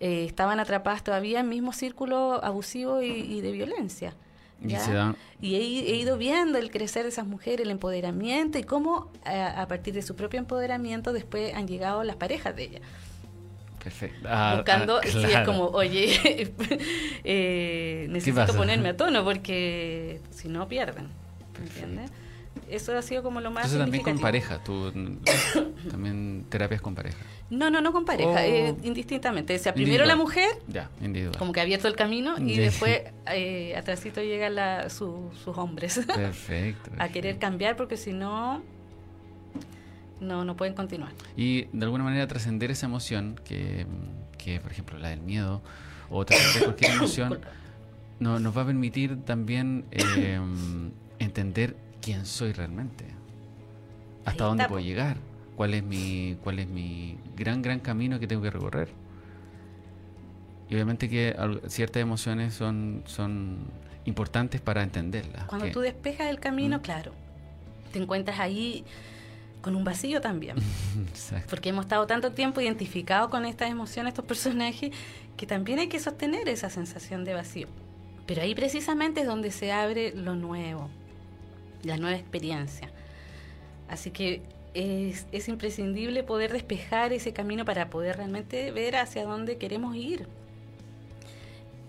eh, 0.00 0.24
estaban 0.26 0.60
atrapadas 0.60 1.02
todavía 1.02 1.40
en 1.40 1.48
mismo 1.48 1.72
círculo 1.72 2.42
abusivo 2.44 3.02
y, 3.02 3.40
de 3.40 3.52
violencia. 3.52 4.14
Y, 5.40 5.54
he, 5.54 5.96
ido 5.96 6.18
viendo 6.18 6.58
el 6.58 6.70
crecer 6.70 7.04
de 7.04 7.10
esas 7.10 7.26
mujeres, 7.26 7.60
el 7.60 7.70
empoderamiento 7.70 8.58
y 8.58 8.64
cómo 8.64 9.10
a, 9.24 9.66
partir 9.68 9.94
de 9.94 10.02
su 10.02 10.16
propio 10.16 10.38
empoderamiento 10.40 11.12
después 11.12 11.54
han 11.54 11.66
llegado 11.68 12.04
las 12.04 12.16
parejas 12.16 12.54
de 12.56 12.64
ellas. 12.64 12.82
Perfecto. 13.82 14.28
Ah, 14.28 14.54
Buscando, 14.56 14.98
ah, 14.98 15.06
es 15.06 15.46
como, 15.46 15.66
oye, 15.66 16.52
eh, 17.24 18.06
necesito 18.10 18.54
ponerme 18.54 18.90
a 18.90 18.96
tono 18.96 19.24
porque 19.24 20.20
si 20.30 20.48
no 20.48 20.68
pierden. 20.68 21.08
¿Entiendes? 21.60 22.10
Eso 22.68 22.96
ha 22.96 23.02
sido 23.02 23.22
como 23.22 23.40
lo 23.40 23.50
más. 23.50 23.66
Entonces 23.66 23.80
también 23.80 24.04
con 24.04 24.18
pareja, 24.18 24.62
tú 24.62 24.92
también 25.90 26.46
terapias 26.48 26.80
con 26.80 26.94
pareja. 26.94 27.18
No, 27.50 27.70
no, 27.70 27.80
no 27.80 27.92
con 27.92 28.04
pareja, 28.04 28.46
eh, 28.46 28.74
indistintamente. 28.82 29.54
O 29.54 29.58
sea, 29.58 29.72
primero 29.74 30.04
la 30.04 30.16
mujer, 30.16 30.48
ya, 30.66 30.90
individual. 31.00 31.36
como 31.38 31.52
que 31.52 31.60
ha 31.60 31.62
abierto 31.62 31.88
el 31.88 31.96
camino 31.96 32.36
y 32.38 32.56
después 32.56 33.02
eh, 33.32 33.74
atrásito 33.76 34.22
llegan 34.22 34.54
la, 34.54 34.90
sus 34.90 35.32
hombres. 35.46 36.00
Perfecto, 36.14 36.90
A 36.98 37.08
querer 37.08 37.38
cambiar 37.38 37.76
porque 37.76 37.96
si 37.96 38.12
no, 38.12 38.62
no, 40.20 40.44
no 40.44 40.56
pueden 40.56 40.74
continuar. 40.74 41.12
Y 41.36 41.64
de 41.72 41.84
alguna 41.84 42.04
manera 42.04 42.26
trascender 42.26 42.70
esa 42.70 42.86
emoción, 42.86 43.40
que, 43.44 43.86
que 44.36 44.60
por 44.60 44.70
ejemplo 44.70 44.98
la 44.98 45.08
del 45.08 45.20
miedo, 45.20 45.62
o 46.10 46.24
trascender 46.24 46.64
cualquier 46.64 46.92
emoción, 46.96 47.40
no, 48.20 48.38
nos 48.38 48.56
va 48.56 48.62
a 48.62 48.66
permitir 48.66 49.24
también 49.24 49.84
eh, 49.90 50.40
entender 51.18 51.76
quién 52.00 52.26
soy 52.26 52.52
realmente, 52.52 53.04
hasta 54.24 54.44
dónde 54.44 54.68
puedo 54.68 54.84
llegar, 54.84 55.16
cuál 55.56 55.74
es 55.74 55.82
mi, 55.82 56.36
cuál 56.42 56.58
es 56.58 56.68
mi 56.68 57.18
gran, 57.36 57.62
gran 57.62 57.80
camino 57.80 58.18
que 58.20 58.26
tengo 58.26 58.42
que 58.42 58.50
recorrer. 58.50 58.88
Y 60.68 60.74
obviamente 60.74 61.08
que 61.08 61.34
ciertas 61.68 62.02
emociones 62.02 62.52
son, 62.52 63.02
son 63.06 63.58
importantes 64.04 64.60
para 64.60 64.82
entenderlas. 64.82 65.44
Cuando 65.46 65.70
tú 65.70 65.80
despejas 65.80 66.28
el 66.28 66.40
camino, 66.40 66.78
¿Mm? 66.78 66.80
claro, 66.80 67.12
te 67.92 67.98
encuentras 67.98 68.38
ahí 68.38 68.84
con 69.60 69.76
un 69.76 69.84
vacío 69.84 70.20
también. 70.20 70.56
Porque 71.50 71.70
hemos 71.70 71.86
estado 71.86 72.06
tanto 72.06 72.32
tiempo 72.32 72.60
identificados 72.60 73.30
con 73.30 73.44
estas 73.44 73.70
emociones, 73.70 74.12
estos 74.12 74.24
personajes, 74.24 74.92
que 75.36 75.46
también 75.46 75.78
hay 75.78 75.88
que 75.88 76.00
sostener 76.00 76.48
esa 76.48 76.70
sensación 76.70 77.24
de 77.24 77.34
vacío. 77.34 77.68
Pero 78.26 78.42
ahí 78.42 78.54
precisamente 78.54 79.22
es 79.22 79.26
donde 79.26 79.50
se 79.50 79.72
abre 79.72 80.12
lo 80.14 80.34
nuevo, 80.34 80.90
la 81.82 81.96
nueva 81.96 82.16
experiencia. 82.16 82.90
Así 83.88 84.10
que 84.10 84.42
es, 84.74 85.26
es, 85.32 85.48
imprescindible 85.48 86.22
poder 86.22 86.52
despejar 86.52 87.12
ese 87.12 87.32
camino 87.32 87.64
para 87.64 87.90
poder 87.90 88.16
realmente 88.16 88.70
ver 88.70 88.96
hacia 88.96 89.24
dónde 89.24 89.56
queremos 89.56 89.96
ir. 89.96 90.26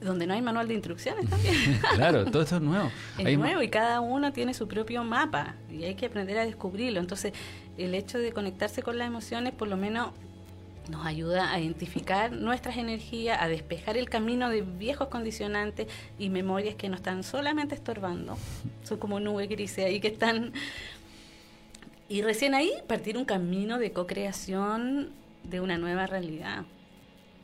Donde 0.01 0.25
no 0.25 0.33
hay 0.33 0.41
manual 0.41 0.67
de 0.69 0.75
instrucciones 0.75 1.29
también. 1.29 1.55
claro, 1.95 2.25
todo 2.25 2.41
esto 2.41 2.55
es 2.55 2.61
nuevo. 2.61 2.89
Es 3.17 3.37
nuevo 3.37 3.61
y 3.61 3.67
cada 3.67 3.99
uno 3.99 4.31
tiene 4.31 4.53
su 4.53 4.67
propio 4.67 5.03
mapa 5.03 5.55
y 5.69 5.83
hay 5.83 5.95
que 5.95 6.05
aprender 6.05 6.37
a 6.37 6.45
descubrirlo. 6.45 7.01
Entonces, 7.01 7.33
el 7.77 7.93
hecho 7.93 8.17
de 8.17 8.31
conectarse 8.31 8.81
con 8.81 8.97
las 8.97 9.07
emociones, 9.07 9.53
por 9.53 9.67
lo 9.67 9.75
menos 9.75 10.11
nos 10.89 11.05
ayuda 11.05 11.51
a 11.51 11.59
identificar 11.59 12.31
nuestras 12.31 12.77
energías, 12.77 13.41
a 13.41 13.47
despejar 13.47 13.97
el 13.97 14.09
camino 14.09 14.49
de 14.49 14.61
viejos 14.61 15.07
condicionantes 15.07 15.87
y 16.17 16.29
memorias 16.29 16.75
que 16.75 16.89
nos 16.89 16.99
están 16.99 17.23
solamente 17.23 17.75
estorbando. 17.75 18.37
Son 18.83 18.97
como 18.97 19.19
nubes 19.19 19.49
grises 19.49 19.85
ahí 19.85 19.99
que 19.99 20.09
están... 20.09 20.53
Y 22.07 22.23
recién 22.23 22.55
ahí 22.55 22.71
partir 22.87 23.17
un 23.17 23.25
camino 23.25 23.77
de 23.77 23.91
co-creación 23.91 25.11
de 25.43 25.61
una 25.61 25.77
nueva 25.77 26.07
realidad, 26.07 26.65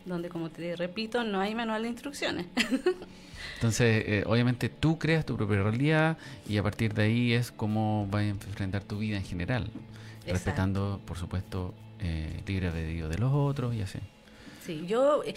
donde, 0.06 0.30
como 0.30 0.50
te 0.50 0.76
repito, 0.76 1.24
no 1.24 1.40
hay 1.40 1.54
manual 1.54 1.84
de 1.84 1.90
instrucciones. 1.90 2.48
Entonces, 3.56 4.04
eh, 4.08 4.24
obviamente 4.26 4.70
tú 4.70 4.98
creas 4.98 5.24
tu 5.24 5.38
propia 5.38 5.62
realidad 5.62 6.18
y 6.50 6.58
a 6.58 6.64
partir 6.64 6.96
de 6.96 7.04
ahí 7.04 7.34
es 7.34 7.52
cómo 7.52 8.08
vas 8.10 8.22
a 8.22 8.28
enfrentar 8.28 8.84
tu 8.84 8.98
vida 8.98 9.18
en 9.18 9.24
general, 9.24 9.70
respetando, 10.26 11.00
por 11.06 11.18
supuesto, 11.18 11.76
eh, 12.00 12.42
libre 12.46 12.68
albedrío 12.68 13.10
de 13.10 13.18
los 13.18 13.32
otros 13.34 13.74
y 13.76 13.82
así. 13.82 14.00
Sí, 14.66 14.86
yo 14.88 15.24
eh, 15.24 15.34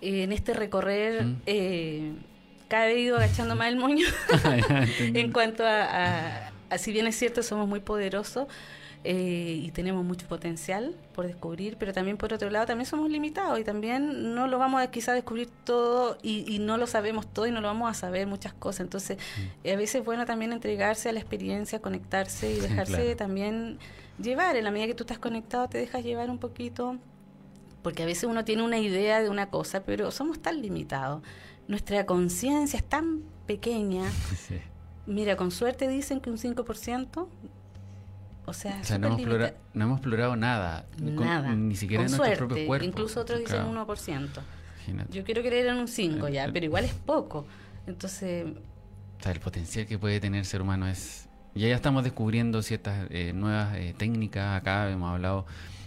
en 0.00 0.32
este 0.32 0.54
recorrer 0.54 1.24
¿Mm? 1.24 1.42
eh, 1.46 2.12
cada 2.68 2.86
vez 2.86 2.96
he 2.96 3.00
ido 3.00 3.16
agachando 3.16 3.54
más 3.54 3.68
el 3.68 3.76
moño 3.76 4.06
en 4.98 5.32
cuanto 5.32 5.64
a, 5.64 6.50
si 6.78 6.92
bien 6.92 7.06
es 7.06 7.16
cierto, 7.16 7.42
somos 7.42 7.68
muy 7.68 7.80
poderosos. 7.80 8.48
Eh, 9.08 9.60
y 9.62 9.70
tenemos 9.70 10.04
mucho 10.04 10.26
potencial 10.26 10.96
por 11.14 11.28
descubrir, 11.28 11.76
pero 11.78 11.92
también 11.92 12.16
por 12.16 12.32
otro 12.32 12.50
lado 12.50 12.66
también 12.66 12.86
somos 12.86 13.08
limitados 13.08 13.60
y 13.60 13.62
también 13.62 14.34
no 14.34 14.48
lo 14.48 14.58
vamos 14.58 14.82
a 14.82 14.90
quizá 14.90 15.12
descubrir 15.12 15.48
todo 15.62 16.18
y, 16.24 16.58
no 16.58 16.76
lo 16.76 16.88
sabemos 16.88 17.32
todo 17.32 17.46
y 17.46 17.52
no 17.52 17.60
lo 17.60 17.68
vamos 17.68 17.88
a 17.88 17.94
saber 17.94 18.26
muchas 18.26 18.52
cosas. 18.52 18.80
Entonces, 18.80 19.18
mm. 19.64 19.68
a 19.68 19.76
veces 19.76 19.96
es 19.96 20.04
bueno 20.04 20.26
también 20.26 20.52
entregarse 20.52 21.08
a 21.08 21.12
la 21.12 21.20
experiencia, 21.20 21.80
conectarse 21.80 22.50
y 22.50 22.58
dejarse 22.58 23.14
también 23.14 23.78
llevar. 24.22 24.56
En 24.56 24.64
la 24.64 24.70
medida 24.70 24.86
que 24.86 24.94
tú 24.94 25.04
estás 25.04 25.18
conectado, 25.18 25.68
te 25.68 25.78
dejas 25.78 26.04
llevar 26.04 26.30
un 26.30 26.38
poquito, 26.38 26.96
porque 27.82 28.02
a 28.02 28.06
veces 28.06 28.24
uno 28.24 28.44
tiene 28.44 28.62
una 28.62 28.78
idea 28.78 29.22
de 29.22 29.28
una 29.28 29.50
cosa, 29.50 29.84
pero 29.84 30.10
somos 30.10 30.40
tan 30.40 30.60
limitados. 30.60 31.22
Nuestra 31.68 32.06
conciencia 32.06 32.78
es 32.78 32.84
tan 32.84 33.22
pequeña. 33.46 34.04
Mira, 35.06 35.36
con 35.36 35.50
suerte 35.50 35.88
dicen 35.88 36.20
que 36.20 36.30
un 36.30 36.38
5%. 36.38 37.28
O 38.48 38.52
sea, 38.52 38.80
no, 38.98 39.06
hemos 39.08 39.20
no, 39.74 39.84
hemos 39.84 39.98
explorado 39.98 40.36
nada. 40.36 40.86
Nada. 40.98 41.52
ni 41.54 41.74
siquiera 41.74 42.04
en 42.04 42.10
nuestro 42.10 42.46
propio 42.46 42.66
cuerpo. 42.66 42.86
Incluso 42.86 43.20
otros 43.20 43.40
dicen 43.40 43.64
un 43.64 43.76
1%. 43.76 44.28
Yo 45.10 45.24
quiero 45.24 45.42
creer 45.42 45.66
en 45.66 45.76
un 45.76 45.88
5 45.88 46.28
ya, 46.28 46.48
pero 46.52 46.64
igual 46.64 46.84
es 46.84 46.94
poco. 46.94 47.44
Entonces... 47.86 48.46
O 49.18 49.22
sea, 49.22 49.32
el 49.32 49.40
potencial 49.40 49.86
que 49.86 49.98
puede 49.98 50.20
tener 50.20 50.40
el 50.40 50.44
ser 50.44 50.62
humano 50.62 50.86
es 50.86 51.25
ya 51.56 51.68
ya 51.68 51.74
estamos 51.74 52.04
descubriendo 52.04 52.62
ciertas 52.62 53.06
eh, 53.10 53.32
nuevas 53.34 53.76
eh, 53.76 53.94
técnicas 53.96 54.60
acá, 54.60 54.90
hemos 54.90 55.10
hablado 55.10 55.46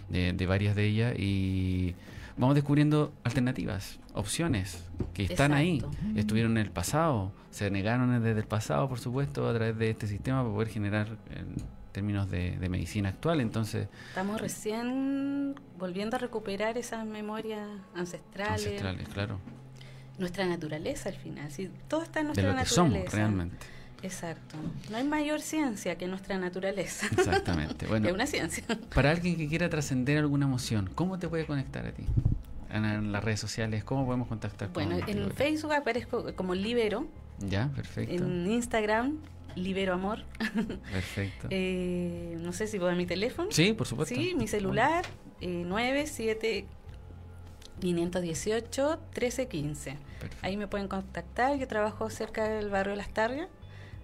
de, 0.10 0.46
varias 0.48 0.76
de 0.76 0.86
ellas 0.86 1.14
y 1.18 1.96
vamos 2.36 2.56
descubriendo 2.56 3.14
alternativas, 3.24 4.00
opciones 4.14 4.84
que 5.14 5.24
están 5.24 5.54
ahí, 5.54 5.84
estuvieron 6.16 6.58
en 6.58 6.66
el 6.66 6.72
pasado, 6.72 7.32
se 7.52 7.70
negaron 7.70 8.24
desde 8.24 8.40
el 8.40 8.48
pasado, 8.48 8.90
por 8.90 9.00
supuesto, 9.00 9.48
a 9.48 9.54
través 9.54 9.78
de 9.78 9.92
este 9.92 10.08
sistema 10.08 10.42
para 10.42 10.54
poder 10.54 10.70
generar 10.70 11.08
en 11.30 11.56
términos 11.92 12.30
de, 12.32 12.58
medicina 12.70 13.10
actual. 13.10 13.40
Entonces, 13.40 13.88
estamos 14.08 14.42
recién 14.42 15.56
volviendo 15.78 16.16
a 16.16 16.20
recuperar 16.20 16.78
esas 16.78 17.06
memorias 17.06 17.68
ancestrales. 17.94 18.66
Ancestrales, 18.66 19.08
claro. 19.10 19.40
Nuestra 20.18 20.46
naturaleza 20.48 21.10
al 21.10 21.16
final, 21.16 21.52
sí, 21.52 21.70
todo 21.88 22.02
está 22.04 22.22
en 22.22 22.28
nuestra 22.28 22.50
de 22.50 22.54
lo 22.54 22.60
que 22.60 22.66
somos 22.66 23.14
realmente. 23.14 23.79
Exacto. 24.04 24.56
No 24.90 24.98
hay 24.98 25.04
mayor 25.04 25.42
ciencia 25.42 25.98
que 25.98 26.08
nuestra 26.08 26.38
naturaleza. 26.38 27.08
Exactamente. 27.08 27.88
Bueno, 27.88 28.08
es 28.08 28.14
una 28.14 28.28
ciencia. 28.28 28.64
Para 28.94 29.12
alguien 29.12 29.36
que 29.36 29.48
quiera 29.48 29.70
trascender 29.70 30.18
alguna 30.18 30.46
emoción, 30.46 30.90
¿cómo 30.96 31.20
te 31.20 31.28
puede 31.28 31.46
conectar 31.46 31.86
a 31.86 31.92
ti? 31.92 32.06
En, 32.72 33.12
las 33.12 33.24
redes 33.24 33.40
sociales, 33.40 33.84
¿cómo 33.84 34.06
podemos 34.06 34.28
contactar? 34.28 34.70
Bueno, 34.74 34.98
en 35.08 35.32
Facebook 35.32 35.74
aparezco 35.74 36.36
como 36.36 36.54
Libero. 36.54 37.08
Ya, 37.40 37.70
perfecto. 37.76 38.14
En 38.14 38.50
Instagram, 38.52 39.18
Libero 39.56 39.94
Amor. 39.94 40.24
Perfecto. 40.92 41.48
eh, 41.50 42.38
no 42.40 42.54
sé 42.54 42.68
si 42.68 42.78
puedo 42.78 42.94
mi 42.96 43.06
teléfono. 43.06 43.50
Sí, 43.52 43.74
por 43.74 43.88
supuesto. 43.88 44.14
Sí, 44.14 44.36
mi 44.36 44.48
celular, 44.48 45.06
eh, 45.42 45.64
97 45.66 46.66
518 47.80 49.00
1315. 49.14 49.98
Ahí 50.42 50.58
me 50.58 50.68
pueden 50.68 50.88
contactar. 50.88 51.58
Yo 51.58 51.68
trabajo 51.68 52.10
cerca 52.10 52.48
del 52.48 52.70
barrio 52.70 52.92
de 52.92 52.98
Las 52.98 53.10
Tarrias. 53.10 53.48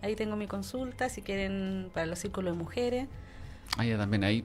Ahí 0.05 0.15
tengo 0.15 0.35
mi 0.35 0.45
consulta, 0.45 1.09
si 1.09 1.23
quieren, 1.23 1.89
para 1.93 2.05
los 2.05 2.19
círculos 2.19 2.53
de 2.53 2.59
mujeres. 2.59 3.07
Ah, 3.75 3.83
ya 3.83 3.97
también, 3.97 4.23
ahí 4.23 4.43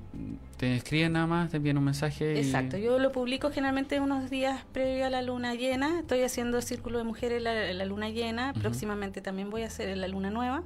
te 0.56 0.74
escriben 0.74 1.12
nada 1.12 1.26
más, 1.26 1.50
te 1.50 1.58
envían 1.58 1.76
un 1.76 1.84
mensaje. 1.84 2.38
Exacto, 2.40 2.78
yo 2.78 2.98
lo 2.98 3.12
publico 3.12 3.50
generalmente 3.50 4.00
unos 4.00 4.30
días 4.30 4.64
previo 4.72 5.04
a 5.04 5.10
la 5.10 5.20
luna 5.20 5.54
llena. 5.54 6.00
Estoy 6.00 6.22
haciendo 6.22 6.62
círculo 6.62 6.96
de 6.96 7.04
mujeres 7.04 7.42
la, 7.42 7.74
la 7.74 7.84
luna 7.84 8.08
llena, 8.08 8.54
próximamente 8.54 9.20
también 9.20 9.50
voy 9.50 9.62
a 9.62 9.66
hacer 9.66 9.94
la 9.98 10.08
luna 10.08 10.30
nueva, 10.30 10.62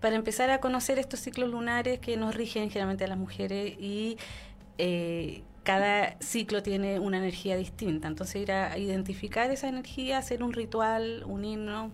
para 0.00 0.16
empezar 0.16 0.50
a 0.50 0.58
conocer 0.58 0.98
estos 0.98 1.20
ciclos 1.20 1.48
lunares 1.48 2.00
que 2.00 2.16
nos 2.16 2.34
rigen 2.34 2.70
generalmente 2.70 3.04
a 3.04 3.08
las 3.08 3.18
mujeres 3.18 3.76
y 3.78 4.18
eh, 4.78 5.44
cada 5.62 6.16
ciclo 6.18 6.64
tiene 6.64 6.98
una 6.98 7.18
energía 7.18 7.56
distinta. 7.56 8.08
Entonces 8.08 8.42
ir 8.42 8.50
a 8.50 8.76
identificar 8.78 9.48
esa 9.52 9.68
energía, 9.68 10.18
hacer 10.18 10.42
un 10.42 10.52
ritual, 10.52 11.22
un 11.24 11.44
himno 11.44 11.92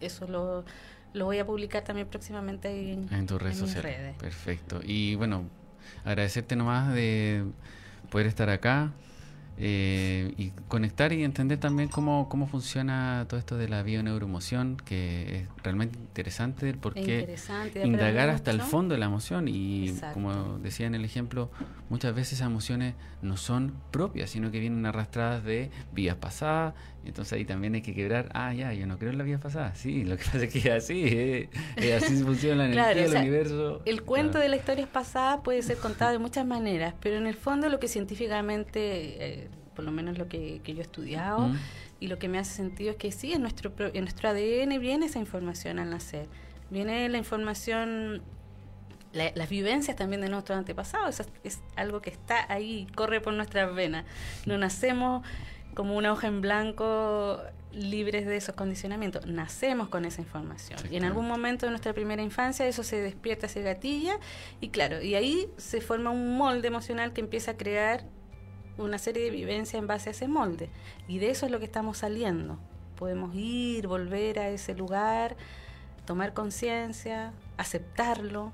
eso 0.00 0.26
lo, 0.26 0.64
lo 1.12 1.24
voy 1.24 1.38
a 1.38 1.46
publicar 1.46 1.84
también 1.84 2.08
próximamente 2.08 2.92
en, 2.92 3.12
en 3.12 3.26
tus 3.26 3.40
redes 3.40 3.58
sociales. 3.58 4.16
Perfecto. 4.18 4.80
Y 4.82 5.14
bueno, 5.14 5.44
agradecerte 6.04 6.56
nomás 6.56 6.92
de 6.94 7.44
poder 8.10 8.26
estar 8.26 8.50
acá. 8.50 8.92
Eh, 9.56 10.34
y 10.36 10.50
conectar 10.66 11.12
y 11.12 11.22
entender 11.22 11.58
también 11.58 11.88
cómo, 11.88 12.28
cómo 12.28 12.46
funciona 12.48 13.26
todo 13.28 13.38
esto 13.38 13.56
de 13.56 13.68
la 13.68 13.82
bioneuroemoción, 13.82 14.76
que 14.84 15.36
es 15.36 15.48
realmente 15.62 15.96
interesante 15.96 16.68
el 16.68 16.76
por 16.76 16.94
qué 16.94 17.36
indagar 17.84 18.30
hasta 18.30 18.50
el 18.50 18.60
fondo 18.60 18.94
de 18.94 18.98
la 18.98 19.06
emoción. 19.06 19.46
Y 19.48 19.94
como 20.12 20.58
decía 20.58 20.86
en 20.86 20.94
el 20.94 21.04
ejemplo, 21.04 21.50
muchas 21.88 22.14
veces 22.14 22.34
esas 22.34 22.48
emociones 22.48 22.94
no 23.22 23.36
son 23.36 23.74
propias, 23.90 24.30
sino 24.30 24.50
que 24.50 24.58
vienen 24.58 24.84
arrastradas 24.86 25.44
de 25.44 25.70
vidas 25.92 26.16
pasadas. 26.16 26.74
Entonces 27.04 27.34
ahí 27.34 27.44
también 27.44 27.74
hay 27.74 27.82
que 27.82 27.94
quebrar, 27.94 28.30
ah, 28.32 28.54
ya, 28.54 28.72
yo 28.72 28.86
no 28.86 28.98
creo 28.98 29.10
en 29.12 29.18
la 29.18 29.24
vida 29.24 29.38
pasada. 29.38 29.74
Sí, 29.74 30.04
lo 30.04 30.16
que 30.16 30.24
pasa 30.32 30.44
es 30.44 30.52
que 30.52 30.58
es 30.58 30.70
así, 30.70 31.04
eh, 31.06 31.48
así 31.94 32.16
funciona 32.24 32.66
la 32.66 32.92
energía, 32.92 33.04
el 33.04 33.16
universo. 33.16 33.82
El 33.84 34.02
cuento 34.02 34.38
de 34.38 34.48
la 34.48 34.56
historia 34.56 34.86
pasada 34.86 35.42
puede 35.42 35.62
ser 35.62 35.76
contado 35.76 36.12
de 36.12 36.18
muchas 36.18 36.46
maneras, 36.46 36.94
pero 37.00 37.16
en 37.16 37.26
el 37.26 37.34
fondo 37.34 37.68
lo 37.68 37.78
que 37.78 37.88
científicamente... 37.88 39.48
Por 39.74 39.84
lo 39.84 39.92
menos 39.92 40.18
lo 40.18 40.28
que, 40.28 40.60
yo 40.64 40.78
he 40.78 40.80
estudiado, 40.80 41.50
y 42.00 42.08
lo 42.08 42.18
que 42.18 42.28
me 42.28 42.38
hace 42.38 42.54
sentido 42.54 42.90
es 42.90 42.96
que 42.96 43.12
sí, 43.12 43.32
en 43.32 43.42
nuestro, 43.42 43.72
en 43.78 44.02
nuestro 44.02 44.28
ADN 44.28 44.78
viene 44.80 45.06
esa 45.06 45.18
información 45.18 45.78
al 45.78 45.90
nacer, 45.90 46.28
viene 46.70 47.08
la 47.08 47.18
información, 47.18 48.22
las 49.12 49.48
vivencias 49.48 49.96
también 49.96 50.20
de 50.20 50.28
nuestros 50.28 50.58
antepasados, 50.58 51.20
es, 51.20 51.28
es 51.42 51.60
algo 51.76 52.00
que 52.00 52.10
está 52.10 52.52
ahí, 52.52 52.86
corre 52.94 53.20
por 53.20 53.34
nuestras 53.34 53.74
venas, 53.74 54.04
no 54.46 54.58
nacemos 54.58 55.26
como 55.74 55.96
una 55.96 56.12
hoja 56.12 56.28
en 56.28 56.40
blanco 56.40 57.40
libres 57.74 58.26
de 58.26 58.36
esos 58.36 58.54
condicionamientos. 58.54 59.26
Nacemos 59.26 59.88
con 59.88 60.04
esa 60.04 60.20
información. 60.20 60.78
y 60.90 60.96
en 60.96 61.04
algún 61.04 61.26
momento 61.26 61.66
de 61.66 61.70
nuestra 61.70 61.92
primera 61.92 62.22
infancia 62.22 62.66
eso 62.66 62.82
se 62.82 63.00
despierta, 63.00 63.48
se 63.48 63.62
gatilla 63.62 64.18
y 64.60 64.68
claro, 64.68 65.02
y 65.02 65.14
ahí 65.14 65.48
se 65.56 65.80
forma 65.80 66.10
un 66.10 66.36
molde 66.36 66.68
emocional 66.68 67.12
que 67.12 67.20
empieza 67.20 67.52
a 67.52 67.56
crear 67.56 68.04
una 68.78 68.98
serie 68.98 69.24
de 69.24 69.30
vivencias 69.30 69.80
en 69.80 69.86
base 69.86 70.10
a 70.10 70.12
ese 70.12 70.28
molde. 70.28 70.68
Y 71.08 71.18
de 71.18 71.30
eso 71.30 71.46
es 71.46 71.52
lo 71.52 71.58
que 71.58 71.64
estamos 71.64 71.98
saliendo. 71.98 72.58
Podemos 72.96 73.34
ir, 73.34 73.86
volver 73.86 74.38
a 74.38 74.48
ese 74.48 74.74
lugar, 74.74 75.36
tomar 76.06 76.32
conciencia, 76.34 77.32
aceptarlo 77.56 78.52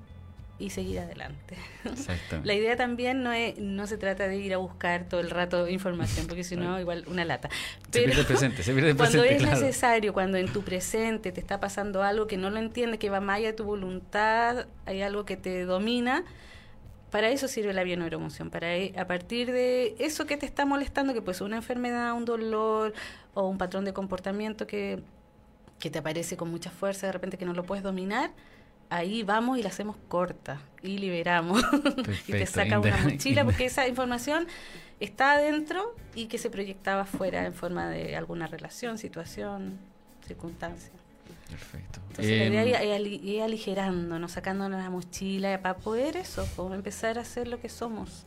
y 0.60 0.70
seguir 0.70 1.00
adelante. 1.00 1.56
La 2.44 2.54
idea 2.54 2.76
también 2.76 3.22
no 3.22 3.32
es, 3.32 3.58
no 3.58 3.86
se 3.86 3.96
trata 3.96 4.28
de 4.28 4.36
ir 4.36 4.52
a 4.52 4.58
buscar 4.58 5.08
todo 5.08 5.20
el 5.20 5.30
rato 5.30 5.66
información, 5.68 6.26
porque 6.26 6.44
si 6.44 6.54
no, 6.54 6.78
igual 6.78 7.04
una 7.08 7.24
lata. 7.24 7.48
Pero 7.90 8.12
se 8.12 8.24
presente, 8.24 8.62
se 8.62 8.72
presente, 8.74 8.96
cuando 8.96 9.24
es 9.24 9.42
necesario, 9.42 10.12
cuando 10.12 10.36
en 10.36 10.52
tu 10.52 10.62
presente 10.62 11.32
te 11.32 11.40
está 11.40 11.58
pasando 11.58 12.02
algo 12.02 12.26
que 12.26 12.36
no 12.36 12.50
lo 12.50 12.58
entiendes, 12.58 13.00
que 13.00 13.08
va 13.08 13.20
más 13.20 13.38
allá 13.38 13.48
de 13.48 13.54
tu 13.54 13.64
voluntad, 13.64 14.66
hay 14.84 15.00
algo 15.00 15.24
que 15.24 15.38
te 15.38 15.64
domina, 15.64 16.24
para 17.10 17.28
eso 17.28 17.48
sirve 17.48 17.72
la 17.72 17.82
bioneuroemoción, 17.82 18.50
para 18.50 18.76
e, 18.76 18.94
a 18.98 19.06
partir 19.06 19.50
de 19.52 19.96
eso 19.98 20.26
que 20.26 20.36
te 20.36 20.46
está 20.46 20.64
molestando, 20.64 21.12
que 21.12 21.22
puede 21.22 21.36
ser 21.36 21.46
una 21.46 21.56
enfermedad, 21.56 22.14
un 22.14 22.24
dolor 22.24 22.92
o 23.34 23.48
un 23.48 23.58
patrón 23.58 23.84
de 23.84 23.92
comportamiento 23.92 24.66
que, 24.66 25.02
que 25.78 25.90
te 25.90 25.98
aparece 25.98 26.36
con 26.36 26.50
mucha 26.50 26.70
fuerza, 26.70 27.06
de 27.06 27.12
repente 27.12 27.36
que 27.36 27.44
no 27.44 27.52
lo 27.52 27.64
puedes 27.64 27.82
dominar, 27.82 28.30
ahí 28.90 29.22
vamos 29.22 29.58
y 29.58 29.62
la 29.62 29.68
hacemos 29.70 29.96
corta 30.08 30.60
y 30.82 30.98
liberamos. 30.98 31.62
Y 32.26 32.32
te 32.32 32.46
saca 32.46 32.78
una 32.78 32.96
mochila 32.98 33.44
porque 33.44 33.64
esa 33.64 33.88
información 33.88 34.46
está 35.00 35.32
adentro 35.32 35.96
y 36.14 36.26
que 36.26 36.38
se 36.38 36.50
proyectaba 36.50 37.02
afuera 37.02 37.46
en 37.46 37.54
forma 37.54 37.88
de 37.88 38.16
alguna 38.16 38.46
relación, 38.46 38.98
situación, 38.98 39.78
circunstancia. 40.26 40.92
Perfecto. 41.50 42.00
Entonces 42.10 42.38
la 42.38 42.46
idea 42.46 42.82
em, 42.82 43.06
es 43.06 43.22
ir 43.22 43.42
aligerándonos, 43.42 44.32
sacándonos 44.32 44.82
la 44.82 44.90
mochila 44.90 45.60
para 45.62 45.76
poder 45.76 46.16
eso, 46.16 46.46
empezar 46.72 47.18
a 47.18 47.24
ser 47.24 47.48
lo 47.48 47.60
que 47.60 47.68
somos, 47.68 48.24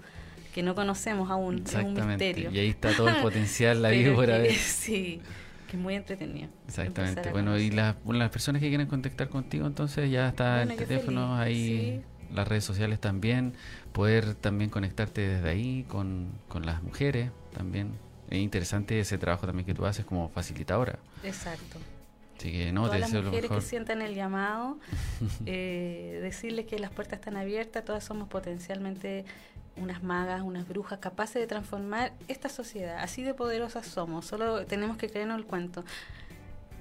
que 0.53 0.63
no 0.63 0.75
conocemos 0.75 1.29
aún, 1.29 1.63
es 1.65 1.73
un 1.75 1.93
misterio. 2.07 2.51
Y 2.51 2.59
ahí 2.59 2.69
está 2.69 2.95
todo 2.95 3.09
el 3.09 3.17
potencial, 3.17 3.81
la 3.81 3.89
víbora. 3.91 4.39
De... 4.39 4.53
Sí, 4.53 5.21
que 5.69 5.77
es 5.77 5.81
muy 5.81 5.95
entretenido. 5.95 6.49
Exactamente. 6.67 7.31
Bueno, 7.31 7.57
y 7.57 7.71
las, 7.71 7.95
las 8.05 8.29
personas 8.29 8.61
que 8.61 8.69
quieren 8.69 8.87
contactar 8.87 9.29
contigo, 9.29 9.67
entonces 9.67 10.09
ya 10.11 10.29
está 10.29 10.63
el 10.63 10.75
teléfono 10.75 11.35
ahí. 11.35 12.03
Las 12.33 12.47
redes 12.47 12.63
sociales 12.63 12.99
también, 12.99 13.53
poder 13.91 14.33
también 14.33 14.71
conectarte 14.71 15.21
desde 15.21 15.49
ahí 15.49 15.85
con, 15.87 16.31
con 16.47 16.65
las 16.65 16.81
mujeres 16.81 17.29
también. 17.53 17.91
Es 18.31 18.39
interesante 18.39 18.99
ese 18.99 19.19
trabajo 19.19 19.45
también 19.45 19.67
que 19.67 19.75
tú 19.75 19.85
haces 19.85 20.03
como 20.03 20.29
facilitadora. 20.29 20.97
Exacto. 21.23 21.77
Así 22.43 22.51
que 22.51 22.73
no, 22.73 22.87
todas 22.87 22.99
las 22.99 23.13
mujeres 23.13 23.49
que 23.49 23.61
sientan 23.61 24.01
el 24.01 24.15
llamado, 24.15 24.77
eh, 25.45 26.19
decirles 26.21 26.65
que 26.65 26.77
las 26.77 26.91
puertas 26.91 27.19
están 27.19 27.37
abiertas, 27.37 27.85
todas 27.85 28.03
somos 28.03 28.27
potencialmente 28.27 29.23
unas 29.77 30.03
magas, 30.03 30.41
unas 30.41 30.67
brujas 30.67 30.99
capaces 30.99 31.35
de 31.35 31.47
transformar 31.47 32.11
esta 32.27 32.49
sociedad. 32.49 32.97
Así 32.99 33.23
de 33.23 33.33
poderosas 33.33 33.87
somos, 33.87 34.25
solo 34.25 34.65
tenemos 34.65 34.97
que 34.97 35.07
creernos 35.07 35.37
el 35.37 35.45
cuento. 35.45 35.85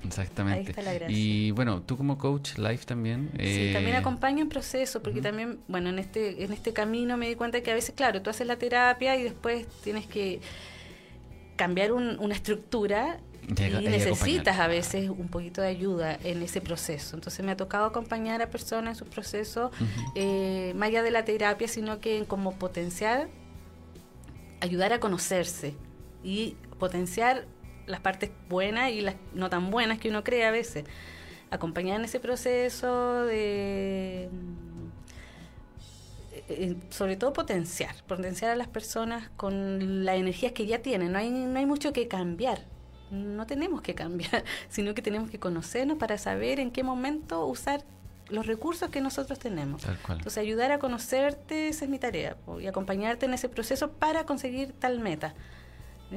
Exactamente. 0.05 0.59
Ahí 0.59 0.67
está 0.67 0.83
la 0.83 0.95
gracia. 0.95 1.17
Y 1.17 1.53
bueno, 1.53 1.81
tú 1.81 1.97
como 1.97 2.19
coach 2.19 2.59
life 2.59 2.85
también. 2.85 3.31
Sí, 3.39 3.71
también 3.73 3.95
eh, 3.95 3.99
acompaño 3.99 4.43
en 4.43 4.49
proceso, 4.49 5.01
porque 5.01 5.23
también, 5.23 5.61
bueno, 5.69 5.91
en 5.91 6.01
este, 6.01 6.43
en 6.43 6.53
este 6.53 6.73
camino 6.73 7.17
me 7.17 7.29
di 7.29 7.37
cuenta 7.37 7.61
que 7.61 7.71
a 7.71 7.75
veces, 7.75 7.95
claro, 7.95 8.21
tú 8.21 8.31
haces 8.31 8.49
la 8.49 8.57
terapia 8.57 9.15
y 9.17 9.23
después 9.23 9.69
tienes 9.85 10.09
que 10.09 10.41
cambiar 11.55 11.93
una 11.93 12.35
estructura 12.35 13.21
y, 13.49 13.89
necesitas 13.89 14.59
a 14.59 14.69
veces 14.69 15.11
un 15.11 15.29
poquito 15.29 15.63
de 15.63 15.69
ayuda 15.69 16.19
en 16.23 16.43
ese 16.43 16.61
proceso. 16.61 17.17
Entonces 17.17 17.45
me 17.45 17.53
ha 17.53 17.57
tocado 17.57 17.87
acompañar 17.87 18.41
a 18.41 18.51
personas 18.51 18.99
en 18.99 19.05
su 19.05 19.11
proceso, 19.11 19.71
eh, 20.15 20.73
más 20.77 20.89
allá 20.89 21.03
de 21.03 21.11
la 21.11 21.25
terapia, 21.25 21.67
sino 21.69 22.01
que 22.01 22.25
como 22.27 22.53
potenciar, 22.53 23.29
ayudar 24.61 24.93
a 24.93 25.01
conocerse 25.01 25.75
y 26.23 26.57
potenciar 26.79 27.47
las 27.87 28.01
partes 28.01 28.31
buenas 28.49 28.93
y 28.93 29.01
las 29.01 29.17
no 29.35 29.51
tan 29.51 29.71
buenas 29.71 29.99
que 29.99 30.09
uno 30.09 30.23
cree 30.23 30.45
a 30.45 30.51
veces. 30.51 30.85
Acompañar 31.51 31.99
en 31.99 32.05
ese 32.07 32.21
proceso 32.21 33.25
de 33.25 34.31
eh, 36.33 36.45
eh, 36.49 36.77
sobre 36.91 37.17
todo 37.17 37.33
potenciar, 37.33 37.95
potenciar 38.07 38.53
a 38.53 38.57
las 38.57 38.69
personas 38.69 39.31
con 39.37 40.05
las 40.05 40.17
energías 40.17 40.53
que 40.53 40.65
ya 40.65 40.81
tienen. 40.81 41.13
No 41.13 41.19
hay, 41.19 41.31
no 41.31 41.59
hay 41.59 41.67
mucho 41.67 41.93
que 41.93 42.09
cambiar 42.09 42.72
no 43.13 43.47
tenemos 43.47 43.83
que 43.83 43.95
cambiar, 43.95 44.43
sino 44.69 44.95
que 44.95 45.03
tenemos 45.03 45.31
que 45.31 45.39
conocernos 45.39 45.99
para 45.99 46.19
saber 46.19 46.59
en 46.59 46.71
qué 46.71 46.83
momento 46.83 47.47
usar 47.47 47.85
los 48.29 48.47
recursos 48.47 48.89
que 48.89 49.01
nosotros 49.01 49.39
tenemos. 49.39 49.85
Entonces, 50.09 50.39
ayudar 50.39 50.73
a 50.73 50.79
conocerte, 50.79 51.69
esa 51.69 51.85
es 51.85 51.91
mi 51.91 51.99
tarea, 51.99 52.37
y 52.61 52.67
acompañarte 52.67 53.27
en 53.27 53.35
ese 53.35 53.49
proceso 53.49 53.93
para 53.93 54.25
conseguir 54.25 54.73
tal 54.73 55.01
meta. 55.01 55.35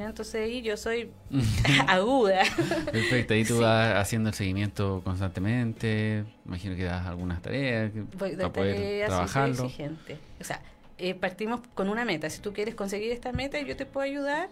Entonces 0.03 0.35
ahí 0.35 0.61
yo 0.61 0.75
soy 0.75 1.09
aguda. 1.87 2.43
Perfecto, 2.91 3.33
ahí 3.33 3.45
tú 3.45 3.59
vas 3.59 3.95
haciendo 3.95 4.29
el 4.29 4.35
seguimiento 4.35 5.01
constantemente, 5.03 6.25
imagino 6.45 6.75
que 6.75 6.83
das 6.83 7.05
algunas 7.05 7.41
tareas 7.41 7.91
para 8.17 8.51
poder 8.51 9.07
trabajarlo. 9.07 9.65
exigente. 9.65 10.17
O 10.39 10.43
sea, 10.43 10.61
eh, 10.97 11.13
partimos 11.13 11.59
con 11.73 11.89
una 11.89 12.05
meta. 12.05 12.29
Si 12.29 12.41
tú 12.41 12.53
quieres 12.53 12.73
conseguir 12.73 13.11
esta 13.11 13.33
meta, 13.33 13.59
yo 13.59 13.75
te 13.75 13.85
puedo 13.85 14.05
ayudar. 14.05 14.49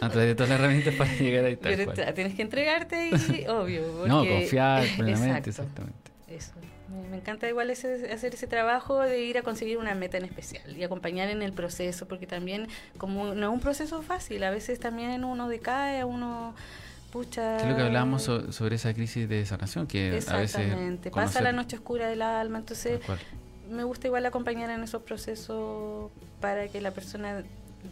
A 0.00 0.08
través 0.08 0.28
de 0.28 0.34
todas 0.34 0.50
las 0.50 0.60
herramientas 0.60 0.94
para 0.94 1.12
llegar 1.14 1.44
ahí. 1.44 1.56
Tal 1.96 2.14
Tienes 2.14 2.34
que 2.34 2.42
entregarte 2.42 3.10
y, 3.10 3.46
obvio. 3.48 4.06
no, 4.06 4.24
confiar 4.26 4.84
plenamente, 4.96 5.50
exactamente. 5.50 6.10
Eso. 6.28 6.52
Me, 7.10 7.16
encanta 7.16 7.48
igual 7.48 7.70
ese, 7.70 8.12
hacer 8.12 8.34
ese 8.34 8.46
trabajo 8.46 9.00
de 9.00 9.20
ir 9.20 9.38
a 9.38 9.42
conseguir 9.42 9.78
una 9.78 9.94
meta 9.94 10.16
en 10.16 10.24
especial 10.24 10.76
y 10.76 10.82
acompañar 10.82 11.28
en 11.28 11.42
el 11.42 11.52
proceso, 11.52 12.06
porque 12.06 12.26
también, 12.26 12.68
como 12.96 13.34
no 13.34 13.48
es 13.48 13.52
un 13.52 13.60
proceso 13.60 14.02
fácil, 14.02 14.42
a 14.44 14.50
veces 14.50 14.78
también 14.78 15.24
uno 15.24 15.48
decae, 15.48 16.04
uno. 16.04 16.54
Pucha. 17.12 17.56
Es 17.56 17.66
lo 17.66 17.74
que 17.74 17.82
hablábamos 17.82 18.22
sobre 18.22 18.76
esa 18.76 18.94
crisis 18.94 19.28
de 19.28 19.44
sanación, 19.44 19.88
que 19.88 20.08
a 20.08 20.12
veces. 20.12 20.32
Exactamente, 20.32 21.10
pasa 21.10 21.40
la 21.40 21.50
noche 21.50 21.74
oscura 21.74 22.08
del 22.08 22.22
alma, 22.22 22.58
entonces 22.58 23.00
me 23.70 23.84
gusta 23.84 24.06
igual 24.08 24.26
acompañar 24.26 24.70
en 24.70 24.82
esos 24.82 25.02
procesos 25.02 26.10
para 26.40 26.68
que 26.68 26.80
la 26.80 26.90
persona 26.90 27.44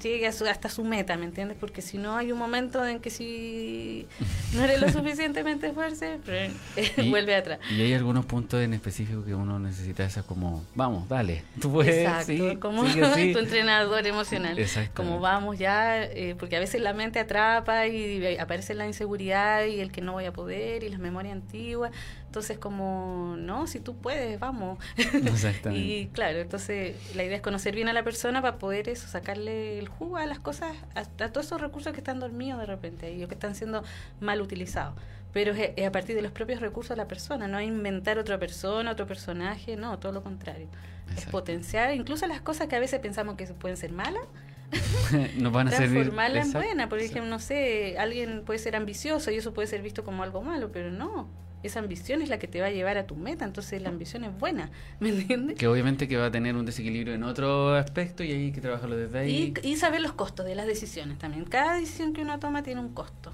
llegue 0.02 0.26
hasta 0.26 0.68
su 0.68 0.84
meta, 0.84 1.16
¿me 1.16 1.24
entiendes? 1.24 1.56
Porque 1.58 1.82
si 1.82 1.98
no 1.98 2.16
hay 2.16 2.30
un 2.30 2.38
momento 2.38 2.84
en 2.86 3.00
que 3.00 3.10
si 3.10 4.06
no 4.54 4.62
eres 4.62 4.80
lo 4.80 4.88
suficientemente 4.92 5.72
fuerte, 5.72 6.18
vuelve 7.10 7.34
atrás. 7.34 7.58
Y 7.70 7.80
hay 7.80 7.94
algunos 7.94 8.26
puntos 8.26 8.60
en 8.60 8.74
específico 8.74 9.24
que 9.24 9.34
uno 9.34 9.58
necesita 9.58 10.04
esa 10.04 10.22
como, 10.22 10.64
vamos, 10.74 11.08
dale, 11.08 11.42
tú 11.60 11.72
puedes, 11.72 12.06
Exacto, 12.06 12.60
como 12.60 12.84
tu 13.32 13.38
entrenador 13.38 14.06
emocional. 14.06 14.58
Como 14.94 15.20
vamos 15.20 15.58
ya, 15.58 16.02
eh, 16.02 16.36
porque 16.38 16.56
a 16.56 16.60
veces 16.60 16.80
la 16.80 16.92
mente 16.92 17.18
atrapa 17.18 17.86
y 17.86 18.36
aparece 18.36 18.74
la 18.74 18.86
inseguridad 18.86 19.64
y 19.64 19.80
el 19.80 19.90
que 19.90 20.00
no 20.00 20.12
voy 20.12 20.26
a 20.26 20.32
poder 20.32 20.84
y 20.84 20.88
las 20.88 21.00
memorias 21.00 21.34
antiguas. 21.34 21.92
Entonces, 22.28 22.58
como, 22.58 23.36
no, 23.38 23.66
si 23.66 23.80
tú 23.80 23.96
puedes, 23.96 24.38
vamos. 24.38 24.78
Exactamente. 24.96 25.82
y 25.82 26.06
claro, 26.08 26.40
entonces 26.40 26.94
la 27.16 27.24
idea 27.24 27.36
es 27.36 27.42
conocer 27.42 27.74
bien 27.74 27.88
a 27.88 27.94
la 27.94 28.04
persona 28.04 28.42
para 28.42 28.58
poder 28.58 28.90
eso, 28.90 29.08
sacarle 29.08 29.78
el 29.78 29.88
jugo 29.88 30.18
a 30.18 30.26
las 30.26 30.38
cosas, 30.38 30.76
a, 30.94 31.04
todos 31.04 31.46
esos 31.46 31.58
recursos 31.58 31.94
que 31.94 32.00
están 32.00 32.20
dormidos 32.20 32.60
de 32.60 32.66
repente 32.66 33.10
y 33.14 33.26
que 33.26 33.32
están 33.32 33.54
siendo 33.54 33.82
mal 34.20 34.42
utilizados. 34.42 34.94
Pero 35.32 35.54
es, 35.54 35.86
a 35.86 35.90
partir 35.90 36.16
de 36.16 36.20
los 36.20 36.30
propios 36.30 36.60
recursos 36.60 36.90
de 36.90 36.96
la 36.96 37.08
persona, 37.08 37.48
no 37.48 37.62
inventar 37.62 38.18
otra 38.18 38.38
persona, 38.38 38.90
otro 38.90 39.06
personaje, 39.06 39.76
no, 39.76 39.98
todo 39.98 40.12
lo 40.12 40.22
contrario. 40.22 40.68
Es 41.16 41.24
potenciar 41.24 41.94
incluso 41.94 42.26
las 42.26 42.42
cosas 42.42 42.68
que 42.68 42.76
a 42.76 42.80
veces 42.80 43.00
pensamos 43.00 43.36
que 43.36 43.46
pueden 43.46 43.78
ser 43.78 43.90
malas, 43.90 44.24
nos 45.38 45.50
van 45.50 45.68
a 45.68 45.70
transformarla 45.70 46.42
en 46.42 46.52
buena. 46.52 46.88
Por 46.90 46.98
ejemplo, 46.98 47.24
no 47.24 47.38
sé, 47.38 47.96
alguien 47.98 48.42
puede 48.44 48.58
ser 48.58 48.76
ambicioso 48.76 49.30
y 49.30 49.36
eso 49.36 49.54
puede 49.54 49.66
ser 49.66 49.80
visto 49.80 50.04
como 50.04 50.22
algo 50.22 50.42
malo, 50.42 50.70
pero 50.70 50.90
no. 50.90 51.47
Esa 51.62 51.80
ambición 51.80 52.22
es 52.22 52.28
la 52.28 52.38
que 52.38 52.46
te 52.46 52.60
va 52.60 52.68
a 52.68 52.70
llevar 52.70 52.98
a 52.98 53.06
tu 53.06 53.16
meta, 53.16 53.44
entonces 53.44 53.82
la 53.82 53.88
ambición 53.88 54.24
es 54.24 54.38
buena, 54.38 54.70
¿me 55.00 55.10
entiendes? 55.10 55.58
Que 55.58 55.66
obviamente 55.66 56.08
que 56.08 56.16
va 56.16 56.26
a 56.26 56.30
tener 56.30 56.56
un 56.56 56.64
desequilibrio 56.64 57.14
en 57.14 57.24
otro 57.24 57.74
aspecto 57.74 58.22
y 58.22 58.32
hay 58.32 58.52
que 58.52 58.60
trabajarlo 58.60 58.96
desde 58.96 59.18
ahí. 59.18 59.54
Y, 59.62 59.76
saber 59.76 60.00
los 60.00 60.12
costos 60.12 60.44
de 60.44 60.56
las 60.56 60.66
decisiones 60.66 61.18
también. 61.18 61.44
Cada 61.44 61.74
decisión 61.74 62.12
que 62.12 62.22
uno 62.22 62.38
toma 62.40 62.64
tiene 62.64 62.80
un 62.80 62.92
costo 62.92 63.32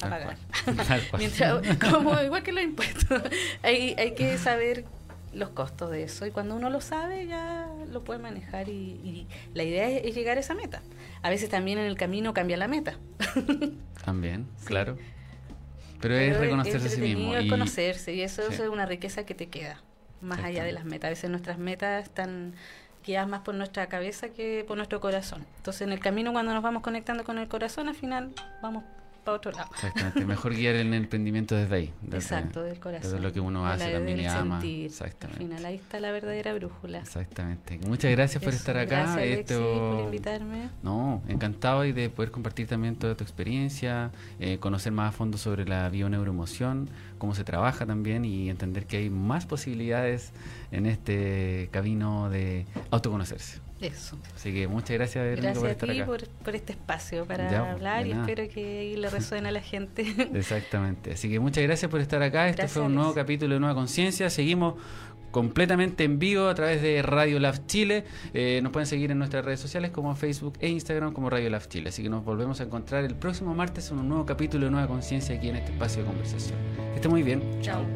a 0.00 0.08
pagar. 0.08 0.36
como 1.90 2.20
igual 2.22 2.42
que 2.42 2.52
los 2.52 2.64
impuestos, 2.64 3.22
hay, 3.62 3.94
hay 3.98 4.14
que 4.14 4.38
saber 4.38 4.84
los 5.32 5.50
costos 5.50 5.90
de 5.90 6.02
eso 6.02 6.26
y 6.26 6.30
cuando 6.30 6.56
uno 6.56 6.70
lo 6.70 6.80
sabe 6.80 7.26
ya 7.26 7.68
lo 7.90 8.02
puede 8.02 8.18
manejar 8.18 8.68
y, 8.68 9.26
la 9.54 9.62
idea 9.62 9.88
es, 9.88 10.14
llegar 10.14 10.36
a 10.36 10.40
esa 10.40 10.54
meta. 10.54 10.82
A 11.22 11.30
veces 11.30 11.48
también 11.48 11.78
en 11.78 11.86
el 11.86 11.96
camino 11.96 12.34
cambia 12.34 12.56
la 12.56 12.68
meta. 12.68 12.96
también, 14.04 14.46
claro. 14.64 14.96
Pero, 16.00 16.16
es 16.16 16.38
reconocerse 16.38 16.86
a 16.86 16.90
sí 16.90 17.00
mismo. 17.00 17.34
Es 17.34 17.48
conocerse 17.48 18.14
y 18.14 18.22
eso, 18.22 18.42
es 18.42 18.60
una 18.60 18.86
riqueza 18.86 19.24
que 19.24 19.34
te 19.34 19.48
queda 19.48 19.82
más 20.20 20.40
allá 20.40 20.64
de 20.64 20.72
las 20.72 20.84
metas. 20.84 21.08
A 21.08 21.10
veces 21.10 21.30
nuestras 21.30 21.58
metas 21.58 22.04
están 22.04 22.54
guiadas 23.04 23.28
más 23.28 23.40
por 23.40 23.54
nuestra 23.54 23.88
cabeza 23.88 24.30
que 24.30 24.64
por 24.66 24.76
nuestro 24.76 25.00
corazón. 25.00 25.46
Entonces 25.56 25.82
en 25.82 25.92
el 25.92 26.00
camino 26.00 26.32
cuando 26.32 26.52
nos 26.52 26.62
vamos 26.62 26.82
conectando 26.82 27.24
con 27.24 27.38
el 27.38 27.48
corazón 27.48 27.88
al 27.88 27.94
final 27.94 28.32
vamos 28.62 28.84
para 29.20 29.36
otro 29.36 29.52
lado. 29.52 29.70
Exactamente, 29.74 30.24
mejor 30.24 30.54
guiar 30.54 30.74
el 30.76 30.92
emprendimiento 30.92 31.54
desde 31.54 31.74
ahí. 31.74 31.92
Exacto, 32.12 32.62
del 32.62 32.78
corazón. 32.80 33.10
Desde 33.10 33.20
lo 33.22 33.32
que 33.32 33.40
uno 33.40 33.66
hace, 33.66 33.92
también 33.92 34.20
y 34.20 34.26
ama. 34.26 34.60
Exactamente. 34.64 35.42
Al 35.42 35.48
final 35.48 35.64
ahí 35.64 35.76
está 35.76 36.00
la 36.00 36.12
verdadera 36.12 36.54
brújula. 36.54 36.98
Exactamente. 36.98 37.78
Muchas 37.86 38.10
gracias 38.10 38.42
por 38.42 38.52
estar 38.52 38.76
acá. 38.76 39.02
Gracias, 39.02 39.16
Alexis, 39.16 39.56
por 39.56 40.00
invitarme. 40.04 40.68
No, 40.82 41.22
encantado 41.28 41.84
y 41.84 41.92
de 41.92 42.10
poder 42.10 42.30
compartir 42.30 42.66
también 42.66 42.96
toda 42.96 43.14
tu 43.14 43.24
experiencia, 43.24 44.10
eh, 44.38 44.58
conocer 44.58 44.92
más 44.92 45.10
a 45.10 45.12
fondo 45.12 45.38
sobre 45.38 45.64
la 45.64 45.88
bioneuroemoción, 45.88 46.90
cómo 47.18 47.34
se 47.34 47.44
trabaja 47.44 47.86
también 47.86 48.24
y 48.24 48.50
entender 48.50 48.86
que 48.86 48.98
hay 48.98 49.10
más 49.10 49.46
posibilidades 49.46 50.32
en 50.70 50.86
este 50.86 51.68
camino 51.72 52.30
de 52.30 52.66
autoconocerse. 52.90 53.69
Eso. 53.80 54.18
Así 54.34 54.52
que 54.52 54.68
muchas 54.68 54.90
gracias, 54.90 55.24
gracias 55.36 55.58
por 55.58 55.70
estar 55.70 55.90
a 55.90 55.92
ti 55.92 56.02
Por, 56.02 56.54
este 56.54 56.72
espacio 56.72 57.24
para 57.24 57.72
hablar 57.72 58.06
y 58.06 58.12
espero 58.12 58.46
que 58.48 58.94
le 58.96 59.10
resuene 59.10 59.48
a 59.48 59.52
la 59.52 59.62
gente. 59.62 60.04
Exactamente. 60.34 61.12
Así 61.12 61.30
que 61.30 61.40
muchas 61.40 61.64
gracias 61.64 61.90
por 61.90 62.00
estar 62.00 62.22
acá. 62.22 62.48
Este 62.48 62.68
fue 62.68 62.82
un 62.82 62.94
nuevo 62.94 63.14
capítulo 63.14 63.54
de 63.54 63.60
Nueva 63.60 63.74
Conciencia. 63.74 64.28
Seguimos 64.28 64.74
completamente 65.30 66.04
en 66.04 66.18
vivo 66.18 66.48
a 66.48 66.54
través 66.54 66.82
de 66.82 67.00
Radio 67.02 67.38
Lab 67.38 67.66
Chile. 67.66 68.04
Eh, 68.34 68.60
nos 68.62 68.72
pueden 68.72 68.86
seguir 68.86 69.10
en 69.12 69.18
nuestras 69.18 69.44
redes 69.44 69.60
sociales 69.60 69.90
como 69.90 70.14
Facebook 70.14 70.54
e 70.60 70.68
Instagram 70.68 71.12
como 71.12 71.30
Radio 71.30 71.48
Lab 71.48 71.66
Chile. 71.68 71.88
Así 71.88 72.02
que 72.02 72.10
nos 72.10 72.24
volvemos 72.24 72.60
a 72.60 72.64
encontrar 72.64 73.04
el 73.04 73.14
próximo 73.14 73.54
martes 73.54 73.90
en 73.90 73.98
un 73.98 74.08
nuevo 74.08 74.26
capítulo 74.26 74.66
de 74.66 74.72
Nueva 74.72 74.88
Conciencia 74.88 75.36
aquí 75.36 75.48
en 75.48 75.56
este 75.56 75.72
espacio 75.72 76.02
de 76.02 76.08
conversación. 76.08 76.58
Que 76.76 76.96
esté 76.96 77.08
muy 77.08 77.22
bien. 77.22 77.42
Chao. 77.62 77.82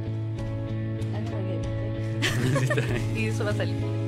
y 3.16 3.26
eso 3.26 3.44
va 3.44 3.50
a 3.50 3.54
salir. 3.54 4.03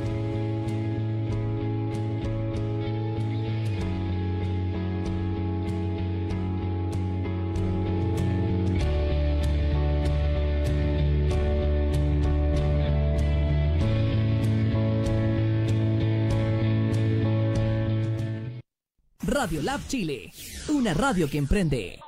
Radio 19.46 19.62
Lab 19.62 19.80
Chile, 19.86 20.32
una 20.70 20.92
radio 20.92 21.30
que 21.30 21.38
emprende. 21.38 22.05